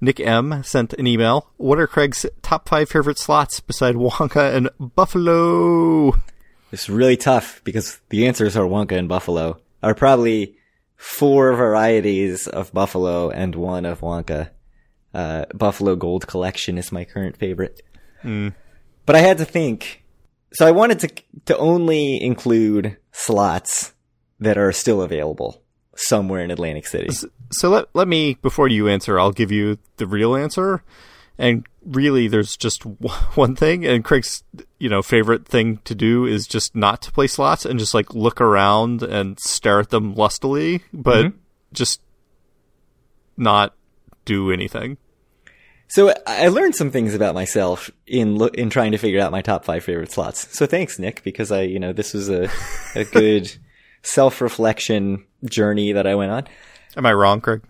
Nick 0.01 0.19
M 0.19 0.63
sent 0.63 0.93
an 0.93 1.07
email. 1.07 1.49
What 1.57 1.79
are 1.79 1.87
Craig's 1.87 2.25
top 2.41 2.67
five 2.67 2.89
favorite 2.89 3.17
slots 3.17 3.59
beside 3.59 3.95
Wonka 3.95 4.53
and 4.53 4.69
Buffalo? 4.79 6.13
It's 6.71 6.89
really 6.89 7.15
tough 7.15 7.61
because 7.63 8.01
the 8.09 8.27
answers 8.27 8.57
are 8.57 8.65
Wonka 8.65 8.97
and 8.97 9.07
Buffalo. 9.07 9.61
Are 9.81 9.95
probably 9.95 10.57
four 10.97 11.53
varieties 11.53 12.47
of 12.47 12.73
Buffalo 12.73 13.29
and 13.29 13.55
one 13.55 13.85
of 13.85 14.01
Wonka. 14.01 14.49
Uh, 15.13 15.45
Buffalo 15.53 15.95
Gold 15.95 16.27
Collection 16.27 16.77
is 16.77 16.91
my 16.91 17.05
current 17.05 17.37
favorite. 17.37 17.81
Mm. 18.23 18.53
But 19.05 19.15
I 19.15 19.19
had 19.19 19.37
to 19.37 19.45
think. 19.45 20.03
So 20.53 20.65
I 20.65 20.71
wanted 20.71 20.99
to 21.01 21.09
to 21.45 21.57
only 21.57 22.21
include 22.21 22.97
slots 23.11 23.93
that 24.39 24.57
are 24.57 24.71
still 24.71 25.01
available 25.01 25.61
somewhere 25.95 26.43
in 26.43 26.51
Atlantic 26.51 26.87
City. 26.87 27.09
So 27.51 27.69
let 27.69 27.85
let 27.93 28.07
me 28.07 28.35
before 28.41 28.67
you 28.67 28.87
answer, 28.87 29.19
I'll 29.19 29.31
give 29.31 29.51
you 29.51 29.77
the 29.97 30.07
real 30.07 30.35
answer. 30.35 30.83
And 31.39 31.67
really, 31.85 32.27
there's 32.27 32.57
just 32.57 32.85
one 33.35 33.55
thing. 33.55 33.85
And 33.85 34.03
Craig's, 34.03 34.43
you 34.79 34.89
know, 34.89 35.01
favorite 35.01 35.47
thing 35.47 35.77
to 35.85 35.93
do 35.93 36.25
is 36.25 36.47
just 36.47 36.75
not 36.75 37.01
to 37.03 37.11
play 37.11 37.27
slots 37.27 37.65
and 37.65 37.79
just 37.79 37.93
like 37.93 38.13
look 38.13 38.41
around 38.41 39.03
and 39.03 39.39
stare 39.39 39.79
at 39.79 39.89
them 39.89 40.15
lustily, 40.15 40.81
but 40.93 41.25
mm-hmm. 41.25 41.37
just 41.73 42.01
not 43.35 43.75
do 44.25 44.51
anything. 44.51 44.97
So 45.87 46.13
I 46.25 46.49
learned 46.49 46.75
some 46.75 46.91
things 46.91 47.15
about 47.15 47.33
myself 47.33 47.89
in 48.05 48.35
lo- 48.35 48.47
in 48.47 48.69
trying 48.69 48.91
to 48.91 48.97
figure 48.97 49.21
out 49.21 49.31
my 49.31 49.41
top 49.41 49.63
five 49.63 49.83
favorite 49.83 50.11
slots. 50.11 50.55
So 50.57 50.65
thanks, 50.65 50.99
Nick, 50.99 51.23
because 51.23 51.51
I, 51.51 51.61
you 51.61 51.79
know, 51.79 51.93
this 51.93 52.13
was 52.13 52.29
a 52.29 52.49
a 52.95 53.03
good 53.11 53.55
self 54.03 54.41
reflection 54.41 55.25
journey 55.45 55.93
that 55.93 56.05
I 56.07 56.15
went 56.15 56.31
on. 56.31 56.47
Am 56.95 57.05
I 57.05 57.13
wrong, 57.13 57.41
Craig? 57.41 57.61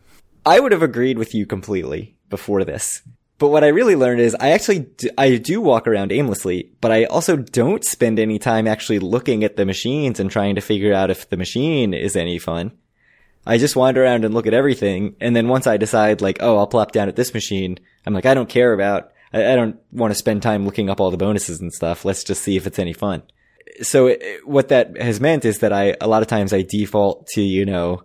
I 0.46 0.60
would 0.60 0.72
have 0.72 0.82
agreed 0.84 1.18
with 1.18 1.36
you 1.36 1.46
completely 1.46 2.16
before 2.30 2.64
this. 2.64 3.02
But 3.40 3.50
what 3.50 3.64
I 3.64 3.68
really 3.68 3.96
learned 3.96 4.22
is 4.22 4.36
I 4.40 4.50
actually 4.50 4.80
do, 4.80 5.10
I 5.18 5.38
do 5.38 5.62
walk 5.62 5.88
around 5.88 6.12
aimlessly, 6.12 6.72
but 6.82 6.92
I 6.92 7.04
also 7.06 7.36
don't 7.36 7.86
spend 7.86 8.18
any 8.18 8.40
time 8.40 8.68
actually 8.68 8.98
looking 8.98 9.44
at 9.44 9.58
the 9.58 9.66
machines 9.66 10.20
and 10.20 10.32
trying 10.32 10.56
to 10.56 10.62
figure 10.62 10.94
out 10.94 11.12
if 11.12 11.30
the 11.30 11.38
machine 11.38 11.94
is 11.94 12.16
any 12.16 12.40
fun. 12.40 12.72
I 13.48 13.58
just 13.58 13.76
wander 13.76 14.04
around 14.04 14.26
and 14.26 14.34
look 14.34 14.46
at 14.46 14.54
everything, 14.54 15.16
and 15.22 15.36
then 15.36 15.48
once 15.48 15.68
I 15.68 15.78
decide 15.78 16.22
like, 16.22 16.38
oh, 16.42 16.58
I'll 16.58 16.68
plop 16.68 16.92
down 16.92 17.08
at 17.08 17.16
this 17.16 17.34
machine, 17.34 17.80
I'm 18.06 18.14
like, 18.14 18.26
I 18.26 18.34
don't 18.34 18.50
care 18.50 18.74
about, 18.74 19.12
I, 19.34 19.54
I 19.54 19.56
don't 19.56 19.80
want 19.92 20.12
to 20.12 20.16
spend 20.16 20.42
time 20.44 20.66
looking 20.66 20.90
up 20.90 21.00
all 21.00 21.12
the 21.12 21.18
bonuses 21.18 21.62
and 21.62 21.74
stuff. 21.74 22.04
Let's 22.06 22.24
just 22.24 22.44
see 22.44 22.58
if 22.58 22.68
it's 22.68 22.78
any 22.78 22.94
fun. 22.94 23.24
So 23.82 24.08
it, 24.08 24.46
what 24.46 24.68
that 24.70 25.00
has 25.00 25.22
meant 25.22 25.46
is 25.46 25.60
that 25.60 25.72
I 25.72 25.96
a 26.02 26.08
lot 26.08 26.22
of 26.22 26.28
times 26.28 26.52
I 26.52 26.64
default 26.64 27.28
to 27.34 27.42
you 27.42 27.66
know 27.66 28.04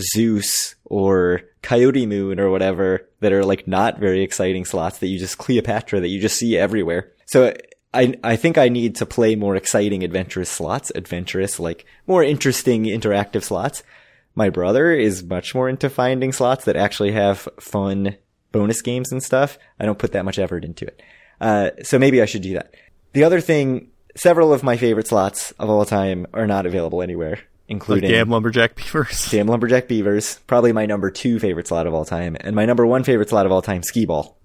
Zeus 0.00 0.74
or 0.84 1.42
Coyote 1.62 2.06
Moon 2.06 2.40
or 2.40 2.50
whatever 2.50 3.08
that 3.20 3.32
are 3.32 3.44
like 3.44 3.68
not 3.68 3.98
very 3.98 4.22
exciting 4.22 4.64
slots 4.64 4.98
that 4.98 5.08
you 5.08 5.18
just 5.18 5.38
Cleopatra 5.38 6.00
that 6.00 6.08
you 6.08 6.20
just 6.20 6.36
see 6.36 6.56
everywhere. 6.56 7.12
So 7.26 7.54
I 7.92 8.14
I 8.24 8.36
think 8.36 8.58
I 8.58 8.68
need 8.68 8.96
to 8.96 9.06
play 9.06 9.36
more 9.36 9.56
exciting 9.56 10.02
adventurous 10.02 10.50
slots, 10.50 10.90
adventurous 10.94 11.60
like 11.60 11.84
more 12.06 12.24
interesting 12.24 12.84
interactive 12.84 13.42
slots. 13.42 13.82
My 14.34 14.50
brother 14.50 14.92
is 14.92 15.22
much 15.22 15.54
more 15.54 15.68
into 15.68 15.90
finding 15.90 16.32
slots 16.32 16.64
that 16.64 16.76
actually 16.76 17.12
have 17.12 17.48
fun 17.60 18.16
bonus 18.50 18.82
games 18.82 19.12
and 19.12 19.22
stuff. 19.22 19.58
I 19.78 19.84
don't 19.84 19.98
put 19.98 20.12
that 20.12 20.24
much 20.24 20.38
effort 20.38 20.64
into 20.64 20.86
it. 20.86 21.02
Uh, 21.40 21.70
so 21.82 21.98
maybe 21.98 22.22
I 22.22 22.26
should 22.26 22.42
do 22.42 22.54
that. 22.54 22.74
The 23.12 23.24
other 23.24 23.40
thing, 23.40 23.88
several 24.16 24.52
of 24.52 24.62
my 24.62 24.76
favorite 24.76 25.08
slots 25.08 25.50
of 25.52 25.68
all 25.68 25.84
time 25.84 26.26
are 26.32 26.46
not 26.46 26.66
available 26.66 27.02
anywhere 27.02 27.40
including 27.68 28.10
like 28.10 28.18
Dam 28.18 28.28
Lumberjack 28.28 28.76
Beavers. 28.76 29.30
Dam 29.30 29.46
Lumberjack 29.46 29.88
Beavers, 29.88 30.38
probably 30.46 30.72
my 30.72 30.86
number 30.86 31.10
two 31.10 31.38
favorite 31.38 31.66
slot 31.66 31.86
of 31.86 31.94
all 31.94 32.04
time, 32.04 32.36
and 32.40 32.54
my 32.54 32.66
number 32.66 32.86
one 32.86 33.02
favorite 33.02 33.30
slot 33.30 33.46
of 33.46 33.52
all 33.52 33.62
time, 33.62 33.82
Skee 33.82 34.04
Ball, 34.04 34.36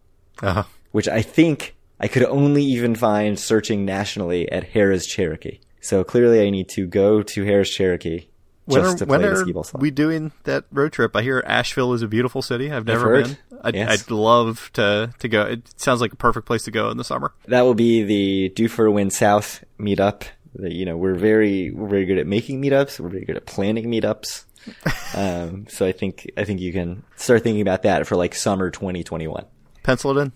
uh-huh. 0.42 0.64
which 0.92 1.08
I 1.08 1.22
think 1.22 1.76
I 2.00 2.08
could 2.08 2.24
only 2.24 2.64
even 2.64 2.96
find 2.96 3.38
searching 3.40 3.86
nationally 3.86 4.50
at 4.52 4.72
Harrah's 4.72 5.06
Cherokee. 5.06 5.60
So 5.82 6.04
clearly, 6.04 6.46
I 6.46 6.50
need 6.50 6.70
to 6.70 6.88
go 6.88 7.22
to 7.22 7.44
Harrah's 7.44 7.70
Cherokee 7.70 8.28
when 8.68 8.82
just 8.84 8.96
are, 8.96 8.98
to 9.00 9.06
play 9.08 9.18
when 9.18 9.22
the 9.22 9.32
are 9.34 9.36
skee 9.42 9.52
ball 9.52 9.64
slot. 9.64 9.82
we 9.82 9.92
doing 9.92 10.32
that 10.44 10.66
road 10.72 10.94
trip? 10.94 11.16
I 11.16 11.22
hear 11.24 11.44
Asheville 11.46 11.94
is 11.94 12.02
a 12.02 12.08
beautiful 12.08 12.42
city. 12.42 12.72
I've 12.72 12.86
never 12.86 13.06
heard. 13.10 13.24
been. 13.26 13.38
I'd, 13.64 13.76
Yes. 13.76 14.04
I'd 14.04 14.12
love 14.12 14.70
to 14.74 15.14
to 15.20 15.28
go. 15.28 15.42
It 15.44 15.80
sounds 15.80 16.00
like 16.02 16.14
a 16.14 16.18
perfect 16.18 16.46
place 16.46 16.64
to 16.64 16.72
go 16.72 16.90
in 16.90 16.98
the 16.98 17.04
summer. 17.04 17.34
That 17.48 17.62
will 17.64 17.74
be 17.74 18.04
the 18.04 18.50
Due 18.50 18.68
for 18.68 18.90
Win 18.92 19.10
South 19.10 19.64
meetup. 19.80 20.24
The- 20.54 20.72
You 20.74 20.86
know, 20.86 20.96
we're 20.98 21.16
very 21.16 21.72
we're 21.72 21.88
very 21.90 22.06
good 22.06 22.18
at 22.20 22.28
making 22.28 22.62
meetups. 22.62 23.00
We're 23.00 23.10
very 23.10 23.26
good 23.26 23.36
at 23.38 23.46
planning 23.46 23.86
meetups. 23.92 24.44
um, 25.16 25.66
so 25.70 25.86
I 25.86 25.92
think 25.92 26.30
I 26.38 26.44
think 26.44 26.60
you 26.60 26.74
can 26.74 27.04
start 27.16 27.44
thinking 27.44 27.62
about 27.62 27.84
that 27.84 28.06
for 28.06 28.16
like 28.16 28.36
summer 28.36 28.70
2021. 28.70 29.46
Pencil 29.84 30.18
it 30.18 30.22
in. 30.22 30.32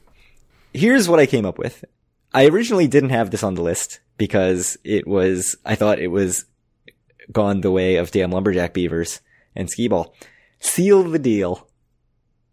here's 0.74 1.10
what 1.10 1.20
I 1.20 1.26
came 1.26 1.46
up 1.46 1.58
with. 1.58 1.84
I 2.34 2.46
originally 2.48 2.88
didn't 2.88 3.10
have 3.10 3.30
this 3.30 3.44
on 3.44 3.56
the 3.56 3.62
list 3.62 4.00
because 4.18 4.78
it 4.86 5.06
was, 5.06 5.58
I 5.66 5.76
thought 5.76 6.00
it 6.00 6.08
was 6.08 6.46
gone 7.32 7.62
the 7.62 7.72
way 7.72 7.96
of 7.96 8.12
damn 8.12 8.32
lumberjack 8.32 8.74
beavers 8.74 9.22
and 9.56 9.70
skee 9.70 9.88
ball. 9.88 10.14
Seal 10.60 11.04
the 11.04 11.20
deal, 11.20 11.68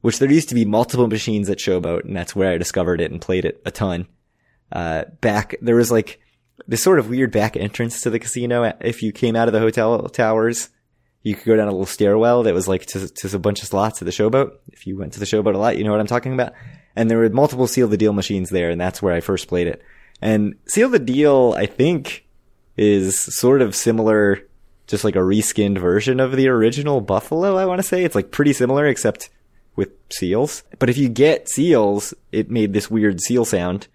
which 0.00 0.18
there 0.18 0.30
used 0.30 0.48
to 0.48 0.54
be 0.54 0.64
multiple 0.64 1.08
machines 1.08 1.50
at 1.50 1.58
Showboat, 1.58 2.04
and 2.04 2.16
that's 2.16 2.34
where 2.34 2.52
I 2.52 2.58
discovered 2.58 3.00
it 3.00 3.10
and 3.10 3.20
played 3.20 3.44
it 3.44 3.60
a 3.64 3.70
ton. 3.70 4.06
Uh, 4.70 5.04
back, 5.20 5.56
there 5.60 5.76
was 5.76 5.90
like 5.90 6.20
this 6.66 6.82
sort 6.82 6.98
of 6.98 7.08
weird 7.08 7.32
back 7.32 7.56
entrance 7.56 8.02
to 8.02 8.10
the 8.10 8.18
casino. 8.18 8.72
If 8.80 9.02
you 9.02 9.12
came 9.12 9.36
out 9.36 9.48
of 9.48 9.52
the 9.52 9.60
hotel 9.60 10.08
towers, 10.08 10.68
you 11.22 11.34
could 11.34 11.46
go 11.46 11.56
down 11.56 11.68
a 11.68 11.72
little 11.72 11.86
stairwell 11.86 12.44
that 12.44 12.54
was 12.54 12.68
like 12.68 12.86
to, 12.86 13.08
to 13.08 13.36
a 13.36 13.38
bunch 13.38 13.62
of 13.62 13.68
slots 13.68 14.00
at 14.00 14.06
the 14.06 14.12
Showboat. 14.12 14.52
If 14.72 14.86
you 14.86 14.96
went 14.96 15.12
to 15.14 15.20
the 15.20 15.26
Showboat 15.26 15.54
a 15.54 15.58
lot, 15.58 15.76
you 15.76 15.84
know 15.84 15.90
what 15.90 16.00
I'm 16.00 16.06
talking 16.06 16.32
about. 16.32 16.52
And 16.96 17.10
there 17.10 17.18
were 17.18 17.28
multiple 17.30 17.66
Seal 17.66 17.88
the 17.88 17.96
Deal 17.96 18.12
machines 18.12 18.50
there, 18.50 18.70
and 18.70 18.80
that's 18.80 19.02
where 19.02 19.14
I 19.14 19.20
first 19.20 19.48
played 19.48 19.66
it. 19.66 19.82
And 20.20 20.56
Seal 20.66 20.88
the 20.88 20.98
Deal, 20.98 21.54
I 21.56 21.66
think, 21.66 22.26
is 22.76 23.20
sort 23.20 23.62
of 23.62 23.74
similar, 23.74 24.40
just 24.88 25.04
like 25.04 25.14
a 25.14 25.20
reskinned 25.20 25.78
version 25.78 26.18
of 26.18 26.32
the 26.32 26.48
original 26.48 27.00
Buffalo, 27.00 27.56
I 27.56 27.66
want 27.66 27.78
to 27.78 27.86
say. 27.86 28.04
It's 28.04 28.14
like 28.14 28.32
pretty 28.32 28.52
similar, 28.52 28.86
except 28.86 29.28
with 29.76 29.90
seals. 30.10 30.64
But 30.78 30.90
if 30.90 30.98
you 30.98 31.08
get 31.08 31.48
seals, 31.48 32.14
it 32.32 32.50
made 32.50 32.72
this 32.72 32.90
weird 32.90 33.20
seal 33.20 33.44
sound. 33.44 33.86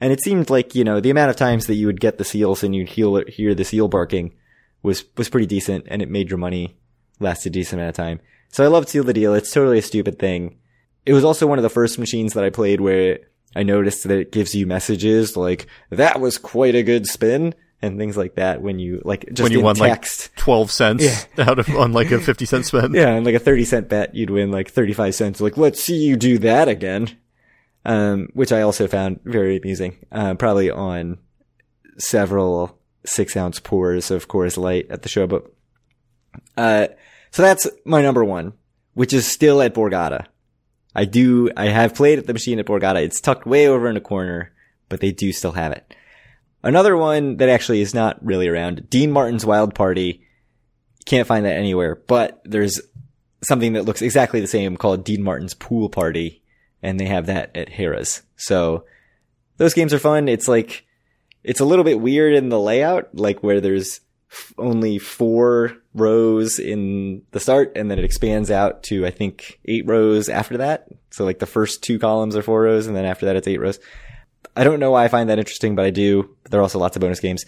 And 0.00 0.12
it 0.12 0.22
seemed 0.22 0.50
like, 0.50 0.74
you 0.74 0.84
know, 0.84 1.00
the 1.00 1.10
amount 1.10 1.30
of 1.30 1.36
times 1.36 1.66
that 1.66 1.74
you 1.74 1.86
would 1.86 2.00
get 2.00 2.18
the 2.18 2.24
seals 2.24 2.62
and 2.62 2.74
you'd 2.74 2.90
hear, 2.90 3.24
hear 3.26 3.54
the 3.54 3.64
seal 3.64 3.88
barking 3.88 4.34
was, 4.82 5.04
was 5.16 5.30
pretty 5.30 5.46
decent 5.46 5.86
and 5.88 6.02
it 6.02 6.10
made 6.10 6.28
your 6.28 6.38
money 6.38 6.76
last 7.20 7.46
a 7.46 7.50
decent 7.50 7.80
amount 7.80 7.90
of 7.90 7.96
time. 7.96 8.20
So 8.50 8.62
I 8.62 8.68
loved 8.68 8.88
Seal 8.88 9.02
the 9.02 9.12
Deal. 9.12 9.34
It's 9.34 9.50
totally 9.50 9.78
a 9.78 9.82
stupid 9.82 10.18
thing. 10.18 10.58
It 11.06 11.14
was 11.14 11.24
also 11.24 11.46
one 11.46 11.58
of 11.58 11.62
the 11.62 11.70
first 11.70 11.98
machines 11.98 12.34
that 12.34 12.44
I 12.44 12.50
played 12.50 12.80
where 12.80 13.18
I 13.56 13.62
noticed 13.62 14.06
that 14.06 14.18
it 14.18 14.32
gives 14.32 14.54
you 14.54 14.66
messages 14.66 15.36
like, 15.36 15.66
that 15.90 16.20
was 16.20 16.38
quite 16.38 16.74
a 16.74 16.82
good 16.82 17.06
spin. 17.06 17.54
And 17.84 17.98
things 17.98 18.16
like 18.16 18.36
that 18.36 18.62
when 18.62 18.78
you 18.78 19.02
like 19.04 19.26
just 19.28 19.42
when 19.42 19.52
you 19.52 19.58
in 19.58 19.64
won 19.64 19.76
text. 19.76 20.30
like 20.30 20.36
twelve 20.36 20.70
cents 20.70 21.26
out 21.38 21.58
of 21.58 21.68
on 21.70 21.92
like 21.92 22.10
a 22.10 22.18
fifty 22.18 22.46
cent 22.46 22.64
spend. 22.66 22.94
yeah, 22.94 23.10
and 23.10 23.26
like 23.26 23.34
a 23.34 23.38
30 23.38 23.64
cent 23.64 23.88
bet, 23.88 24.14
you'd 24.14 24.30
win 24.30 24.50
like 24.50 24.70
35 24.70 25.14
cents. 25.14 25.40
Like, 25.40 25.56
let's 25.56 25.82
see 25.82 25.96
you 25.96 26.16
do 26.16 26.38
that 26.38 26.68
again. 26.68 27.16
Um, 27.86 28.28
which 28.32 28.50
I 28.50 28.62
also 28.62 28.88
found 28.88 29.20
very 29.24 29.58
amusing. 29.58 29.98
Uh, 30.10 30.34
probably 30.34 30.70
on 30.70 31.18
several 31.98 32.78
six 33.04 33.36
ounce 33.36 33.60
pours 33.60 34.10
of 34.10 34.26
Coors 34.26 34.56
Light 34.56 34.86
at 34.88 35.02
the 35.02 35.10
show, 35.10 35.26
but, 35.26 35.44
uh, 36.56 36.86
so 37.30 37.42
that's 37.42 37.68
my 37.84 38.00
number 38.00 38.24
one, 38.24 38.54
which 38.94 39.12
is 39.12 39.26
still 39.26 39.60
at 39.60 39.74
Borgata. 39.74 40.24
I 40.94 41.04
do, 41.04 41.50
I 41.58 41.66
have 41.66 41.94
played 41.94 42.18
at 42.18 42.26
the 42.26 42.32
machine 42.32 42.58
at 42.58 42.64
Borgata. 42.64 43.04
It's 43.04 43.20
tucked 43.20 43.44
way 43.44 43.68
over 43.68 43.86
in 43.86 43.98
a 43.98 44.00
corner, 44.00 44.52
but 44.88 45.00
they 45.00 45.12
do 45.12 45.30
still 45.30 45.52
have 45.52 45.72
it. 45.72 45.94
Another 46.64 46.96
one 46.96 47.36
that 47.36 47.50
actually 47.50 47.82
is 47.82 47.92
not 47.92 48.24
really 48.24 48.48
around, 48.48 48.88
Dean 48.88 49.12
Martin's 49.12 49.44
Wild 49.44 49.74
Party. 49.74 50.26
Can't 51.04 51.28
find 51.28 51.44
that 51.44 51.58
anywhere, 51.58 51.94
but 51.94 52.40
there's 52.44 52.80
something 53.42 53.74
that 53.74 53.84
looks 53.84 54.00
exactly 54.00 54.40
the 54.40 54.46
same 54.46 54.78
called 54.78 55.04
Dean 55.04 55.22
Martin's 55.22 55.52
Pool 55.52 55.90
Party, 55.90 56.42
and 56.82 56.98
they 56.98 57.04
have 57.04 57.26
that 57.26 57.54
at 57.54 57.68
Harrah's. 57.68 58.22
So 58.36 58.86
those 59.58 59.74
games 59.74 59.92
are 59.92 59.98
fun. 59.98 60.26
It's 60.26 60.48
like, 60.48 60.86
it's 61.42 61.60
a 61.60 61.66
little 61.66 61.84
bit 61.84 62.00
weird 62.00 62.34
in 62.34 62.48
the 62.48 62.58
layout, 62.58 63.14
like 63.14 63.42
where 63.42 63.60
there's 63.60 64.00
f- 64.32 64.54
only 64.56 64.98
four 64.98 65.76
rows 65.92 66.58
in 66.58 67.22
the 67.32 67.40
start, 67.40 67.72
and 67.76 67.90
then 67.90 67.98
it 67.98 68.04
expands 68.06 68.50
out 68.50 68.82
to, 68.84 69.04
I 69.04 69.10
think, 69.10 69.60
eight 69.66 69.86
rows 69.86 70.30
after 70.30 70.56
that. 70.56 70.88
So 71.10 71.26
like 71.26 71.40
the 71.40 71.46
first 71.46 71.82
two 71.82 71.98
columns 71.98 72.34
are 72.36 72.42
four 72.42 72.62
rows, 72.62 72.86
and 72.86 72.96
then 72.96 73.04
after 73.04 73.26
that 73.26 73.36
it's 73.36 73.46
eight 73.46 73.60
rows. 73.60 73.78
I 74.56 74.64
don't 74.64 74.80
know 74.80 74.92
why 74.92 75.04
I 75.04 75.08
find 75.08 75.28
that 75.30 75.38
interesting, 75.38 75.74
but 75.74 75.84
I 75.84 75.90
do. 75.90 76.36
There 76.50 76.60
are 76.60 76.62
also 76.62 76.78
lots 76.78 76.96
of 76.96 77.00
bonus 77.00 77.20
games. 77.20 77.44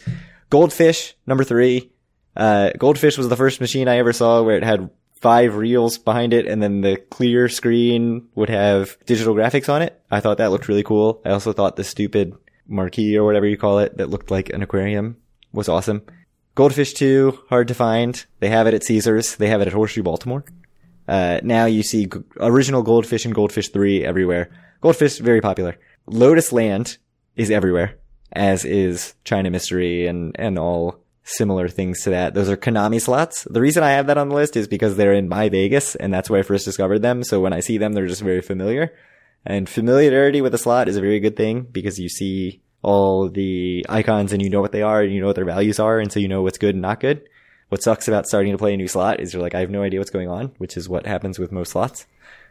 Goldfish, 0.51 1.15
number 1.27 1.45
three. 1.45 1.91
Uh, 2.37 2.71
Goldfish 2.79 3.17
was 3.17 3.29
the 3.29 3.37
first 3.37 3.61
machine 3.61 3.89
I 3.89 3.99
ever 3.99 4.13
saw 4.13 4.43
where 4.43 4.57
it 4.57 4.65
had 4.65 4.91
five 5.15 5.57
reels 5.57 5.99
behind 5.99 6.35
it 6.35 6.47
and 6.47 6.63
then 6.63 6.83
the 6.83 6.97
clear 6.97 7.49
screen 7.49 8.29
would 8.35 8.51
have 8.51 8.97
digital 9.07 9.35
graphics 9.35 9.73
on 9.73 9.83
it. 9.83 10.01
I 10.11 10.21
thought 10.21 10.39
that 10.39 10.51
looked 10.51 10.69
really 10.69 10.83
cool. 10.83 11.23
I 11.25 11.31
also 11.31 11.53
thought 11.53 11.77
the 11.77 11.85
stupid 11.85 12.35
marquee 12.69 13.17
or 13.17 13.25
whatever 13.25 13.47
you 13.47 13.57
call 13.57 13.79
it 13.79 13.97
that 13.97 14.11
looked 14.11 14.31
like 14.31 14.51
an 14.51 14.63
aquarium 14.63 15.17
was 15.53 15.69
awesome. 15.69 16.03
Goldfish 16.55 16.95
2, 16.95 17.45
hard 17.49 17.69
to 17.69 17.75
find. 17.75 18.25
They 18.41 18.49
have 18.49 18.67
it 18.67 18.75
at 18.75 18.85
Caesars. 18.85 19.37
They 19.37 19.49
have 19.49 19.61
it 19.61 19.69
at 19.69 19.73
Horseshoe 19.73 20.03
Baltimore. 20.03 20.45
Uh, 21.09 21.41
now 21.43 21.67
you 21.67 21.83
see 21.83 22.09
original 22.39 22.83
Goldfish 22.83 23.25
and 23.25 23.35
Goldfish 23.35 23.69
3 23.69 24.05
everywhere. 24.05 24.51
Goldfish, 24.81 25.19
very 25.19 25.41
popular. 25.41 25.79
Lotus 26.07 26.53
Land 26.53 26.99
is 27.35 27.51
everywhere, 27.51 27.99
as 28.33 28.65
is 28.65 29.15
China 29.25 29.51
Mystery 29.51 30.07
and, 30.07 30.35
and 30.39 30.59
all 30.59 31.01
similar 31.25 31.69
things 31.69 32.03
to 32.03 32.11
that. 32.11 32.35
Those 32.35 32.49
are 32.49 32.57
Konami 32.57 33.01
slots. 33.01 33.45
The 33.51 33.61
reason 33.61 33.83
I 33.83 33.91
have 33.91 34.07
that 34.07 34.19
on 34.19 34.29
the 34.29 34.35
list 34.35 34.57
is 34.57 34.69
because 34.69 34.97
they're 34.97 35.13
in 35.13 35.29
My 35.29 35.49
Vegas, 35.49 35.97
and 35.97 36.15
that's 36.15 36.31
where 36.31 36.41
I 36.41 36.45
first 36.45 36.65
discovered 36.65 37.01
them. 37.01 37.25
So 37.25 37.41
when 37.41 37.53
I 37.53 37.61
see 37.61 37.79
them, 37.79 37.93
they're 37.93 38.07
just 38.07 38.23
very 38.23 38.41
familiar. 38.41 38.95
And 39.45 39.69
familiarity 39.69 40.41
with 40.41 40.55
a 40.55 40.59
slot 40.59 40.89
is 40.89 40.97
a 40.97 41.01
very 41.01 41.21
good 41.21 41.37
thing 41.37 41.63
because 41.63 41.99
you 41.99 42.09
see 42.09 42.63
all 42.83 43.29
the 43.29 43.85
icons 43.89 44.33
and 44.33 44.41
you 44.41 44.51
know 44.51 44.61
what 44.61 44.73
they 44.73 44.83
are 44.83 45.03
and 45.03 45.13
you 45.13 45.21
know 45.21 45.27
what 45.27 45.37
their 45.37 45.45
values 45.45 45.81
are, 45.81 45.99
and 45.99 46.13
so 46.13 46.21
you 46.21 46.29
know 46.29 46.43
what's 46.43 46.59
good 46.59 46.75
and 46.75 46.83
not 46.83 47.01
good. 47.01 47.29
What 47.69 47.83
sucks 47.83 48.07
about 48.07 48.29
starting 48.29 48.53
to 48.53 48.59
play 48.59 48.75
a 48.75 48.77
new 48.77 48.87
slot 48.87 49.19
is 49.19 49.33
you're 49.33 49.43
like, 49.43 49.57
I 49.57 49.61
have 49.61 49.71
no 49.71 49.83
idea 49.83 49.99
what's 49.99 50.11
going 50.11 50.29
on, 50.29 50.53
which 50.59 50.77
is 50.77 50.89
what 50.89 51.07
happens 51.07 51.39
with 51.39 51.51
most 51.51 51.73
slots. 51.73 52.07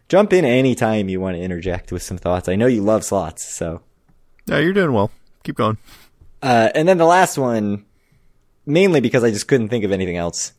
Jump 0.08 0.34
in 0.34 0.46
anytime 0.46 1.10
you 1.10 1.20
want 1.20 1.36
to 1.36 1.42
interject 1.42 1.92
with 1.92 2.04
some 2.04 2.18
thoughts. 2.18 2.48
I 2.48 2.56
know 2.56 2.68
you 2.68 2.82
love 2.82 3.04
slots, 3.04 3.44
so. 3.44 3.82
Yeah, 4.46 4.60
you're 4.60 4.74
doing 4.74 4.94
well. 4.94 5.12
Keep 5.44 5.56
going. 5.56 5.78
Uh, 6.42 6.70
and 6.76 6.88
then 6.88 6.98
the 6.98 7.06
last 7.06 7.38
one, 7.38 7.86
mainly 8.66 9.02
because 9.02 9.24
I 9.24 9.32
just 9.32 9.48
couldn't 9.48 9.70
think 9.70 9.84
of 9.84 9.92
anything 9.92 10.18
else. 10.18 10.54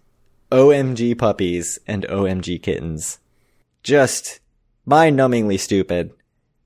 OMG 0.51 1.17
puppies 1.17 1.79
and 1.87 2.05
OMG 2.05 2.61
kittens. 2.61 3.19
Just 3.83 4.41
mind-numbingly 4.85 5.61
stupid. 5.61 6.13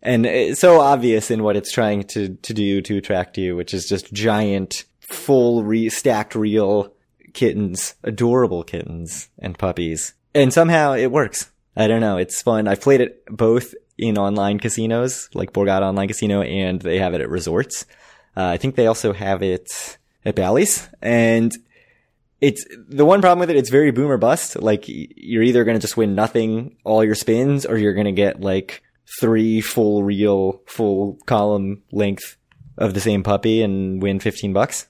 And 0.02 0.24
it's 0.24 0.60
so 0.60 0.80
obvious 0.80 1.30
in 1.30 1.42
what 1.42 1.56
it's 1.56 1.72
trying 1.72 2.04
to, 2.04 2.34
to 2.36 2.54
do 2.54 2.80
to 2.80 2.96
attract 2.96 3.36
you, 3.36 3.56
which 3.56 3.74
is 3.74 3.86
just 3.86 4.12
giant, 4.12 4.84
full 5.00 5.62
re- 5.62 5.90
stacked 5.90 6.34
real 6.34 6.94
kittens, 7.34 7.94
adorable 8.02 8.62
kittens 8.62 9.28
and 9.38 9.58
puppies. 9.58 10.14
And 10.34 10.52
somehow 10.52 10.94
it 10.94 11.12
works. 11.12 11.50
I 11.76 11.86
don't 11.86 12.00
know. 12.00 12.16
It's 12.16 12.42
fun. 12.42 12.68
I've 12.68 12.80
played 12.80 13.00
it 13.00 13.24
both 13.26 13.74
in 13.96 14.18
online 14.18 14.58
casinos, 14.58 15.28
like 15.34 15.52
Borgata 15.52 15.82
Online 15.82 16.08
Casino, 16.08 16.42
and 16.42 16.80
they 16.80 16.98
have 16.98 17.14
it 17.14 17.20
at 17.20 17.28
resorts. 17.28 17.86
Uh, 18.36 18.46
I 18.46 18.56
think 18.56 18.74
they 18.74 18.86
also 18.86 19.12
have 19.12 19.42
it 19.42 19.98
at 20.24 20.34
Bally's. 20.34 20.88
And 21.02 21.52
it's 22.40 22.64
the 22.88 23.04
one 23.04 23.20
problem 23.20 23.40
with 23.40 23.50
it. 23.50 23.56
It's 23.56 23.70
very 23.70 23.90
boom 23.90 24.10
or 24.10 24.16
bust. 24.16 24.60
Like 24.60 24.84
you're 24.86 25.42
either 25.42 25.64
going 25.64 25.76
to 25.76 25.80
just 25.80 25.96
win 25.96 26.14
nothing 26.14 26.76
all 26.84 27.04
your 27.04 27.14
spins, 27.14 27.66
or 27.66 27.76
you're 27.76 27.94
going 27.94 28.06
to 28.06 28.12
get 28.12 28.40
like 28.40 28.82
three 29.20 29.60
full 29.60 30.02
reel, 30.02 30.62
full 30.66 31.18
column 31.26 31.82
length 31.92 32.36
of 32.78 32.94
the 32.94 33.00
same 33.00 33.22
puppy 33.22 33.62
and 33.62 34.02
win 34.02 34.20
15 34.20 34.52
bucks. 34.52 34.86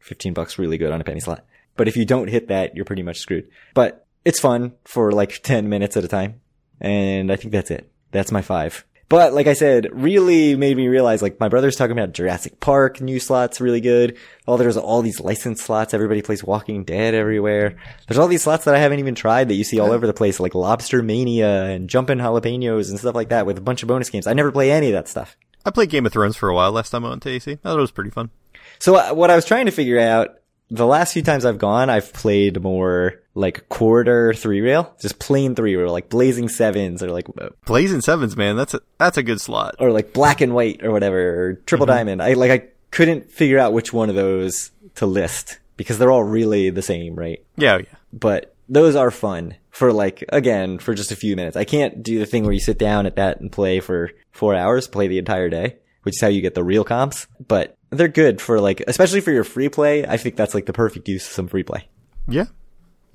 15 0.00 0.34
bucks 0.34 0.58
really 0.58 0.78
good 0.78 0.92
on 0.92 1.00
a 1.00 1.04
penny 1.04 1.20
slot. 1.20 1.44
But 1.76 1.88
if 1.88 1.96
you 1.96 2.04
don't 2.04 2.28
hit 2.28 2.48
that, 2.48 2.76
you're 2.76 2.84
pretty 2.84 3.02
much 3.02 3.18
screwed. 3.18 3.48
But 3.72 4.03
it's 4.24 4.40
fun 4.40 4.72
for 4.84 5.12
like 5.12 5.38
10 5.42 5.68
minutes 5.68 5.96
at 5.96 6.04
a 6.04 6.08
time. 6.08 6.40
And 6.80 7.32
I 7.32 7.36
think 7.36 7.52
that's 7.52 7.70
it. 7.70 7.90
That's 8.10 8.32
my 8.32 8.42
five. 8.42 8.84
But 9.08 9.34
like 9.34 9.46
I 9.46 9.52
said, 9.52 9.88
really 9.92 10.56
made 10.56 10.76
me 10.76 10.88
realize 10.88 11.20
like 11.20 11.38
my 11.38 11.48
brother's 11.48 11.76
talking 11.76 11.96
about 11.96 12.12
Jurassic 12.14 12.58
Park 12.58 13.00
new 13.00 13.20
slots 13.20 13.60
really 13.60 13.80
good. 13.80 14.16
Oh, 14.48 14.56
there's 14.56 14.76
all 14.76 15.02
these 15.02 15.20
licensed 15.20 15.62
slots. 15.64 15.92
Everybody 15.92 16.22
plays 16.22 16.42
Walking 16.42 16.84
Dead 16.84 17.14
everywhere. 17.14 17.76
There's 18.08 18.18
all 18.18 18.28
these 18.28 18.42
slots 18.42 18.64
that 18.64 18.74
I 18.74 18.78
haven't 18.78 18.98
even 19.00 19.14
tried 19.14 19.48
that 19.48 19.54
you 19.54 19.64
see 19.64 19.78
all 19.78 19.92
over 19.92 20.06
the 20.06 20.14
place, 20.14 20.40
like 20.40 20.54
Lobster 20.54 21.02
Mania 21.02 21.64
and 21.64 21.88
Jumpin' 21.88 22.18
Jalapenos 22.18 22.88
and 22.88 22.98
stuff 22.98 23.14
like 23.14 23.28
that 23.28 23.46
with 23.46 23.58
a 23.58 23.60
bunch 23.60 23.82
of 23.82 23.88
bonus 23.88 24.10
games. 24.10 24.26
I 24.26 24.32
never 24.32 24.50
play 24.50 24.72
any 24.72 24.88
of 24.88 24.94
that 24.94 25.08
stuff. 25.08 25.36
I 25.66 25.70
played 25.70 25.90
Game 25.90 26.06
of 26.06 26.12
Thrones 26.12 26.36
for 26.36 26.48
a 26.48 26.54
while 26.54 26.72
last 26.72 26.90
time 26.90 27.04
I 27.04 27.10
went 27.10 27.22
to 27.22 27.30
AC. 27.30 27.52
I 27.52 27.56
thought 27.56 27.78
it 27.78 27.80
was 27.80 27.90
pretty 27.90 28.10
fun. 28.10 28.30
So 28.78 28.96
uh, 28.96 29.14
what 29.14 29.30
I 29.30 29.36
was 29.36 29.44
trying 29.44 29.66
to 29.66 29.72
figure 29.72 29.98
out, 29.98 30.38
the 30.70 30.86
last 30.86 31.12
few 31.12 31.22
times 31.22 31.44
I've 31.44 31.58
gone, 31.58 31.90
I've 31.90 32.12
played 32.12 32.62
more 32.62 33.20
like 33.34 33.68
quarter 33.68 34.32
three 34.32 34.60
reel, 34.60 34.94
just 35.00 35.18
plain 35.18 35.54
three 35.54 35.76
reel, 35.76 35.90
like 35.92 36.08
Blazing 36.08 36.48
Sevens 36.48 37.02
or 37.02 37.10
like 37.10 37.26
uh, 37.40 37.50
Blazing 37.66 38.00
Sevens, 38.00 38.36
man, 38.36 38.56
that's 38.56 38.74
a 38.74 38.80
that's 38.98 39.16
a 39.18 39.22
good 39.22 39.40
slot. 39.40 39.76
or 39.78 39.90
like 39.90 40.12
Black 40.12 40.40
and 40.40 40.54
White 40.54 40.84
or 40.84 40.90
whatever, 40.92 41.18
or 41.18 41.54
Triple 41.66 41.86
Diamond. 41.86 42.22
I 42.22 42.34
like 42.34 42.50
I 42.50 42.68
couldn't 42.90 43.30
figure 43.30 43.58
out 43.58 43.72
which 43.72 43.92
one 43.92 44.08
of 44.08 44.14
those 44.14 44.70
to 44.96 45.06
list 45.06 45.58
because 45.76 45.98
they're 45.98 46.12
all 46.12 46.22
really 46.22 46.70
the 46.70 46.82
same, 46.82 47.16
right? 47.16 47.44
Yeah, 47.56 47.78
yeah. 47.78 47.98
But 48.12 48.54
those 48.68 48.94
are 48.96 49.10
fun 49.10 49.56
for 49.70 49.92
like 49.92 50.24
again 50.28 50.78
for 50.78 50.94
just 50.94 51.12
a 51.12 51.16
few 51.16 51.36
minutes. 51.36 51.56
I 51.56 51.64
can't 51.64 52.02
do 52.02 52.18
the 52.18 52.26
thing 52.26 52.44
where 52.44 52.52
you 52.52 52.60
sit 52.60 52.78
down 52.78 53.06
at 53.06 53.16
that 53.16 53.40
and 53.40 53.50
play 53.50 53.80
for 53.80 54.10
four 54.32 54.54
hours, 54.54 54.86
play 54.86 55.08
the 55.08 55.18
entire 55.18 55.48
day, 55.48 55.76
which 56.04 56.14
is 56.14 56.20
how 56.20 56.28
you 56.28 56.40
get 56.40 56.54
the 56.54 56.64
real 56.64 56.84
comps. 56.84 57.26
But 57.46 57.73
they're 57.96 58.08
good 58.08 58.40
for 58.40 58.60
like, 58.60 58.82
especially 58.86 59.20
for 59.20 59.32
your 59.32 59.44
free 59.44 59.68
play. 59.68 60.06
I 60.06 60.16
think 60.16 60.36
that's 60.36 60.54
like 60.54 60.66
the 60.66 60.72
perfect 60.72 61.08
use 61.08 61.26
of 61.26 61.32
some 61.32 61.48
free 61.48 61.62
play. 61.62 61.88
Yeah. 62.28 62.46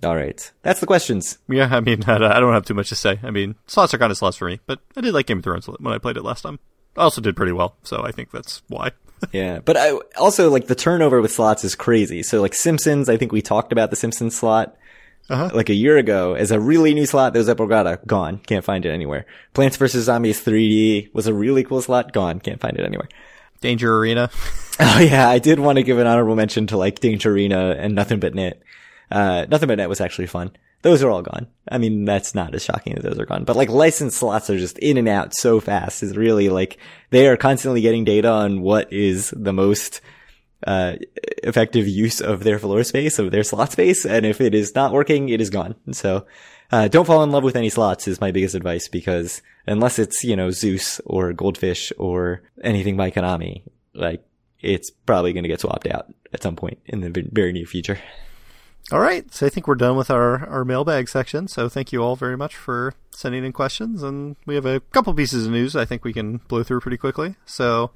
All 0.04 0.16
right, 0.16 0.52
that's 0.62 0.80
the 0.80 0.86
questions. 0.88 1.40
Yeah, 1.50 1.68
I 1.72 1.82
mean, 1.82 2.04
I 2.08 2.18
don't 2.40 2.54
have 2.54 2.64
too 2.66 2.74
much 2.74 2.90
to 2.90 2.96
say. 2.96 3.20
I 3.22 3.32
mean, 3.32 3.56
slots 3.68 3.94
are 3.94 3.98
kind 3.98 4.12
of 4.12 4.18
slots 4.18 4.38
for 4.38 4.48
me, 4.48 4.60
but 4.66 4.80
I 4.96 5.02
did 5.02 5.14
like 5.14 5.26
Game 5.26 5.40
of 5.40 5.44
Thrones 5.44 5.68
when 5.68 5.94
I 5.94 5.98
played 5.98 6.16
it 6.16 6.24
last 6.24 6.42
time. 6.44 6.58
I 6.96 7.02
also 7.02 7.20
did 7.22 7.36
pretty 7.36 7.52
well, 7.52 7.76
so 7.84 8.04
I 8.04 8.12
think 8.12 8.32
that's 8.32 8.62
why. 8.68 8.92
Yeah, 9.34 9.60
but 9.60 9.76
I 9.76 9.92
also 10.18 10.50
like 10.50 10.68
the 10.68 10.76
turnover 10.76 11.20
with 11.20 11.34
slots 11.34 11.66
is 11.66 11.76
crazy. 11.76 12.24
So 12.24 12.40
like 12.40 12.54
Simpsons, 12.54 13.10
I 13.10 13.18
think 13.18 13.34
we 13.34 13.42
talked 13.42 13.74
about 13.74 13.90
the 13.90 13.98
Simpsons 13.98 14.34
slot 14.38 14.78
Uh-huh. 15.30 15.50
like 15.54 15.68
a 15.68 15.74
year 15.74 15.98
ago 15.98 16.36
as 16.36 16.52
a 16.52 16.60
really 16.62 16.94
new 16.94 17.06
slot 17.06 17.34
that 17.34 17.40
was 17.40 17.50
at 17.50 17.58
Borgata. 17.58 18.00
Gone. 18.08 18.38
Can't 18.38 18.64
find 18.64 18.86
it 18.86 18.92
anywhere. 18.92 19.26
Plants 19.54 19.76
vs. 19.76 20.06
Zombies 20.06 20.42
3D 20.42 21.14
was 21.14 21.28
a 21.28 21.34
really 21.34 21.66
cool 21.66 21.82
slot. 21.82 22.14
Gone. 22.14 22.40
Can't 22.40 22.62
find 22.62 22.78
it 22.78 22.86
anywhere. 22.86 23.10
Danger 23.62 23.98
Arena. 23.98 24.30
Oh 24.82 25.00
yeah, 25.00 25.28
I 25.28 25.40
did 25.40 25.60
want 25.60 25.76
to 25.76 25.84
give 25.84 25.98
an 25.98 26.08
honorable 26.08 26.38
mention 26.38 26.68
to 26.68 26.78
like 26.78 27.02
Danger 27.02 27.32
Arena 27.34 27.76
and 27.78 27.94
Nothing 27.94 28.22
But 28.22 28.34
Net. 28.34 28.62
Uh, 29.12 29.46
Nothing 29.50 29.68
But 29.68 29.76
Net 29.80 29.90
was 29.90 30.00
actually 30.00 30.28
fun. 30.28 30.52
Those 30.84 31.04
are 31.04 31.10
all 31.10 31.22
gone. 31.22 31.48
I 31.70 31.78
mean, 31.80 32.06
that's 32.06 32.34
not 32.34 32.56
as 32.56 32.64
shocking 32.64 32.96
that 32.96 33.04
those 33.04 33.20
are 33.20 33.26
gone, 33.26 33.44
but 33.44 33.58
like 33.58 33.68
licensed 33.68 34.18
slots 34.18 34.50
are 34.50 34.58
just 34.58 34.78
in 34.78 34.96
and 34.96 35.10
out 35.10 35.36
so 35.36 35.60
fast. 35.60 36.02
Is 36.02 36.16
really 36.16 36.48
like 36.48 36.78
they 37.10 37.28
are 37.28 37.36
constantly 37.36 37.82
getting 37.82 38.06
data 38.06 38.30
on 38.30 38.62
what 38.62 38.94
is 38.94 39.34
the 39.36 39.52
most 39.52 40.00
uh, 40.66 40.96
effective 41.44 41.88
use 41.88 42.22
of 42.22 42.44
their 42.44 42.60
floor 42.60 42.84
space, 42.86 43.20
of 43.20 43.32
their 43.32 43.44
slot 43.44 43.74
space. 43.74 44.06
And 44.06 44.26
if 44.26 44.40
it 44.40 44.56
is 44.56 44.76
not 44.76 44.94
working, 44.94 45.30
it 45.30 45.42
is 45.42 45.50
gone. 45.50 45.76
So, 45.92 46.26
uh, 46.72 46.88
don't 46.88 47.06
fall 47.06 47.24
in 47.24 47.32
love 47.32 47.44
with 47.44 47.56
any 47.56 47.70
slots 47.70 48.08
is 48.08 48.22
my 48.22 48.32
biggest 48.32 48.56
advice 48.56 48.88
because 48.88 49.42
unless 49.66 50.00
it's, 50.00 50.24
you 50.24 50.36
know, 50.36 50.52
Zeus 50.52 51.00
or 51.06 51.34
Goldfish 51.34 51.92
or 51.98 52.44
anything 52.64 52.96
by 52.96 53.12
Konami, 53.12 53.64
like 53.94 54.24
it's 54.62 54.90
probably 54.90 55.34
going 55.34 55.44
to 55.44 55.50
get 55.50 55.62
swapped 55.62 55.88
out 55.88 56.14
at 56.34 56.44
some 56.44 56.56
point 56.56 56.80
in 56.86 57.02
the 57.02 57.28
very 57.32 57.54
near 57.54 57.66
future. 57.66 58.00
All 58.92 59.00
right, 59.00 59.32
so 59.32 59.46
I 59.46 59.50
think 59.50 59.68
we're 59.68 59.76
done 59.76 59.98
with 59.98 60.10
our, 60.10 60.48
our 60.48 60.66
mailbag 60.66 61.10
section. 61.10 61.48
So 61.48 61.70
thank 61.70 61.92
you 61.94 62.02
all 62.02 62.16
very 62.16 62.36
much 62.36 62.56
for 62.56 62.96
sending 63.12 63.46
in 63.46 63.52
questions, 63.52 64.02
and 64.02 64.36
we 64.48 64.56
have 64.56 64.66
a 64.66 64.80
couple 64.80 65.14
pieces 65.14 65.46
of 65.46 65.52
news 65.52 65.76
I 65.76 65.86
think 65.86 66.04
we 66.04 66.14
can 66.14 66.38
blow 66.48 66.64
through 66.64 66.80
pretty 66.80 66.98
quickly. 66.98 67.36
So 67.46 67.92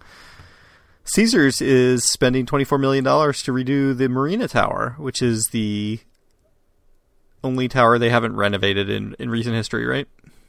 Caesars 1.06 1.62
is 1.62 2.04
spending 2.04 2.46
$24 2.46 2.80
million 2.80 3.04
to 3.04 3.10
redo 3.10 3.98
the 3.98 4.08
Marina 4.08 4.48
Tower, 4.48 4.96
which 5.00 5.22
is 5.22 5.48
the 5.48 6.00
only 7.44 7.68
tower 7.68 8.00
they 8.00 8.10
haven't 8.10 8.36
renovated 8.36 8.90
in, 8.90 9.16
in 9.20 9.30
recent 9.30 9.56
history, 9.56 9.86
right? 9.86 10.08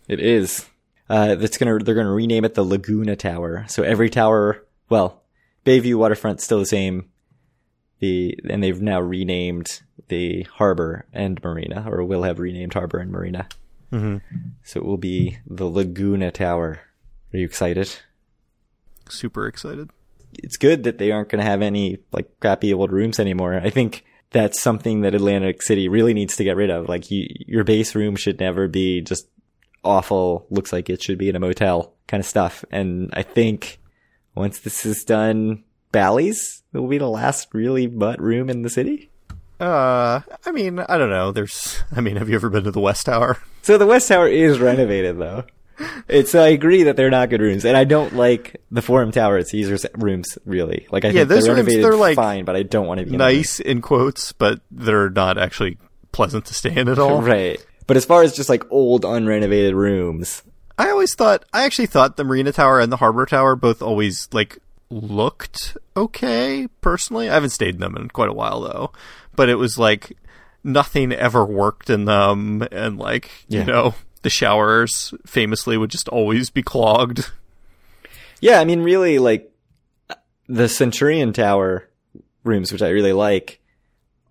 It 0.09 0.21
is. 0.21 0.67
Uh, 1.09 1.35
that's 1.35 1.59
gonna, 1.59 1.79
they're 1.79 1.95
gonna 1.95 2.13
rename 2.13 2.45
it 2.45 2.55
the 2.55 2.65
Laguna 2.65 3.17
Tower. 3.17 3.65
So 3.69 3.83
every 3.83 4.11
tower, 4.11 4.65
well, 4.89 5.23
Bayview 5.65 5.97
Waterfront's 5.97 6.45
still 6.45 6.59
the 6.59 6.67
same. 6.67 7.11
The, 8.01 8.39
and 8.49 8.63
they've 8.63 8.81
now 8.81 9.01
renamed 9.01 9.83
the 10.09 10.43
harbor 10.43 11.07
and 11.13 11.43
marina, 11.43 11.87
or 11.89 12.05
will 12.05 12.25
have 12.25 12.39
renamed 12.39 12.75
harbor 12.75 12.99
and 12.99 13.11
marina. 13.11 13.49
Mm-hmm. 13.93 14.19
So 14.63 14.81
it 14.81 14.87
will 14.87 14.99
be 14.99 15.39
the 15.47 15.67
Laguna 15.67 16.31
Tower. 16.31 16.81
Are 17.33 17.37
you 17.37 17.45
excited? 17.45 17.95
Super 19.09 19.47
excited. 19.47 19.91
It's 20.33 20.57
good 20.57 20.83
that 20.85 20.99
they 20.99 21.13
aren't 21.13 21.29
going 21.29 21.43
to 21.43 21.49
have 21.49 21.63
any 21.63 21.99
like 22.13 22.41
crappy 22.41 22.75
old 22.75 22.91
rooms 22.91 23.21
anymore. 23.21 23.55
I 23.55 23.71
think 23.71 24.05
that's 24.31 24.61
something 24.61 25.03
that 25.03 25.15
Atlantic 25.15 25.63
City 25.63 25.89
really 25.89 26.15
needs 26.15 26.37
to 26.37 26.45
get 26.45 26.57
rid 26.57 26.71
of. 26.71 26.89
Like 26.89 27.11
you, 27.11 27.27
your 27.47 27.65
base 27.65 27.95
room 27.95 28.17
should 28.17 28.41
never 28.41 28.69
be 28.69 29.01
just 29.01 29.29
awful, 29.85 30.47
looks 30.51 30.73
like 30.73 30.91
it 30.91 31.03
should 31.03 31.19
be 31.19 31.29
in 31.29 31.37
a 31.37 31.41
motel 31.41 31.95
kind 32.07 32.21
of 32.21 32.27
stuff. 32.27 32.65
And 32.71 33.11
I 33.13 33.23
think 33.23 33.79
once 34.35 34.61
this 34.61 34.85
is 34.85 35.05
done, 35.05 35.65
Bally's 35.93 36.63
will 36.73 36.89
be 36.89 36.99
the 36.99 37.09
last 37.09 37.49
really 37.53 37.87
butt 37.87 38.21
room 38.21 38.51
in 38.51 38.63
the 38.63 38.71
city. 38.71 39.11
Uh, 39.61 40.21
I 40.45 40.51
mean, 40.51 40.81
I 40.81 40.99
don't 40.99 41.11
know. 41.11 41.31
There's, 41.31 41.83
I 41.97 42.01
mean, 42.01 42.17
have 42.17 42.29
you 42.29 42.35
ever 42.35 42.51
been 42.51 42.65
to 42.65 42.71
the 42.71 42.81
West 42.81 43.07
Tower? 43.07 43.39
So 43.63 43.79
the 43.79 43.87
West 43.87 44.09
Tower 44.09 44.29
is 44.29 44.59
renovated 44.59 45.19
though. 45.19 45.45
It's, 46.09 46.35
I 46.35 46.49
agree 46.49 46.83
that 46.85 46.97
they're 46.97 47.11
not 47.11 47.31
good 47.31 47.41
rooms, 47.41 47.65
and 47.65 47.77
I 47.77 47.85
don't 47.85 48.15
like 48.15 48.61
the 48.71 48.83
Forum 48.83 49.11
Tower 49.11 49.39
at 49.39 49.49
Caesar's 49.49 49.87
rooms 49.95 50.37
really. 50.45 50.87
Like 50.91 51.05
I 51.05 51.09
Yeah, 51.09 51.13
think 51.21 51.29
those 51.31 51.45
they're 51.45 51.55
rooms, 51.57 51.75
they're, 51.75 51.97
like, 51.97 52.17
fine, 52.17 52.45
but 52.45 52.57
I 52.57 52.63
don't 52.63 52.87
want 52.87 53.01
to 53.01 53.07
be 53.07 53.13
in. 53.13 53.19
Nice 53.19 53.59
in 53.59 53.81
quotes, 53.81 54.33
but 54.33 54.61
they're 54.71 55.09
not 55.11 55.39
actually 55.39 55.79
pleasant 56.13 56.45
to 56.47 56.55
stay 56.55 56.77
in 56.77 56.89
at 56.89 56.99
all. 56.99 57.23
right? 57.23 57.65
But 57.87 57.97
as 57.97 58.05
far 58.05 58.23
as 58.23 58.35
just 58.37 58.49
like 58.49 58.71
old 58.71 59.03
unrenovated 59.05 59.75
rooms, 59.75 60.43
I 60.79 60.91
always 60.91 61.15
thought, 61.15 61.45
I 61.53 61.65
actually 61.65 61.87
thought 61.87 62.17
the 62.17 62.25
Marina 62.25 62.53
Tower 62.53 62.81
and 62.81 62.93
the 62.93 62.97
Harbor 62.99 63.25
Tower 63.27 63.57
both 63.57 63.81
always 63.83 64.29
like 64.33 64.59
looked 64.91 65.77
okay. 65.97 66.69
Personally, 66.81 67.29
I 67.31 67.35
haven't 67.35 67.51
stayed 67.51 67.75
in 67.77 67.81
them 67.81 67.97
in 67.97 68.09
quite 68.11 68.29
a 68.29 68.35
while 68.35 68.61
though, 68.61 68.93
but 69.35 69.49
it 69.49 69.57
was 69.57 69.79
like 69.79 70.17
nothing 70.63 71.13
ever 71.13 71.45
worked 71.45 71.91
in 71.91 72.05
them, 72.05 72.67
and 72.71 72.99
like 72.99 73.31
Yeah. 73.49 73.61
you 73.61 73.67
know 73.67 73.95
the 74.25 74.31
showers 74.31 75.15
famously 75.27 75.77
would 75.77 75.91
just 75.91 76.09
always 76.09 76.51
be 76.51 76.63
clogged. 76.63 77.31
yeah, 78.41 78.59
I 78.59 78.65
mean, 78.65 78.81
really, 78.81 79.19
like 79.19 79.53
the 80.49 80.69
Centurion 80.69 81.33
Tower 81.33 81.89
rooms, 82.43 82.73
which 82.73 82.83
I 82.83 82.89
really 82.89 83.13
like, 83.13 83.61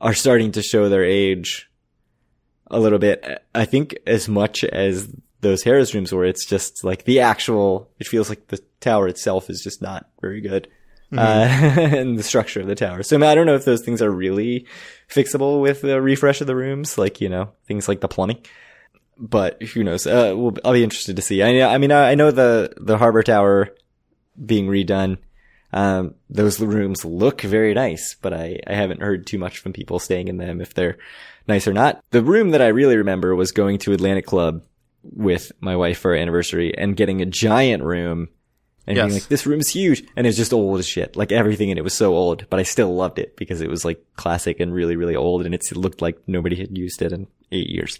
are 0.02 0.16
starting 0.16 0.52
to 0.54 0.64
show 0.64 0.90
their 0.90 1.06
age 1.06 1.70
a 2.68 2.80
little 2.80 3.00
bit. 3.00 3.44
I 3.54 3.66
think 3.66 3.96
as 4.08 4.28
much 4.28 4.64
as 4.64 5.08
those 5.42 5.64
Harrah's 5.64 5.94
rooms 5.94 6.12
were, 6.12 6.26
it's 6.26 6.46
just 6.46 6.84
like 6.84 7.06
the 7.06 7.20
actual. 7.20 7.90
It 8.00 8.08
feels 8.08 8.30
like 8.30 8.48
the 8.48 8.60
tower 8.82 9.08
itself 9.08 9.50
is 9.50 9.62
just 9.62 9.82
not 9.82 10.10
very 10.22 10.42
good. 10.42 10.68
Uh, 11.16 11.46
and 11.78 12.18
the 12.18 12.24
structure 12.24 12.62
of 12.62 12.66
the 12.66 12.74
tower. 12.74 13.04
So 13.04 13.16
I, 13.16 13.20
mean, 13.20 13.30
I 13.30 13.36
don't 13.36 13.46
know 13.46 13.54
if 13.54 13.66
those 13.66 13.84
things 13.84 14.02
are 14.02 14.10
really 14.10 14.66
fixable 15.08 15.62
with 15.62 15.82
the 15.82 16.02
refresh 16.02 16.42
of 16.42 16.48
the 16.48 16.56
rooms, 16.56 16.98
like, 16.98 17.22
you 17.22 17.30
know, 17.30 17.52
things 17.68 17.88
like 17.88 18.02
the 18.02 18.08
plumbing. 18.08 18.44
But 19.18 19.62
who 19.62 19.84
knows? 19.84 20.08
Uh, 20.08 20.34
we'll, 20.36 20.56
I'll 20.66 20.74
be 20.74 20.84
interested 20.84 21.16
to 21.16 21.22
see. 21.22 21.42
I, 21.44 21.74
I 21.74 21.78
mean, 21.78 21.92
I, 21.92 22.12
I 22.12 22.16
know 22.16 22.32
the, 22.32 22.74
the 22.78 22.98
harbor 22.98 23.24
tower 23.24 23.70
being 24.44 24.68
redone. 24.68 25.18
Um, 25.72 26.16
those 26.30 26.60
rooms 26.60 27.04
look 27.04 27.42
very 27.42 27.74
nice, 27.74 28.16
but 28.22 28.34
I, 28.34 28.60
I 28.68 28.74
haven't 28.74 29.02
heard 29.02 29.26
too 29.26 29.40
much 29.40 29.58
from 29.60 29.74
people 29.74 30.00
staying 30.00 30.28
in 30.28 30.38
them 30.38 30.62
if 30.62 30.74
they're 30.74 30.98
nice 31.48 31.68
or 31.68 31.74
not. 31.74 32.04
The 32.12 32.22
room 32.24 32.52
that 32.52 32.62
I 32.62 32.68
really 32.68 32.98
remember 32.98 33.36
was 33.36 33.52
going 33.52 33.80
to 33.80 33.94
Atlantic 33.94 34.26
Club 34.26 34.64
with 35.04 35.52
my 35.60 35.76
wife 35.76 36.00
for 36.00 36.12
our 36.12 36.18
anniversary 36.18 36.78
and 36.78 36.96
getting 36.96 37.22
a 37.22 37.26
giant 37.26 37.84
room 37.84 38.30
and 38.86 38.96
being 38.96 39.08
Yes. 39.10 39.14
like, 39.14 39.28
this 39.30 39.46
room's 39.48 39.70
huge. 39.70 40.04
And 40.16 40.28
it's 40.28 40.38
just 40.38 40.54
old 40.54 40.80
as 40.80 40.88
shit. 40.88 41.16
Like 41.16 41.32
everything 41.32 41.70
in 41.70 41.78
it 41.78 41.84
was 41.84 41.94
so 41.94 42.16
old, 42.16 42.48
but 42.50 42.60
I 42.60 42.64
still 42.64 42.94
loved 42.96 43.18
it 43.20 43.36
because 43.36 43.62
it 43.62 43.70
was 43.70 43.84
like 43.84 44.04
classic 44.16 44.60
and 44.60 44.74
really, 44.74 44.96
really 44.96 45.16
old. 45.16 45.46
And 45.46 45.54
it 45.56 45.64
looked 45.76 46.02
like 46.02 46.20
nobody 46.28 46.56
had 46.56 46.78
used 46.78 47.02
it 47.02 47.12
in 47.12 47.28
eight 47.52 47.70
years. 47.70 48.00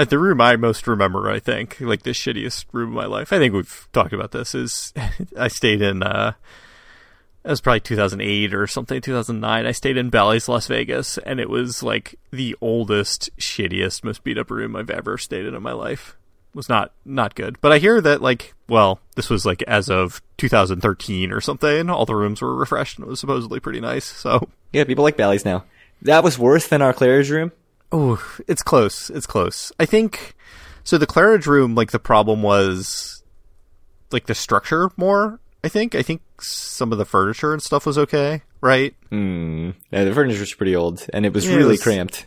At 0.00 0.08
the 0.08 0.18
room 0.18 0.40
I 0.40 0.56
most 0.56 0.86
remember, 0.86 1.28
I 1.28 1.40
think, 1.40 1.78
like 1.78 2.04
the 2.04 2.12
shittiest 2.12 2.64
room 2.72 2.88
of 2.88 2.94
my 2.94 3.04
life. 3.04 3.34
I 3.34 3.38
think 3.38 3.52
we've 3.52 3.86
talked 3.92 4.14
about 4.14 4.30
this. 4.30 4.54
Is 4.54 4.94
I 5.36 5.48
stayed 5.48 5.82
in. 5.82 6.02
uh 6.02 6.32
It 7.44 7.50
was 7.50 7.60
probably 7.60 7.80
2008 7.80 8.54
or 8.54 8.66
something, 8.66 8.98
2009. 9.02 9.66
I 9.66 9.72
stayed 9.72 9.98
in 9.98 10.08
Bally's 10.08 10.48
Las 10.48 10.68
Vegas, 10.68 11.18
and 11.18 11.38
it 11.38 11.50
was 11.50 11.82
like 11.82 12.18
the 12.30 12.56
oldest, 12.62 13.28
shittiest, 13.38 14.02
most 14.02 14.24
beat 14.24 14.38
up 14.38 14.50
room 14.50 14.74
I've 14.74 14.88
ever 14.88 15.18
stayed 15.18 15.44
in 15.44 15.54
in 15.54 15.62
my 15.62 15.72
life. 15.72 16.16
It 16.54 16.56
was 16.56 16.70
not 16.70 16.92
not 17.04 17.34
good. 17.34 17.60
But 17.60 17.72
I 17.72 17.76
hear 17.76 18.00
that 18.00 18.22
like, 18.22 18.54
well, 18.70 19.00
this 19.16 19.28
was 19.28 19.44
like 19.44 19.62
as 19.64 19.90
of 19.90 20.22
2013 20.38 21.30
or 21.30 21.42
something. 21.42 21.90
All 21.90 22.06
the 22.06 22.16
rooms 22.16 22.40
were 22.40 22.56
refreshed, 22.56 22.96
and 22.96 23.06
it 23.06 23.10
was 23.10 23.20
supposedly 23.20 23.60
pretty 23.60 23.80
nice. 23.80 24.06
So 24.06 24.48
Yeah, 24.72 24.84
people 24.84 25.04
like 25.04 25.18
Bally's 25.18 25.44
now. 25.44 25.64
That 26.00 26.24
was 26.24 26.38
worse 26.38 26.66
than 26.66 26.80
our 26.80 26.94
Claridge 26.94 27.30
room. 27.30 27.52
Oh, 27.92 28.22
it's 28.46 28.62
close. 28.62 29.10
It's 29.10 29.26
close. 29.26 29.72
I 29.80 29.86
think 29.86 30.34
so. 30.84 30.96
The 30.98 31.06
Claridge 31.06 31.46
room, 31.46 31.74
like 31.74 31.90
the 31.90 31.98
problem 31.98 32.42
was 32.42 33.22
like 34.12 34.26
the 34.26 34.34
structure 34.34 34.90
more. 34.96 35.40
I 35.62 35.68
think. 35.68 35.94
I 35.94 36.02
think 36.02 36.22
some 36.40 36.90
of 36.92 36.98
the 36.98 37.04
furniture 37.04 37.52
and 37.52 37.62
stuff 37.62 37.84
was 37.86 37.98
okay, 37.98 38.42
right? 38.60 38.94
Hmm. 39.10 39.70
Yeah, 39.90 40.04
the 40.04 40.14
furniture 40.14 40.40
was 40.40 40.54
pretty 40.54 40.74
old 40.74 41.04
and 41.12 41.26
it 41.26 41.32
was 41.34 41.46
Yeah, 41.46 41.52
it 41.54 41.56
really 41.56 41.70
was- 41.72 41.82
cramped. 41.82 42.26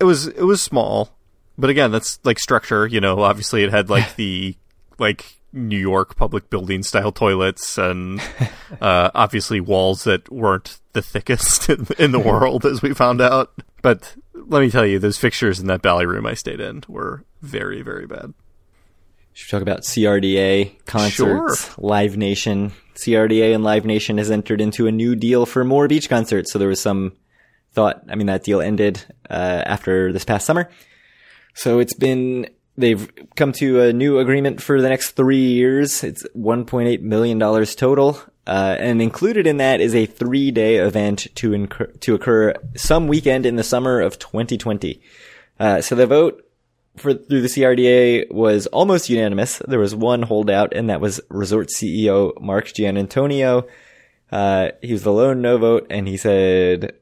It 0.00 0.04
was 0.04 0.26
it 0.26 0.42
was 0.42 0.60
small, 0.62 1.16
but 1.56 1.70
again, 1.70 1.90
that's 1.92 2.18
like 2.24 2.38
structure. 2.38 2.86
You 2.86 3.00
know, 3.00 3.20
obviously 3.20 3.62
it 3.64 3.70
had 3.70 3.88
like 3.88 4.14
the 4.16 4.56
like 4.98 5.24
New 5.52 5.78
York 5.78 6.16
public 6.16 6.50
building 6.50 6.82
style 6.82 7.12
toilets 7.12 7.78
and 7.78 8.20
uh, 8.80 9.10
obviously 9.14 9.60
walls 9.60 10.02
that 10.04 10.30
weren't 10.30 10.78
the 10.94 11.02
thickest 11.02 11.70
in, 11.70 11.86
in 11.98 12.10
the 12.12 12.18
world, 12.30 12.66
as 12.66 12.82
we 12.82 12.92
found 12.92 13.20
out. 13.20 13.52
But 13.82 14.16
let 14.48 14.60
me 14.60 14.70
tell 14.70 14.86
you, 14.86 14.98
those 14.98 15.18
fixtures 15.18 15.60
in 15.60 15.66
that 15.66 15.82
Bally 15.82 16.06
room 16.06 16.26
I 16.26 16.34
stayed 16.34 16.60
in 16.60 16.82
were 16.88 17.24
very 17.42 17.82
very 17.82 18.06
bad. 18.06 18.34
Should 19.32 19.48
we 19.48 19.58
talk 19.58 19.62
about 19.62 19.82
CRDA 19.82 20.84
concerts, 20.86 21.76
Live 21.76 22.16
Nation? 22.16 22.72
CRDA 22.94 23.52
and 23.52 23.64
Live 23.64 23.84
Nation 23.84 24.18
has 24.18 24.30
entered 24.30 24.60
into 24.60 24.86
a 24.86 24.92
new 24.92 25.16
deal 25.16 25.44
for 25.44 25.64
more 25.64 25.88
beach 25.88 26.08
concerts. 26.08 26.52
So 26.52 26.60
there 26.60 26.68
was 26.68 26.80
some 26.80 27.16
thought, 27.72 28.04
I 28.08 28.14
mean, 28.14 28.28
that 28.28 28.44
deal 28.44 28.60
ended, 28.60 29.04
uh, 29.28 29.62
after 29.66 30.12
this 30.12 30.24
past 30.24 30.46
summer. 30.46 30.70
So 31.54 31.80
it's 31.80 31.94
been, 31.94 32.48
they've 32.76 33.10
come 33.34 33.52
to 33.54 33.82
a 33.82 33.92
new 33.92 34.20
agreement 34.20 34.62
for 34.62 34.80
the 34.80 34.88
next 34.88 35.12
three 35.12 35.44
years. 35.44 36.04
It's 36.04 36.24
$1.8 36.36 37.00
million 37.00 37.38
total. 37.40 38.20
Uh, 38.46 38.76
and 38.78 39.00
included 39.00 39.46
in 39.46 39.56
that 39.56 39.80
is 39.80 39.94
a 39.94 40.06
three 40.06 40.50
day 40.50 40.76
event 40.76 41.26
to 41.34 41.66
to 42.00 42.14
occur 42.14 42.54
some 42.76 43.08
weekend 43.08 43.46
in 43.46 43.56
the 43.56 43.64
summer 43.64 44.00
of 44.00 44.18
2020. 44.18 45.00
Uh, 45.58 45.80
so 45.80 45.94
the 45.94 46.06
vote 46.06 46.44
for 46.96 47.14
through 47.14 47.40
the 47.40 47.48
CRDA 47.48 48.30
was 48.30 48.66
almost 48.68 49.08
unanimous. 49.08 49.62
There 49.66 49.78
was 49.78 49.94
one 49.94 50.22
holdout, 50.22 50.74
and 50.74 50.90
that 50.90 51.00
was 51.00 51.20
resort 51.28 51.68
CEO 51.68 52.38
Mark 52.40 52.66
Giannantonio. 52.66 53.66
Uh, 54.30 54.70
he 54.82 54.92
was 54.92 55.02
the 55.02 55.12
lone 55.12 55.40
no 55.40 55.58
vote, 55.58 55.86
and 55.90 56.06
he 56.06 56.16
said, 56.16 56.92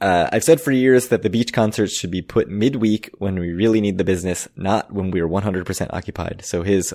uh, 0.00 0.28
"I've 0.32 0.44
said 0.44 0.60
for 0.60 0.70
years 0.70 1.08
that 1.08 1.22
the 1.22 1.30
beach 1.30 1.52
concerts 1.52 1.94
should 1.94 2.10
be 2.10 2.22
put 2.22 2.48
midweek 2.48 3.10
when 3.18 3.38
we 3.38 3.52
really 3.52 3.80
need 3.80 3.98
the 3.98 4.04
business, 4.04 4.48
not 4.56 4.92
when 4.92 5.10
we're 5.10 5.28
100% 5.28 5.92
occupied." 5.92 6.42
So 6.44 6.62
his 6.62 6.94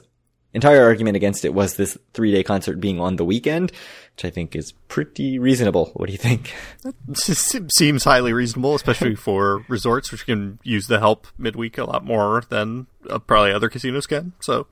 entire 0.54 0.84
argument 0.84 1.16
against 1.16 1.45
it 1.45 1.54
was 1.54 1.76
this 1.76 1.97
three-day 2.14 2.43
concert 2.43 2.80
being 2.80 2.99
on 2.99 3.16
the 3.16 3.26
weekend, 3.26 3.72
which 4.16 4.26
I 4.26 4.30
think 4.30 4.56
is 4.56 4.74
pretty 4.88 5.39
reasonable. 5.39 5.91
What 5.93 6.08
do 6.08 6.12
you 6.12 6.18
think? 6.18 6.54
seems 7.14 8.04
highly 8.04 8.34
reasonable, 8.34 8.76
especially 8.76 9.16
for 9.28 9.66
resorts, 9.68 10.12
which 10.12 10.26
can 10.26 10.60
use 10.64 10.88
the 10.88 10.99
help 10.99 11.28
midweek 11.38 11.78
a 11.78 11.86
lot 11.86 12.04
more 12.04 12.43
than 12.49 12.88
uh, 13.10 13.20
probably 13.20 13.54
other 13.54 13.70
casinos 13.70 14.08
can. 14.08 14.34
So, 14.41 14.68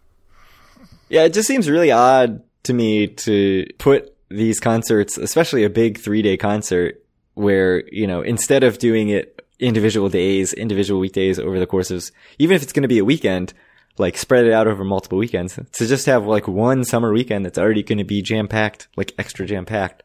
Yeah, 1.10 1.24
it 1.24 1.34
just 1.34 1.48
seems 1.48 1.70
really 1.70 1.92
odd 1.92 2.44
to 2.64 2.74
me 2.74 3.08
to 3.08 3.66
put 3.78 4.16
these 4.30 4.60
concerts, 4.60 5.18
especially 5.18 5.64
a 5.64 5.70
big 5.70 5.98
three 5.98 6.22
day 6.22 6.38
concert, 6.38 7.04
where, 7.34 7.88
you 7.90 8.06
know, 8.06 8.22
instead 8.22 8.64
of 8.64 8.78
doing 8.78 9.10
it 9.10 9.46
individual 9.60 10.10
days, 10.10 10.54
individual 10.54 11.00
weekdays 11.00 11.40
over 11.40 11.60
the 11.60 11.66
course 11.66 11.92
of, 11.92 12.12
even 12.38 12.56
if 12.56 12.64
it's 12.64 12.74
going 12.74 12.84
to 12.84 12.88
be 12.88 13.00
a 13.00 13.06
weekend, 13.06 13.54
like 14.00 14.18
spread 14.18 14.46
it 14.46 14.54
out 14.54 14.68
over 14.68 14.84
multiple 14.84 15.18
weekends, 15.18 15.56
to 15.56 15.86
just 15.86 16.06
have 16.08 16.26
like 16.26 16.48
one 16.48 16.84
summer 16.84 17.12
weekend 17.12 17.46
that's 17.46 17.58
already 17.58 17.84
going 17.84 17.98
to 17.98 18.04
be 18.04 18.22
jam 18.22 18.48
packed, 18.48 18.88
like 18.96 19.14
extra 19.20 19.46
jam 19.46 19.66
packed, 19.66 20.04